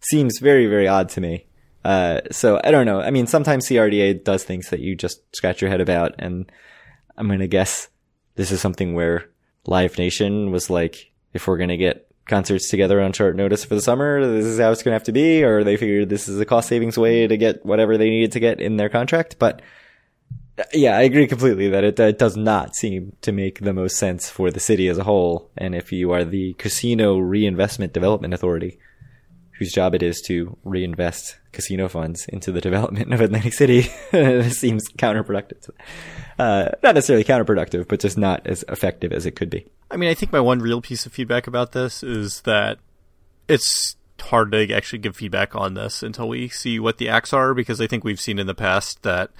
seems 0.00 0.38
very, 0.40 0.66
very 0.66 0.88
odd 0.88 1.08
to 1.10 1.20
me. 1.20 1.46
Uh, 1.84 2.20
so 2.32 2.60
I 2.64 2.72
don't 2.72 2.86
know. 2.86 3.00
I 3.00 3.10
mean, 3.10 3.26
sometimes 3.26 3.66
CRDA 3.68 4.24
does 4.24 4.42
things 4.42 4.70
that 4.70 4.80
you 4.80 4.96
just 4.96 5.20
scratch 5.36 5.60
your 5.60 5.70
head 5.70 5.80
about, 5.80 6.14
and 6.18 6.50
I'm 7.16 7.28
going 7.28 7.38
to 7.38 7.46
guess 7.46 7.88
this 8.34 8.50
is 8.50 8.60
something 8.60 8.94
where 8.94 9.28
Live 9.66 9.98
Nation 9.98 10.50
was 10.50 10.68
like, 10.68 11.12
if 11.32 11.46
we're 11.46 11.58
going 11.58 11.68
to 11.68 11.76
get 11.76 12.06
concerts 12.26 12.68
together 12.68 13.00
on 13.00 13.12
short 13.12 13.36
notice 13.36 13.64
for 13.64 13.74
the 13.74 13.80
summer. 13.80 14.26
This 14.26 14.46
is 14.46 14.58
how 14.58 14.72
it's 14.72 14.82
going 14.82 14.92
to 14.92 14.96
have 14.96 15.04
to 15.04 15.12
be, 15.12 15.44
or 15.44 15.64
they 15.64 15.76
figured 15.76 16.08
this 16.08 16.28
is 16.28 16.40
a 16.40 16.44
cost 16.44 16.68
savings 16.68 16.98
way 16.98 17.26
to 17.26 17.36
get 17.36 17.64
whatever 17.64 17.96
they 17.96 18.10
needed 18.10 18.32
to 18.32 18.40
get 18.40 18.60
in 18.60 18.76
their 18.76 18.88
contract. 18.88 19.36
But 19.38 19.62
yeah, 20.72 20.96
I 20.96 21.02
agree 21.02 21.26
completely 21.26 21.68
that 21.68 21.84
it, 21.84 22.00
it 22.00 22.18
does 22.18 22.36
not 22.36 22.74
seem 22.74 23.16
to 23.22 23.32
make 23.32 23.60
the 23.60 23.74
most 23.74 23.96
sense 23.96 24.30
for 24.30 24.50
the 24.50 24.60
city 24.60 24.88
as 24.88 24.98
a 24.98 25.04
whole. 25.04 25.50
And 25.56 25.74
if 25.74 25.92
you 25.92 26.12
are 26.12 26.24
the 26.24 26.54
Casino 26.54 27.18
Reinvestment 27.18 27.92
Development 27.92 28.32
Authority, 28.32 28.78
whose 29.58 29.72
job 29.72 29.94
it 29.94 30.02
is 30.02 30.20
to 30.22 30.56
reinvest 30.64 31.38
casino 31.52 31.88
funds 31.88 32.26
into 32.28 32.52
the 32.52 32.60
development 32.68 33.12
of 33.12 33.20
Atlantic 33.20 33.52
City, 33.52 33.86
it 34.12 34.52
seems 34.52 34.88
counterproductive. 34.92 35.70
Uh, 36.38 36.70
not 36.82 36.94
necessarily 36.94 37.24
counterproductive, 37.24 37.86
but 37.88 38.00
just 38.00 38.16
not 38.16 38.46
as 38.46 38.64
effective 38.68 39.12
as 39.12 39.26
it 39.26 39.36
could 39.36 39.50
be. 39.50 39.66
I 39.90 39.96
mean, 39.96 40.10
I 40.10 40.14
think 40.14 40.32
my 40.32 40.40
one 40.40 40.60
real 40.60 40.80
piece 40.80 41.06
of 41.06 41.12
feedback 41.12 41.46
about 41.46 41.72
this 41.72 42.02
is 42.02 42.42
that 42.42 42.78
it's 43.48 43.96
hard 44.20 44.50
to 44.52 44.72
actually 44.72 44.98
give 44.98 45.16
feedback 45.16 45.54
on 45.54 45.74
this 45.74 46.02
until 46.02 46.28
we 46.28 46.48
see 46.48 46.80
what 46.80 46.98
the 46.98 47.08
acts 47.08 47.32
are 47.32 47.54
because 47.54 47.80
I 47.80 47.86
think 47.86 48.02
we've 48.02 48.20
seen 48.20 48.38
in 48.38 48.46
the 48.46 48.54
past 48.54 49.02
that 49.02 49.30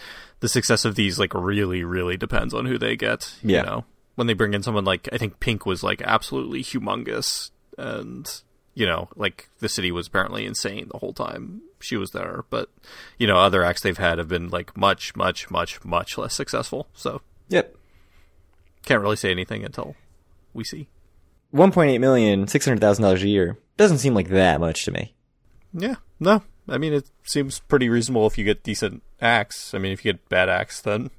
the 0.41 0.49
success 0.49 0.85
of 0.85 0.95
these 0.95 1.19
like 1.19 1.33
really 1.35 1.83
really 1.85 2.17
depends 2.17 2.53
on 2.55 2.67
who 2.67 2.79
they 2.79 2.97
get, 2.97 3.35
Yeah. 3.43 3.61
you 3.61 3.67
know. 3.67 3.85
When 4.17 4.27
they 4.27 4.35
bring 4.35 4.55
in 4.55 4.63
someone 4.63 4.85
like 4.85 5.09
I 5.13 5.19
think 5.19 5.41
Pink 5.41 5.67
was 5.67 5.83
like 5.83 6.01
absolutely 6.03 6.63
humongous 6.63 7.51
and 7.79 8.29
you 8.75 8.85
know, 8.87 9.09
like 9.17 9.49
the 9.61 9.69
city 9.69 9.91
was 9.91 10.07
apparently 10.07 10.45
insane 10.45 10.89
the 10.93 10.99
whole 10.99 11.13
time 11.15 11.63
she 11.81 11.97
was 11.97 12.11
there, 12.13 12.45
but 12.51 12.69
you 13.19 13.27
know, 13.27 13.37
other 13.39 13.63
acts 13.65 13.81
they've 13.83 13.97
had 13.99 14.19
have 14.19 14.29
been 14.29 14.49
like 14.49 14.77
much 14.77 15.15
much 15.17 15.51
much 15.51 15.83
much 15.85 16.17
less 16.19 16.35
successful. 16.35 16.89
So, 16.95 17.23
Yep. 17.49 17.75
can't 18.85 19.03
really 19.03 19.17
say 19.17 19.31
anything 19.31 19.65
until 19.65 19.95
we 20.55 20.65
see. 20.65 20.89
1.8 21.55 22.01
million, 22.01 22.45
$600,000 22.47 23.23
a 23.23 23.29
year 23.29 23.57
doesn't 23.77 23.99
seem 23.99 24.15
like 24.15 24.29
that 24.31 24.61
much 24.61 24.85
to 24.85 24.91
me. 24.91 25.15
Yeah, 25.73 25.97
no. 26.21 26.43
I 26.69 26.79
mean, 26.79 26.93
it 26.93 27.09
seems 27.25 27.61
pretty 27.61 27.89
reasonable 27.89 28.27
if 28.27 28.37
you 28.39 28.45
get 28.45 28.63
decent 28.63 29.03
acts. 29.21 29.73
I 29.75 29.79
mean, 29.79 29.93
if 29.93 30.05
you 30.05 30.13
get 30.13 30.29
bad 30.29 30.49
acts, 30.49 30.81
then 30.81 31.11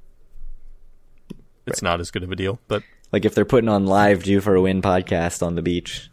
it's 1.66 1.82
not 1.82 2.00
as 2.00 2.12
good 2.12 2.24
of 2.24 2.32
a 2.32 2.36
deal. 2.36 2.60
But 2.68 2.84
Like 3.12 3.24
if 3.26 3.34
they're 3.34 3.46
putting 3.46 3.70
on 3.70 3.86
live 3.86 4.24
due 4.24 4.42
for 4.42 4.56
a 4.56 4.62
win 4.62 4.82
podcast 4.82 5.46
on 5.46 5.56
the 5.56 5.62
beach, 5.62 6.10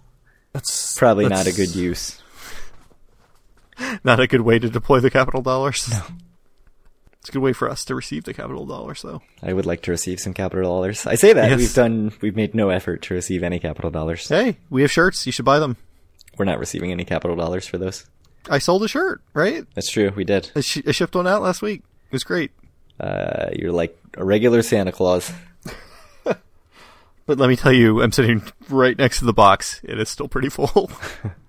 that's 0.53 0.97
probably 0.97 1.29
not 1.29 1.47
a 1.47 1.53
good 1.53 1.75
use. 1.75 2.21
Not 4.05 4.21
a 4.21 4.27
good 4.29 4.43
way 4.43 4.59
to 4.61 4.69
deploy 4.71 5.01
the 5.01 5.11
capital 5.11 5.43
dollars. 5.43 5.91
No. 5.91 6.03
It's 7.21 7.31
a 7.31 7.33
good 7.33 7.43
way 7.43 7.53
for 7.55 7.69
us 7.71 7.85
to 7.87 7.95
receive 7.95 8.25
the 8.25 8.35
capital 8.35 8.67
dollars, 8.67 9.03
though. 9.03 9.23
I 9.43 9.53
would 9.55 9.65
like 9.67 9.81
to 9.83 9.91
receive 9.91 10.21
some 10.21 10.35
capital 10.35 10.63
dollars. 10.71 11.07
I 11.07 11.15
say 11.17 11.33
that 11.33 11.49
Yes. 11.51 11.59
we've 11.59 11.75
done, 11.75 12.13
we've 12.21 12.37
made 12.37 12.55
no 12.55 12.69
effort 12.69 13.03
to 13.03 13.15
receive 13.15 13.43
any 13.43 13.59
capital 13.59 13.91
dollars. 13.91 14.29
Hey, 14.29 14.59
we 14.71 14.83
have 14.83 14.93
shirts. 14.93 15.25
You 15.27 15.33
should 15.33 15.45
buy 15.47 15.59
them. 15.59 15.77
We're 16.37 16.45
not 16.45 16.59
receiving 16.59 16.93
any 16.93 17.05
capital 17.05 17.35
dollars 17.35 17.67
for 17.67 17.79
those. 17.79 18.05
I 18.49 18.59
sold 18.59 18.83
a 18.85 18.89
shirt, 18.89 19.23
right? 19.33 19.67
That's 19.75 19.91
true. 19.91 20.13
We 20.15 20.25
did. 20.25 20.51
I, 20.55 20.61
sh- 20.61 20.83
I 20.87 20.93
shipped 20.93 21.15
one 21.15 21.27
out 21.27 21.43
last 21.43 21.63
week. 21.63 21.83
It 22.07 22.13
was 22.13 22.25
great. 22.25 22.51
Uh, 23.01 23.51
you're 23.53 23.73
like 23.73 23.99
a 24.17 24.25
regular 24.25 24.63
Santa 24.63 24.93
Claus. 24.93 25.33
But 27.27 27.39
let 27.39 27.49
me 27.49 27.57
tell 27.57 27.73
you, 27.73 28.03
I'm 28.03 28.13
sitting 28.13 28.43
right 28.69 28.99
next 28.99 29.21
to 29.21 29.25
the 29.25 29.33
box. 29.33 29.81
It 29.83 29.99
is 29.99 30.11
still 30.11 30.29
pretty 30.29 30.51
full. 30.51 30.91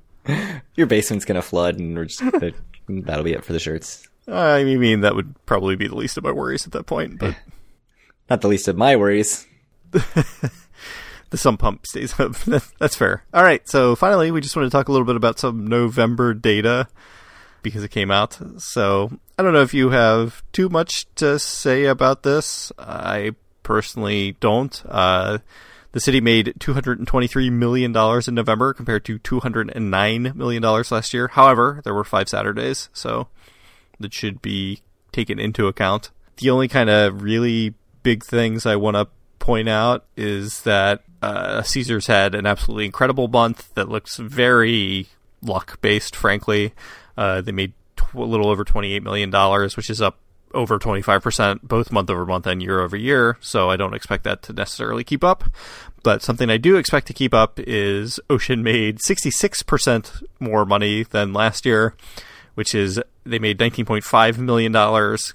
Your 0.76 0.88
basement's 0.88 1.26
gonna 1.26 1.42
flood, 1.42 1.78
and 1.78 1.98
we're 1.98 2.06
just 2.06 2.20
that, 2.20 2.54
that'll 2.88 3.26
be 3.26 3.34
it 3.34 3.44
for 3.44 3.52
the 3.52 3.60
shirts. 3.60 4.08
I 4.28 4.64
mean, 4.64 5.02
that 5.02 5.16
would 5.16 5.36
probably 5.46 5.76
be 5.76 5.88
the 5.88 5.96
least 5.96 6.18
of 6.18 6.24
my 6.24 6.32
worries 6.32 6.66
at 6.66 6.72
that 6.72 6.86
point. 6.86 7.20
But 7.20 7.36
Not 8.30 8.40
the 8.42 8.48
least 8.48 8.68
of 8.70 8.78
my 8.78 8.96
worries. 8.96 9.46
The 11.30 11.38
sump 11.38 11.60
pump 11.60 11.86
stays 11.86 12.20
up. 12.20 12.36
That's 12.80 12.96
fair. 12.96 13.24
All 13.34 13.44
right. 13.44 13.68
So 13.68 13.96
finally, 13.96 14.32
we 14.32 14.42
just 14.42 14.56
want 14.56 14.66
to 14.66 14.70
talk 14.70 14.88
a 14.88 14.92
little 14.92 15.06
bit 15.06 15.16
about 15.16 15.40
some 15.40 15.68
November 15.68 16.34
data 16.34 16.88
because 17.62 17.84
it 17.84 17.92
came 17.92 18.12
out. 18.12 18.38
So 18.58 19.12
I 19.38 19.44
don't 19.44 19.54
know 19.54 19.62
if 19.62 19.74
you 19.74 19.90
have 19.90 20.44
too 20.52 20.70
much 20.70 21.08
to 21.16 21.40
say 21.40 21.86
about 21.86 22.24
this. 22.24 22.72
I 22.78 23.32
personally 23.64 24.38
don't. 24.40 24.82
Uh, 24.88 25.40
the 25.92 26.00
city 26.00 26.22
made 26.22 26.54
$223 26.60 27.52
million 27.52 27.96
in 27.96 28.36
November 28.36 28.74
compared 28.74 29.06
to 29.06 29.18
$209 29.18 30.36
million 30.36 30.62
last 30.62 31.14
year. 31.14 31.30
However, 31.30 31.82
there 31.84 31.94
were 31.94 32.04
five 32.04 32.28
Saturdays, 32.28 32.90
so 32.92 33.30
that 34.00 34.14
should 34.14 34.42
be 34.42 34.82
taken 35.12 35.40
into 35.40 35.68
account. 35.68 36.12
The 36.38 36.50
only 36.50 36.68
kind 36.68 36.90
of 36.90 37.24
really 37.24 37.74
big 38.04 38.26
things 38.26 38.66
I 38.66 38.76
want 38.76 38.98
to 38.98 39.08
point 39.40 39.70
out 39.70 40.06
is 40.18 40.64
that 40.64 41.04
uh, 41.26 41.64
Caesars 41.64 42.08
had 42.08 42.36
an 42.36 42.46
absolutely 42.46 42.86
incredible 42.86 43.28
month 43.28 43.74
that 43.74 43.90
looks 43.90 44.18
very 44.18 45.08
luck 45.42 45.82
based, 45.82 46.16
frankly. 46.16 46.74
Uh, 47.18 47.42
they 47.42 47.52
made 47.52 47.74
tw- 47.96 48.14
a 48.16 48.24
little 48.24 48.48
over 48.48 48.64
$28 48.64 49.02
million, 49.02 49.32
which 49.76 49.90
is 49.90 50.02
up 50.02 50.20
over 50.54 50.78
25% 50.78 51.64
both 51.64 51.92
month 51.92 52.10
over 52.10 52.26
month 52.26 52.46
and 52.46 52.62
year 52.62 52.80
over 52.80 52.96
year. 52.96 53.38
So 53.42 53.70
I 53.72 53.76
don't 53.76 53.96
expect 53.96 54.24
that 54.24 54.44
to 54.44 54.54
necessarily 54.54 55.04
keep 55.04 55.24
up. 55.24 55.44
But 56.04 56.22
something 56.22 56.50
I 56.52 56.58
do 56.58 56.78
expect 56.78 57.08
to 57.08 57.14
keep 57.14 57.34
up 57.34 57.60
is 57.60 58.20
Ocean 58.30 58.62
made 58.62 59.00
66% 59.00 60.24
more 60.40 60.64
money 60.64 61.04
than 61.04 61.34
last 61.34 61.66
year, 61.66 61.96
which 62.54 62.76
is 62.76 63.02
they 63.26 63.40
made 63.40 63.58
$19.5 63.58 64.38
million 64.38 64.72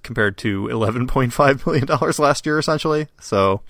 compared 0.03 0.39
to 0.39 0.63
$11.5 0.69 1.67
million 1.67 2.13
last 2.19 2.47
year, 2.47 2.59
essentially. 2.59 3.09
So, 3.21 3.63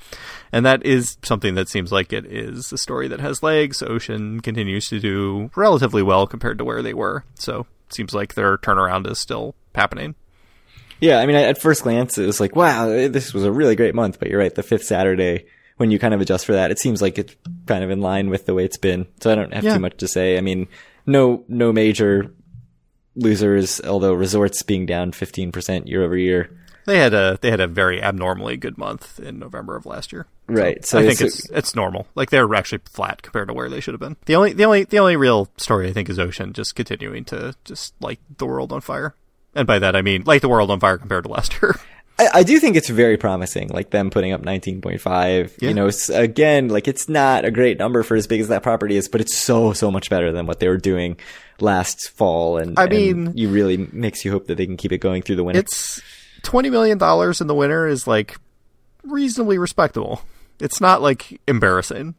and 0.52 0.64
that 0.66 0.84
is 0.84 1.16
something 1.22 1.54
that 1.54 1.68
seems 1.68 1.90
like 1.90 2.12
it 2.12 2.26
is 2.26 2.72
a 2.72 2.78
story 2.78 3.08
that 3.08 3.20
has 3.20 3.42
legs. 3.42 3.82
Ocean 3.82 4.40
continues 4.40 4.88
to 4.90 5.00
do 5.00 5.50
relatively 5.56 6.02
well 6.02 6.26
compared 6.26 6.58
to 6.58 6.64
where 6.64 6.82
they 6.82 6.94
were. 6.94 7.24
So, 7.34 7.66
it 7.88 7.94
seems 7.94 8.14
like 8.14 8.34
their 8.34 8.58
turnaround 8.58 9.10
is 9.10 9.18
still 9.18 9.54
happening. 9.74 10.14
Yeah, 11.00 11.18
I 11.18 11.26
mean, 11.26 11.36
at 11.36 11.60
first 11.60 11.82
glance, 11.82 12.18
it 12.18 12.26
was 12.26 12.40
like, 12.40 12.54
wow, 12.54 12.86
this 12.88 13.32
was 13.32 13.44
a 13.44 13.50
really 13.52 13.74
great 13.74 13.94
month. 13.94 14.18
But 14.18 14.28
you're 14.28 14.38
right, 14.38 14.54
the 14.54 14.62
fifth 14.62 14.84
Saturday, 14.84 15.46
when 15.78 15.90
you 15.90 15.98
kind 15.98 16.12
of 16.12 16.20
adjust 16.20 16.44
for 16.44 16.52
that, 16.52 16.70
it 16.70 16.78
seems 16.78 17.00
like 17.00 17.18
it's 17.18 17.34
kind 17.66 17.82
of 17.82 17.88
in 17.90 18.00
line 18.02 18.28
with 18.28 18.44
the 18.44 18.52
way 18.52 18.66
it's 18.66 18.76
been. 18.76 19.06
So 19.20 19.32
I 19.32 19.34
don't 19.34 19.54
have 19.54 19.64
Yeah. 19.64 19.74
too 19.74 19.80
much 19.80 19.96
to 19.96 20.08
say. 20.08 20.36
I 20.36 20.42
mean, 20.42 20.68
no, 21.06 21.42
no 21.48 21.72
major 21.72 22.34
losers, 23.16 23.80
although 23.82 24.12
resorts 24.14 24.62
being 24.62 24.86
down 24.86 25.12
15% 25.12 25.88
year 25.88 26.02
over 26.04 26.16
year. 26.16 26.50
They 26.86 26.98
had 26.98 27.12
a 27.14 27.38
they 27.40 27.50
had 27.50 27.60
a 27.60 27.66
very 27.66 28.02
abnormally 28.02 28.56
good 28.56 28.78
month 28.78 29.20
in 29.20 29.38
November 29.38 29.76
of 29.76 29.84
last 29.86 30.12
year. 30.12 30.26
Right, 30.48 30.84
so 30.84 30.98
I 30.98 31.02
think 31.02 31.20
it's- 31.20 31.40
it's 31.40 31.50
it's 31.50 31.74
normal. 31.76 32.08
Like 32.14 32.30
they're 32.30 32.52
actually 32.54 32.80
flat 32.86 33.22
compared 33.22 33.48
to 33.48 33.54
where 33.54 33.68
they 33.68 33.80
should 33.80 33.92
have 33.94 34.00
been. 34.00 34.16
The 34.24 34.34
only 34.34 34.54
the 34.54 34.64
only 34.64 34.84
the 34.84 34.98
only 34.98 35.14
real 35.16 35.50
story 35.56 35.88
I 35.88 35.92
think 35.92 36.08
is 36.08 36.18
Ocean 36.18 36.52
just 36.52 36.74
continuing 36.74 37.24
to 37.26 37.54
just 37.64 37.94
light 38.00 38.18
the 38.38 38.46
world 38.46 38.72
on 38.72 38.80
fire. 38.80 39.14
And 39.54 39.66
by 39.66 39.78
that 39.78 39.94
I 39.94 40.02
mean 40.02 40.22
light 40.24 40.40
the 40.40 40.48
world 40.48 40.70
on 40.70 40.80
fire 40.80 40.96
compared 40.98 41.24
to 41.24 41.30
last 41.30 41.60
year. 41.62 41.76
I, 42.20 42.40
I 42.40 42.42
do 42.42 42.58
think 42.58 42.76
it's 42.76 42.88
very 42.90 43.16
promising, 43.16 43.68
like 43.68 43.90
them 43.90 44.10
putting 44.10 44.32
up 44.32 44.42
19.5. 44.42 45.56
Yeah. 45.60 45.68
You 45.68 45.74
know, 45.74 45.90
again, 46.14 46.68
like 46.68 46.86
it's 46.86 47.08
not 47.08 47.44
a 47.44 47.50
great 47.50 47.78
number 47.78 48.02
for 48.02 48.14
as 48.14 48.26
big 48.26 48.40
as 48.40 48.48
that 48.48 48.62
property 48.62 48.96
is, 48.96 49.08
but 49.08 49.20
it's 49.20 49.36
so, 49.36 49.72
so 49.72 49.90
much 49.90 50.10
better 50.10 50.30
than 50.30 50.44
what 50.46 50.60
they 50.60 50.68
were 50.68 50.76
doing 50.76 51.16
last 51.60 52.10
fall. 52.10 52.58
And 52.58 52.78
I 52.78 52.84
and 52.84 52.92
mean- 52.92 53.32
you 53.36 53.48
really 53.48 53.76
makes 53.78 54.24
you 54.24 54.30
hope 54.32 54.46
that 54.48 54.56
they 54.56 54.66
can 54.66 54.76
keep 54.76 54.92
it 54.92 54.98
going 54.98 55.22
through 55.22 55.36
the 55.36 55.44
winter. 55.44 55.60
it's 55.60 56.00
twenty 56.42 56.68
million 56.70 56.98
dollars 56.98 57.40
in 57.40 57.46
the 57.46 57.54
winter 57.54 57.86
is 57.86 58.06
like 58.06 58.36
reasonably 59.04 59.58
respectable. 59.58 60.22
It's 60.58 60.80
not 60.80 61.00
like 61.00 61.40
embarrassing. 61.48 62.14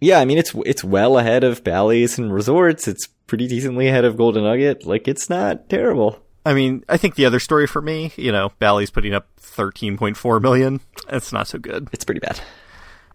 Yeah, 0.00 0.20
I 0.20 0.24
mean 0.24 0.38
it's 0.38 0.54
it's 0.64 0.84
well 0.84 1.18
ahead 1.18 1.42
of 1.42 1.64
Bally's 1.64 2.18
and 2.18 2.32
resorts. 2.32 2.86
It's 2.86 3.08
pretty 3.26 3.48
decently 3.48 3.88
ahead 3.88 4.04
of 4.04 4.16
Golden 4.16 4.44
Nugget. 4.44 4.86
Like 4.86 5.08
it's 5.08 5.28
not 5.28 5.68
terrible. 5.68 6.20
I 6.46 6.54
mean, 6.54 6.84
I 6.88 6.96
think 6.96 7.14
the 7.16 7.26
other 7.26 7.40
story 7.40 7.66
for 7.66 7.82
me, 7.82 8.12
you 8.16 8.32
know, 8.32 8.52
Bally's 8.58 8.90
putting 8.90 9.12
up 9.14 9.26
thirteen 9.36 9.96
point 9.98 10.16
four 10.16 10.40
million. 10.40 10.80
That's 11.08 11.32
not 11.32 11.46
so 11.48 11.58
good. 11.58 11.88
It's 11.92 12.04
pretty 12.04 12.20
bad. 12.20 12.40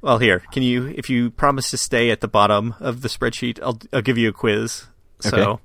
Well, 0.01 0.17
here, 0.17 0.39
can 0.51 0.63
you, 0.63 0.87
if 0.97 1.09
you 1.09 1.31
promise 1.31 1.69
to 1.71 1.77
stay 1.77 2.11
at 2.11 2.19
the 2.19 2.27
bottom 2.27 2.75
of 2.81 3.01
the 3.01 3.07
spreadsheet, 3.07 3.57
I'll, 3.63 3.79
I'll 3.93 4.01
give 4.01 4.17
you 4.17 4.27
a 4.29 4.33
quiz. 4.33 4.85
So, 5.21 5.37
Okay. 5.37 5.61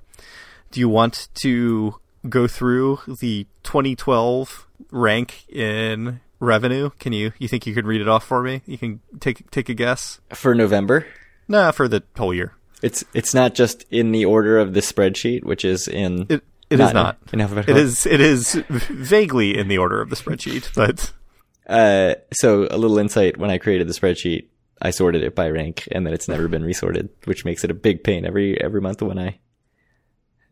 do 0.71 0.79
you 0.79 0.87
want 0.87 1.27
to 1.41 1.95
go 2.29 2.47
through 2.47 2.99
the 3.19 3.47
2012 3.63 4.65
rank 4.91 5.43
in 5.49 6.21
revenue? 6.39 6.89
Can 6.99 7.11
you, 7.11 7.33
you 7.37 7.49
think 7.49 7.67
you 7.67 7.73
could 7.73 7.85
read 7.85 7.99
it 7.99 8.07
off 8.07 8.23
for 8.23 8.41
me? 8.41 8.61
You 8.65 8.77
can 8.77 9.01
take, 9.19 9.51
take 9.51 9.67
a 9.67 9.73
guess? 9.73 10.21
For 10.33 10.55
November, 10.55 11.05
Nah, 11.49 11.71
for 11.71 11.89
the 11.89 12.03
whole 12.17 12.33
year. 12.33 12.53
it's 12.81 13.03
it's 13.13 13.33
not 13.33 13.53
just 13.55 13.83
in 13.91 14.13
the 14.13 14.23
order 14.23 14.57
of 14.57 14.73
the 14.73 14.79
spreadsheet, 14.79 15.43
which 15.43 15.65
is 15.65 15.87
in 15.89 16.27
It, 16.29 16.43
it 16.69 16.75
is 16.75 16.79
Not 16.79 16.89
in- 16.89 16.93
not. 16.95 17.17
in 17.33 17.41
alphabetical? 17.41 17.77
It 17.77 17.81
is, 17.83 18.05
it 18.05 18.21
is 18.21 18.53
vaguely 18.69 19.57
in 19.57 19.67
the 19.67 19.77
order 19.77 20.01
of 20.01 20.09
the 20.09 20.15
spreadsheet, 20.15 20.73
but 20.75 21.11
Uh, 21.69 22.15
so 22.33 22.67
a 22.71 22.77
little 22.79 22.97
insight 22.97 23.37
when 23.37 23.51
I 23.51 23.59
created 23.59 23.87
the 23.87 23.93
spreadsheet, 23.93 24.47
I 24.81 24.89
sorted 24.89 25.21
it 25.21 25.35
by 25.35 25.49
rank 25.51 25.87
and 25.91 26.03
then 26.03 26.15
it's 26.15 26.27
never 26.27 26.47
been 26.47 26.63
resorted, 26.63 27.09
which 27.25 27.45
makes 27.45 27.63
it 27.63 27.69
a 27.69 27.75
big 27.75 28.03
pain 28.03 28.25
every, 28.25 28.59
every 28.59 28.81
month 28.81 29.03
when 29.03 29.19
I 29.19 29.37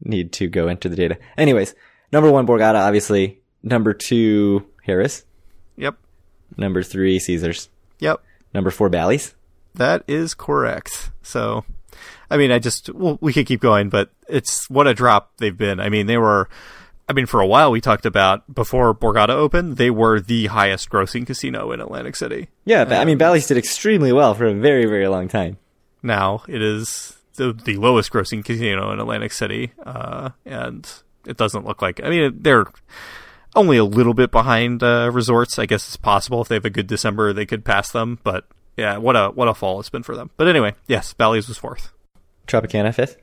need 0.03 0.32
to 0.34 0.47
go 0.47 0.68
enter 0.68 0.89
the 0.89 0.95
data. 0.95 1.18
Anyways, 1.36 1.74
number 2.11 2.32
one, 2.32 2.45
Borgata, 2.45 2.76
obviously. 2.80 3.41
Number 3.63 3.93
two, 3.93 4.68
Harrah's. 4.88 5.26
yep, 5.76 5.97
Number 6.55 6.84
three, 6.84 7.18
Caesars. 7.18 7.70
yep. 7.99 8.22
Number 8.53 8.70
four, 8.70 8.88
Bally's. 8.89 9.34
That 9.74 10.03
is 10.07 10.36
correct. 10.36 11.09
So, 11.24 11.65
I 12.30 12.38
mean, 12.38 12.51
I 12.51 12.59
just 12.59 12.89
well, 12.93 13.17
we 13.21 13.34
could 13.34 13.45
keep 13.45 13.61
going, 13.61 13.89
but 13.89 14.09
it's 14.28 14.69
what 14.69 14.88
a 14.88 14.93
drop 14.93 15.32
they've 15.38 15.57
been. 15.57 15.80
I 15.80 15.89
mean, 15.89 16.07
they 16.07 16.17
were. 16.17 16.49
I 17.09 17.13
mean, 17.13 17.25
for 17.25 17.39
a 17.39 17.47
while 17.47 17.71
we 17.71 17.80
talked 17.80 18.05
about 18.05 18.53
before 18.53 18.93
Borgata 18.93 19.30
opened, 19.30 19.78
they 19.78 19.89
were 19.89 20.19
the 20.19 20.47
highest 20.47 20.89
grossing 20.89 21.25
casino 21.25 21.71
in 21.71 21.80
Atlantic 21.80 22.17
City. 22.17 22.49
Yeah, 22.65 22.84
but, 22.84 22.99
I 22.99 23.05
mean, 23.05 23.17
Bally's 23.17 23.47
did 23.47 23.57
extremely 23.57 24.11
well 24.11 24.34
for 24.34 24.45
a 24.45 24.53
very, 24.53 24.86
very 24.86 25.07
long 25.07 25.30
time. 25.30 25.57
Now 26.03 26.43
it 26.49 26.61
is 26.61 27.17
the, 27.36 27.53
the 27.53 27.78
lowest 27.78 28.11
grossing 28.11 28.43
casino 28.43 28.91
in 28.91 28.99
Atlantic 28.99 29.32
City, 29.32 29.71
uh, 29.86 30.32
and 30.45 30.86
it 31.25 31.38
doesn't 31.38 31.65
look 31.65 31.82
like. 31.82 32.03
I 32.03 32.09
mean, 32.09 32.39
they're 32.41 32.65
only 33.55 33.78
a 33.78 33.86
little 33.86 34.13
bit 34.13 34.30
behind 34.30 34.84
uh, 34.84 35.09
resorts. 35.13 35.57
I 35.57 35.65
guess 35.65 35.88
it's 35.88 35.97
possible 35.97 36.41
if 36.41 36.49
they 36.49 36.55
have 36.55 36.65
a 36.65 36.69
good 36.69 36.88
December, 36.88 37.32
they 37.32 37.45
could 37.45 37.63
pass 37.63 37.89
them. 37.89 38.19
But 38.23 38.45
yeah, 38.75 38.97
what 38.97 39.15
a 39.15 39.30
what 39.30 39.47
a 39.47 39.53
fall 39.53 39.80
it's 39.80 39.89
been 39.89 40.03
for 40.03 40.15
them. 40.15 40.30
But 40.36 40.47
anyway, 40.47 40.75
yes, 40.88 41.13
Bally's 41.13 41.47
was 41.47 41.57
fourth. 41.57 41.93
Tropicana 42.48 42.93
fifth. 42.93 43.18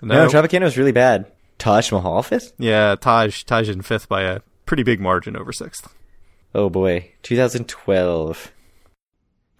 No, 0.00 0.24
no 0.24 0.28
Tropicana 0.28 0.62
was 0.62 0.76
really 0.76 0.92
bad. 0.92 1.30
Taj 1.58 1.92
Mahal 1.92 2.22
fifth. 2.22 2.52
Yeah, 2.58 2.96
Taj 2.96 3.44
Taj 3.44 3.68
in 3.68 3.82
fifth 3.82 4.08
by 4.08 4.22
a 4.22 4.40
pretty 4.66 4.82
big 4.82 5.00
margin 5.00 5.36
over 5.36 5.52
sixth. 5.52 5.94
Oh 6.54 6.68
boy, 6.68 7.12
2012. 7.22 8.52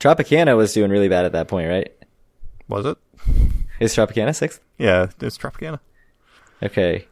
Tropicana 0.00 0.56
was 0.56 0.72
doing 0.72 0.90
really 0.90 1.08
bad 1.08 1.24
at 1.24 1.32
that 1.32 1.48
point, 1.48 1.68
right? 1.68 1.92
Was 2.68 2.86
it? 2.86 2.98
Is 3.78 3.94
Tropicana 3.94 4.34
sixth? 4.34 4.60
Yeah, 4.78 5.08
it's 5.20 5.38
Tropicana. 5.38 5.78
Okay. 6.62 7.06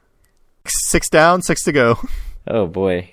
Six 0.66 1.08
down, 1.08 1.42
six 1.42 1.62
to 1.64 1.72
go. 1.72 1.98
Oh 2.46 2.66
boy, 2.66 3.10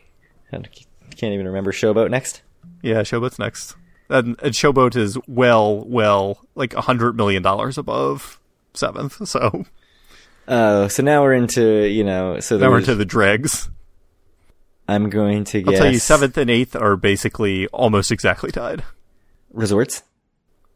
I 0.52 0.58
can't 0.58 1.34
even 1.34 1.46
remember 1.46 1.72
Showboat 1.72 2.10
next. 2.10 2.42
Yeah, 2.82 3.02
Showboat's 3.02 3.40
next. 3.40 3.76
And, 4.10 4.40
and 4.42 4.54
Showboat 4.54 4.96
is 4.96 5.18
well, 5.28 5.84
well, 5.86 6.40
like 6.56 6.74
a 6.74 6.82
hundred 6.82 7.18
million 7.18 7.44
dollars 7.44 7.78
above 7.78 8.40
seventh. 8.78 9.18
So 9.28 9.66
Oh, 10.48 10.88
so 10.88 11.04
now 11.04 11.24
we're 11.24 11.34
into 11.34 11.86
you 11.88 12.04
know. 12.06 12.40
So 12.40 12.58
now 12.58 12.70
we're 12.70 12.80
into 12.80 12.96
the 12.96 13.06
dregs. 13.06 13.70
I'm 14.88 15.10
going 15.10 15.44
to 15.46 15.64
I'll 15.68 15.74
tell 15.74 15.92
you, 15.92 16.00
seventh 16.00 16.38
and 16.38 16.50
eighth 16.50 16.74
are 16.76 16.96
basically 16.96 17.68
almost 17.68 18.12
exactly 18.12 18.52
tied. 18.52 18.84
resorts. 19.52 20.04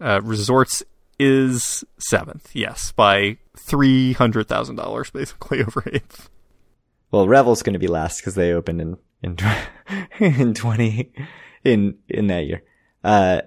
Uh, 0.02 0.20
Resorts 0.24 0.84
is 1.20 1.84
seventh, 2.00 2.50
yes, 2.54 2.92
by 2.92 3.38
three 3.58 4.12
hundred 4.14 4.48
thousand 4.50 4.76
dollars, 4.76 5.10
basically 5.12 5.62
over 5.64 5.84
eighth. 5.94 6.30
Well, 7.12 7.28
Revel's 7.28 7.62
going 7.64 7.74
to 7.74 7.80
be 7.80 7.88
last 7.88 8.20
because 8.20 8.36
they 8.36 8.52
opened 8.52 8.82
in 8.82 8.98
in 9.24 9.38
in 10.20 10.54
twenty 10.54 11.14
in 11.64 11.98
in 12.10 12.28
that 12.28 12.46
year. 12.46 12.64
Uh, 13.04 13.42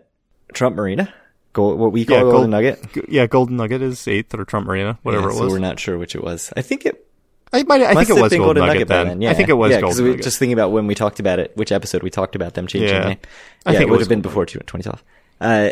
Trump 0.54 0.76
Marina, 0.76 1.12
Gold, 1.54 1.78
what 1.78 1.90
we 1.92 2.04
call 2.04 2.16
Yeah, 2.16 2.22
Golden 2.24 2.38
Gold- 2.40 2.50
Nugget. 2.50 2.92
G- 2.92 3.04
Yeah, 3.08 3.26
Golden 3.26 3.56
Nugget 3.56 3.80
is 3.80 4.06
eighth, 4.06 4.34
or 4.34 4.44
Trump 4.44 4.66
Marina, 4.66 4.98
whatever 5.02 5.28
Yeah, 5.28 5.34
it 5.34 5.38
so 5.38 5.44
was. 5.44 5.52
we're 5.54 5.58
not 5.60 5.80
sure 5.80 5.96
which 5.96 6.14
it 6.14 6.22
was. 6.22 6.52
I 6.56 6.60
think 6.62 6.84
it. 6.84 7.06
I 7.52 7.62
might. 7.62 7.80
I 7.80 7.94
think 7.94 8.10
it 8.10 8.14
was 8.20 8.32
Golden, 8.32 8.38
Golden 8.40 8.66
Nugget, 8.66 8.88
by 8.88 9.04
then. 9.04 9.22
Yeah, 9.22 9.30
I 9.30 9.34
think 9.34 9.48
it 9.48 9.52
was 9.54 9.70
yeah, 9.70 9.80
'cause 9.80 9.98
Golden 10.00 10.16
we 10.16 10.22
just 10.22 10.38
thinking 10.38 10.52
about 10.52 10.72
when 10.72 10.86
we 10.86 10.94
talked 10.94 11.20
about 11.20 11.38
it, 11.38 11.52
which 11.56 11.72
episode 11.72 12.02
we 12.02 12.10
talked 12.10 12.34
about 12.36 12.52
them 12.54 12.66
changing 12.66 12.90
Yeah. 12.90 13.02
the 13.02 13.08
name. 13.10 13.18
I 13.64 13.70
think 13.72 13.82
it 13.82 13.88
it 13.88 13.90
would 13.90 14.00
have 14.00 14.08
been 14.08 14.20
before 14.20 14.44
2012. 14.44 15.02
Uh, 15.40 15.70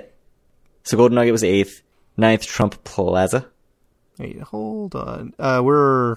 so 0.84 0.96
Golden 0.96 1.16
Nugget 1.16 1.32
was 1.32 1.44
eighth, 1.44 1.82
ninth 2.16 2.46
Trump 2.46 2.82
Plaza. 2.84 3.46
Wait, 4.18 4.40
hold 4.40 4.94
on. 4.94 5.34
Uh, 5.38 5.60
we're. 5.64 6.16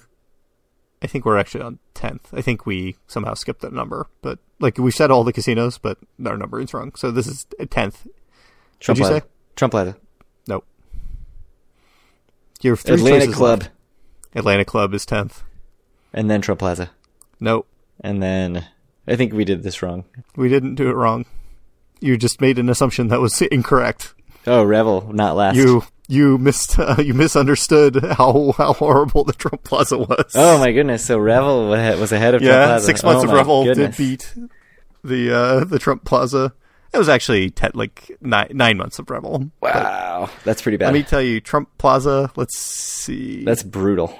I 1.02 1.08
think 1.08 1.26
we're 1.26 1.38
actually 1.38 1.62
on 1.64 1.80
tenth. 1.94 2.28
I 2.34 2.42
think 2.42 2.66
we 2.66 2.96
somehow 3.08 3.34
skipped 3.34 3.62
that 3.62 3.74
number, 3.74 4.08
but 4.22 4.40
like 4.60 4.78
we 4.78 4.92
said 4.92 5.12
all 5.12 5.24
the 5.24 5.34
casinos, 5.34 5.78
but 5.78 5.98
our 6.26 6.38
numbering's 6.38 6.74
wrong. 6.74 6.94
So 6.96 7.12
this 7.12 7.28
is 7.28 7.46
tenth. 7.70 8.08
Trump 8.80 8.98
you 9.00 9.06
Plaza. 9.06 9.20
say? 9.22 9.26
Trump 9.56 9.72
Plaza. 9.72 9.98
Nope. 10.48 10.66
Your 12.62 12.76
three 12.76 12.96
Atlantic 12.96 13.22
choices 13.22 13.36
Club, 13.36 13.60
left. 13.62 13.72
Atlantic 14.36 14.68
Club 14.68 14.94
is 14.94 15.06
tenth. 15.06 15.44
and 16.14 16.30
then 16.30 16.42
Trump 16.42 16.60
Plaza, 16.60 16.92
Nope. 17.40 17.68
and 18.02 18.22
then 18.24 18.66
I 19.08 19.16
think 19.16 19.34
we 19.34 19.46
did 19.46 19.64
this 19.64 19.82
wrong. 19.82 20.06
We 20.36 20.50
didn't 20.50 20.76
do 20.76 20.90
it 20.90 20.94
wrong. 20.96 21.26
You 22.00 22.18
just 22.18 22.42
made 22.42 22.58
an 22.60 22.70
assumption 22.70 23.08
that 23.10 23.20
was 23.22 23.42
incorrect. 23.52 24.14
Oh, 24.48 24.64
Revel, 24.64 25.12
not 25.14 25.36
last. 25.36 25.56
You 25.56 25.84
you 26.08 26.38
missed 26.38 26.78
uh, 26.78 26.96
you 27.00 27.14
misunderstood 27.14 27.96
how 28.18 28.54
how 28.58 28.74
horrible 28.74 29.24
the 29.24 29.34
Trump 29.34 29.64
Plaza 29.64 29.98
was. 29.98 30.32
Oh 30.36 30.58
my 30.60 30.72
goodness! 30.72 31.06
So 31.06 31.18
Revel 31.18 31.70
was 31.70 32.12
ahead 32.12 32.36
of 32.36 32.42
Trump 32.42 32.52
yeah, 32.54 32.66
Plaza. 32.68 32.86
six 32.86 33.04
months 33.04 33.24
Oh 33.24 33.28
of 33.28 33.34
Revel 33.34 33.64
goodness. 33.66 33.98
did 33.98 34.04
beat 34.04 34.34
the 35.04 35.36
uh, 35.36 35.64
the 35.66 35.80
Trump 35.80 36.04
Plaza. 36.06 36.54
It 36.96 36.98
was 36.98 37.10
actually 37.10 37.54
like 37.74 38.10
nine 38.22 38.48
nine 38.52 38.78
months 38.78 39.00
of 39.00 39.10
Revel. 39.10 39.52
Wow, 39.62 40.30
that's 40.46 40.62
pretty 40.62 40.78
bad. 40.78 40.86
Let 40.88 40.94
me 40.94 41.04
tell 41.04 41.22
you, 41.22 41.42
Trump 41.42 41.70
Plaza. 41.78 42.32
Let's 42.38 42.58
see. 42.58 43.44
that's 43.44 43.64
brutal. 43.64 44.18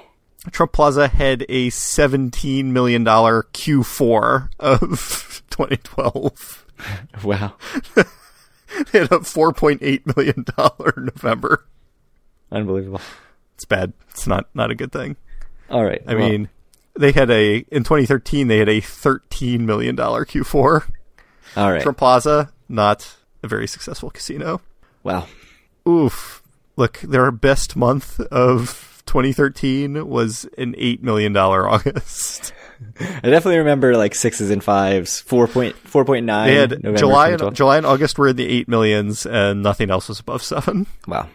Trump 0.52 0.72
Plaza 0.72 1.08
had 1.08 1.46
a 1.48 1.70
seventeen 1.70 2.72
million 2.74 3.02
dollar 3.02 3.44
Q4 3.54 4.50
of 4.60 5.42
2012. 5.50 6.62
Wow, 7.24 7.54
They 8.92 8.98
had 8.98 9.10
a 9.10 9.20
four 9.24 9.54
point 9.54 9.80
eight 9.82 10.04
million 10.14 10.44
dollar 10.56 10.92
November. 10.98 11.64
unbelievable. 12.52 13.00
It's 13.54 13.64
bad. 13.64 13.94
It's 14.10 14.26
not 14.26 14.48
not 14.54 14.70
a 14.70 14.74
good 14.74 14.92
thing. 14.92 15.16
All 15.70 15.82
right. 15.82 16.02
I 16.06 16.14
well, 16.14 16.28
mean, 16.28 16.48
they 16.98 17.12
had 17.12 17.30
a 17.30 17.64
in 17.70 17.82
2013 17.84 18.48
they 18.48 18.58
had 18.58 18.68
a 18.68 18.80
13 18.82 19.64
million 19.64 19.96
dollar 19.96 20.26
Q4. 20.26 20.90
all 21.56 21.72
right. 21.72 21.80
Trump 21.82 21.96
Plaza, 21.96 22.52
not 22.68 23.16
a 23.42 23.48
very 23.48 23.66
successful 23.66 24.10
casino. 24.10 24.60
Wow. 25.02 25.26
Oof. 25.88 26.42
Look, 26.76 27.00
their 27.00 27.30
best 27.30 27.76
month 27.76 28.20
of 28.20 29.02
2013 29.06 30.08
was 30.08 30.48
an 30.58 30.74
eight 30.76 31.02
million 31.02 31.32
dollar 31.32 31.68
August. 31.70 32.52
I 33.00 33.30
definitely 33.30 33.58
remember 33.58 33.96
like 33.96 34.14
sixes 34.14 34.50
and 34.50 34.62
fives. 34.62 35.20
Four 35.20 35.48
point 35.48 35.76
four 35.76 36.04
point 36.04 36.26
nine. 36.26 36.48
They 36.48 36.54
had 36.56 36.70
November 36.70 36.98
July 36.98 37.28
and 37.30 37.54
July 37.54 37.76
and 37.78 37.86
August 37.86 38.18
were 38.18 38.28
in 38.28 38.36
the 38.36 38.46
eight 38.46 38.68
millions, 38.68 39.24
and 39.24 39.62
nothing 39.62 39.90
else 39.90 40.08
was 40.08 40.20
above 40.20 40.42
seven. 40.42 40.86
Wow. 41.06 41.28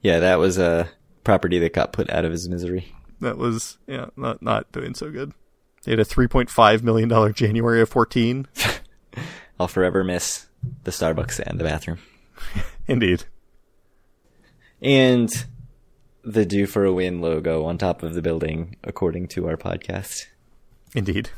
Yeah, 0.00 0.20
that 0.20 0.38
was 0.38 0.58
a 0.58 0.88
property 1.24 1.58
that 1.58 1.72
got 1.72 1.92
put 1.92 2.08
out 2.10 2.24
of 2.24 2.30
his 2.30 2.48
misery. 2.48 2.94
That 3.20 3.36
was 3.36 3.78
yeah, 3.88 4.06
not 4.16 4.40
not 4.42 4.70
doing 4.70 4.94
so 4.94 5.10
good. 5.10 5.32
They 5.84 5.92
had 5.92 6.00
a 6.00 6.04
3.5 6.04 6.82
million 6.82 7.08
dollar 7.08 7.32
January 7.32 7.80
of 7.80 7.88
14. 7.88 8.46
I'll 9.60 9.68
forever 9.68 10.04
miss 10.04 10.46
the 10.84 10.90
Starbucks 10.90 11.40
and 11.40 11.58
the 11.58 11.64
bathroom. 11.64 11.98
Indeed. 12.86 13.24
And 14.80 15.30
the 16.22 16.44
Due 16.46 16.66
for 16.66 16.84
a 16.84 16.92
Win 16.92 17.20
logo 17.20 17.64
on 17.64 17.78
top 17.78 18.02
of 18.02 18.14
the 18.14 18.22
building, 18.22 18.76
according 18.84 19.28
to 19.28 19.48
our 19.48 19.56
podcast. 19.56 20.26
Indeed. 20.94 21.30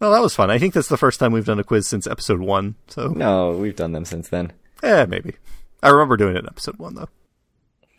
Well, 0.00 0.12
that 0.12 0.22
was 0.22 0.34
fun. 0.34 0.50
I 0.50 0.58
think 0.58 0.74
that's 0.74 0.88
the 0.88 0.96
first 0.96 1.18
time 1.18 1.32
we've 1.32 1.44
done 1.44 1.58
a 1.58 1.64
quiz 1.64 1.88
since 1.88 2.06
episode 2.06 2.40
one. 2.40 2.76
So, 2.88 3.08
No, 3.08 3.52
we've 3.52 3.74
done 3.76 3.92
them 3.92 4.04
since 4.04 4.28
then. 4.28 4.52
eh, 4.82 5.06
maybe. 5.06 5.34
I 5.82 5.88
remember 5.90 6.16
doing 6.16 6.36
it 6.36 6.40
in 6.40 6.46
episode 6.46 6.78
one, 6.78 6.94
though. 6.94 7.08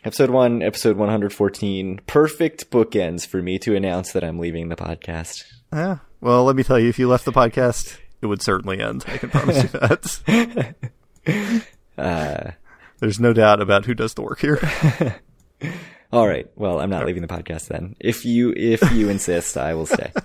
Episode 0.02 0.30
1, 0.30 0.62
episode 0.62 0.96
114. 0.96 2.00
Perfect 2.06 2.70
bookends 2.70 3.26
for 3.26 3.42
me 3.42 3.58
to 3.58 3.76
announce 3.76 4.12
that 4.12 4.24
I'm 4.24 4.38
leaving 4.38 4.70
the 4.70 4.76
podcast. 4.76 5.44
Yeah. 5.70 5.98
Well, 6.22 6.44
let 6.44 6.56
me 6.56 6.62
tell 6.62 6.78
you, 6.78 6.88
if 6.88 6.98
you 6.98 7.06
left 7.06 7.26
the 7.26 7.32
podcast, 7.32 7.98
it 8.22 8.26
would 8.26 8.42
certainly 8.42 8.80
end. 8.80 9.04
I 9.06 9.18
can 9.18 9.30
promise 9.30 9.62
you 9.62 9.68
that. 11.26 11.54
Uh, 11.98 12.50
There's 12.98 13.20
no 13.20 13.32
doubt 13.32 13.60
about 13.60 13.86
who 13.86 13.94
does 13.94 14.14
the 14.14 14.22
work 14.22 14.40
here. 14.40 14.58
all 16.12 16.26
right. 16.26 16.50
Well, 16.56 16.80
I'm 16.80 16.90
not 16.90 17.06
leaving 17.06 17.22
the 17.22 17.28
podcast 17.28 17.68
then. 17.68 17.96
If 18.00 18.24
you 18.24 18.52
if 18.56 18.92
you 18.92 19.08
insist, 19.08 19.56
I 19.56 19.74
will 19.74 19.86
stay. 19.86 20.12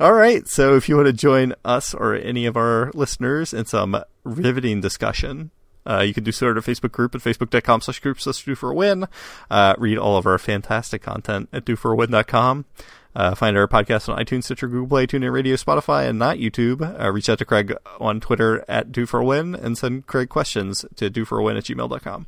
All 0.00 0.12
right. 0.12 0.46
So 0.46 0.76
if 0.76 0.88
you 0.88 0.94
want 0.94 1.06
to 1.08 1.12
join 1.12 1.52
us 1.64 1.92
or 1.92 2.14
any 2.14 2.46
of 2.46 2.56
our 2.56 2.92
listeners 2.94 3.52
in 3.52 3.64
some 3.64 4.00
riveting 4.22 4.80
discussion, 4.80 5.50
uh, 5.84 6.02
you 6.02 6.14
can 6.14 6.22
do 6.22 6.30
so 6.30 6.48
at 6.50 6.56
our 6.56 6.62
Facebook 6.62 6.92
group 6.92 7.14
at 7.16 7.20
facebook.com 7.20 7.80
slash 7.80 7.98
groups 7.98 8.22
slash 8.22 8.44
due 8.44 8.54
for 8.54 8.70
a 8.70 8.74
win. 8.74 9.06
Uh, 9.50 9.74
read 9.76 9.98
all 9.98 10.16
of 10.16 10.26
our 10.26 10.38
fantastic 10.38 11.02
content 11.02 11.48
at 11.52 11.64
dueforawin.com. 11.64 12.66
Uh, 13.14 13.34
find 13.34 13.56
our 13.56 13.66
podcast 13.66 14.08
on 14.08 14.18
iTunes, 14.18 14.44
Stitcher, 14.44 14.68
Google 14.68 14.88
Play, 14.88 15.06
TuneIn 15.06 15.32
Radio, 15.32 15.56
Spotify, 15.56 16.08
and 16.08 16.18
not 16.18 16.36
YouTube. 16.36 17.00
Uh, 17.00 17.10
reach 17.10 17.28
out 17.28 17.38
to 17.38 17.44
Craig 17.44 17.74
on 17.98 18.20
Twitter 18.20 18.64
at 18.68 18.92
due 18.92 19.06
for 19.06 19.22
win 19.22 19.54
and 19.54 19.76
send 19.76 20.06
Craig 20.06 20.28
questions 20.28 20.84
to 20.96 21.10
due 21.10 21.24
for 21.24 21.42
win 21.42 21.56
at 21.56 21.64
gmail.com. 21.64 22.26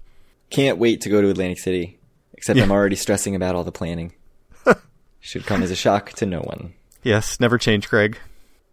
Can't 0.50 0.78
wait 0.78 1.00
to 1.02 1.08
go 1.08 1.20
to 1.20 1.28
Atlantic 1.28 1.58
City. 1.58 1.98
Except 2.34 2.58
I'm 2.58 2.72
already 2.72 2.96
stressing 2.96 3.36
about 3.36 3.54
all 3.54 3.64
the 3.64 3.70
planning. 3.70 4.14
Should 5.20 5.44
come 5.44 5.62
as 5.62 5.70
a 5.70 5.76
shock 5.76 6.12
to 6.14 6.26
no 6.26 6.40
one. 6.40 6.72
Yes, 7.02 7.38
never 7.38 7.58
change, 7.58 7.86
Craig. 7.86 8.18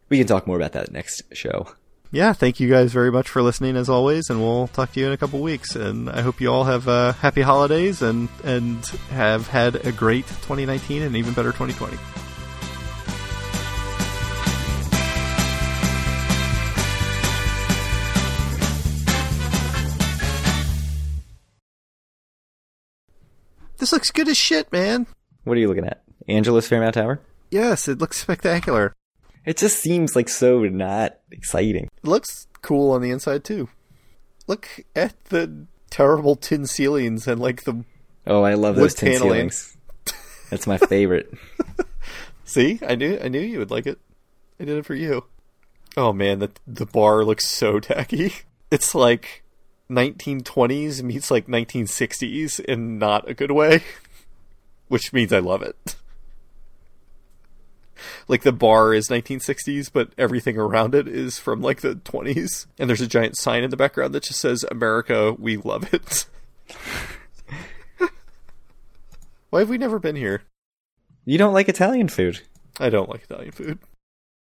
We 0.10 0.18
can 0.18 0.26
talk 0.26 0.48
more 0.48 0.56
about 0.56 0.72
that 0.72 0.92
next 0.92 1.24
show. 1.34 1.68
Yeah, 2.12 2.34
thank 2.34 2.60
you 2.60 2.70
guys 2.70 2.94
very 2.94 3.12
much 3.12 3.28
for 3.30 3.42
listening 3.42 3.76
as 3.76 3.90
always, 3.90 4.30
and 4.30 4.40
we'll 4.40 4.68
talk 4.70 4.94
to 4.94 5.00
you 5.00 5.08
in 5.08 5.12
a 5.12 5.18
couple 5.18 5.40
weeks. 5.40 5.76
And 5.76 6.10
I 6.10 6.22
hope 6.22 6.40
you 6.40 6.52
all 6.52 6.64
have 6.64 6.88
uh, 6.88 7.14
happy 7.14 7.42
holidays 7.42 8.02
and 8.02 8.30
and 8.44 8.86
have 9.10 9.48
had 9.48 9.76
a 9.86 9.92
great 9.92 10.26
2019 10.28 11.02
and 11.02 11.16
even 11.16 11.34
better 11.34 11.52
2020. 11.52 11.98
This 23.80 23.92
looks 23.92 24.10
good 24.12 24.28
as 24.28 24.38
shit, 24.38 24.72
man. 24.72 25.08
What 25.44 25.56
are 25.56 25.60
you 25.60 25.68
looking 25.68 25.86
at? 25.86 26.02
Angeles 26.28 26.68
Fairmount 26.68 26.96
Tower? 26.96 27.20
Yes, 27.52 27.88
it 27.88 28.00
looks 28.00 28.20
spectacular. 28.20 28.94
It 29.48 29.56
just 29.58 29.80
seems 29.80 30.14
like 30.16 30.28
so 30.30 30.60
not 30.66 31.18
exciting. 31.32 31.86
It 32.04 32.08
looks 32.08 32.48
cool 32.62 32.92
on 32.92 33.02
the 33.02 33.10
inside 33.12 33.44
too. 33.44 33.70
Look 34.46 34.82
at 34.96 35.14
the 35.26 35.66
terrible 35.90 36.36
tin 36.36 36.68
ceilings 36.68 37.28
and 37.28 37.40
like 37.40 37.64
the 37.64 37.84
Oh, 38.28 38.44
I 38.44 38.56
love 38.56 38.76
those 38.76 38.94
tin 38.94 39.14
paneling. 39.14 39.50
ceilings. 39.52 39.78
That's 40.50 40.68
my 40.68 40.78
favorite. 40.78 41.34
See, 42.44 42.80
I 42.86 42.96
knew 42.96 43.18
I 43.24 43.30
knew 43.30 43.40
you 43.40 43.60
would 43.60 43.72
like 43.72 43.88
it. 43.88 44.00
I 44.60 44.66
did 44.66 44.78
it 44.78 44.86
for 44.86 44.96
you. 44.96 45.24
Oh 45.96 46.12
man, 46.14 46.40
the 46.40 46.52
the 46.68 46.86
bar 46.86 47.24
looks 47.24 47.48
so 47.48 47.80
tacky. 47.82 48.34
It's 48.70 48.94
like 48.94 49.44
1920s 49.90 51.02
meets 51.04 51.32
like 51.32 51.48
1960s 51.48 52.60
in 52.60 53.00
not 53.00 53.30
a 53.30 53.34
good 53.34 53.52
way, 53.52 53.82
which 54.90 55.14
means 55.14 55.32
I 55.32 55.40
love 55.40 55.62
it. 55.62 55.96
Like 58.28 58.44
the 58.44 58.52
bar 58.52 58.94
is 58.94 59.08
1960s, 59.10 59.90
but 59.92 60.12
everything 60.18 60.58
around 60.58 60.96
it 60.96 61.08
is 61.08 61.40
from 61.40 61.62
like 61.62 61.82
the 61.82 61.96
20s, 61.96 62.68
and 62.80 62.90
there's 62.90 63.02
a 63.02 63.08
giant 63.08 63.38
sign 63.38 63.64
in 63.64 63.70
the 63.70 63.78
background 63.78 64.14
that 64.14 64.24
just 64.24 64.40
says 64.40 64.66
"America, 64.70 65.34
we 65.38 65.58
love 65.58 65.94
it." 65.94 66.26
Why 69.50 69.60
have 69.60 69.70
we 69.70 69.78
never 69.78 70.00
been 70.00 70.16
here? 70.16 70.44
you 71.26 71.38
don't 71.38 71.54
like 71.54 71.68
Italian 71.68 72.08
food. 72.08 72.42
I 72.80 72.90
don't 72.90 73.10
like 73.10 73.24
Italian 73.24 73.52
food. 73.52 73.80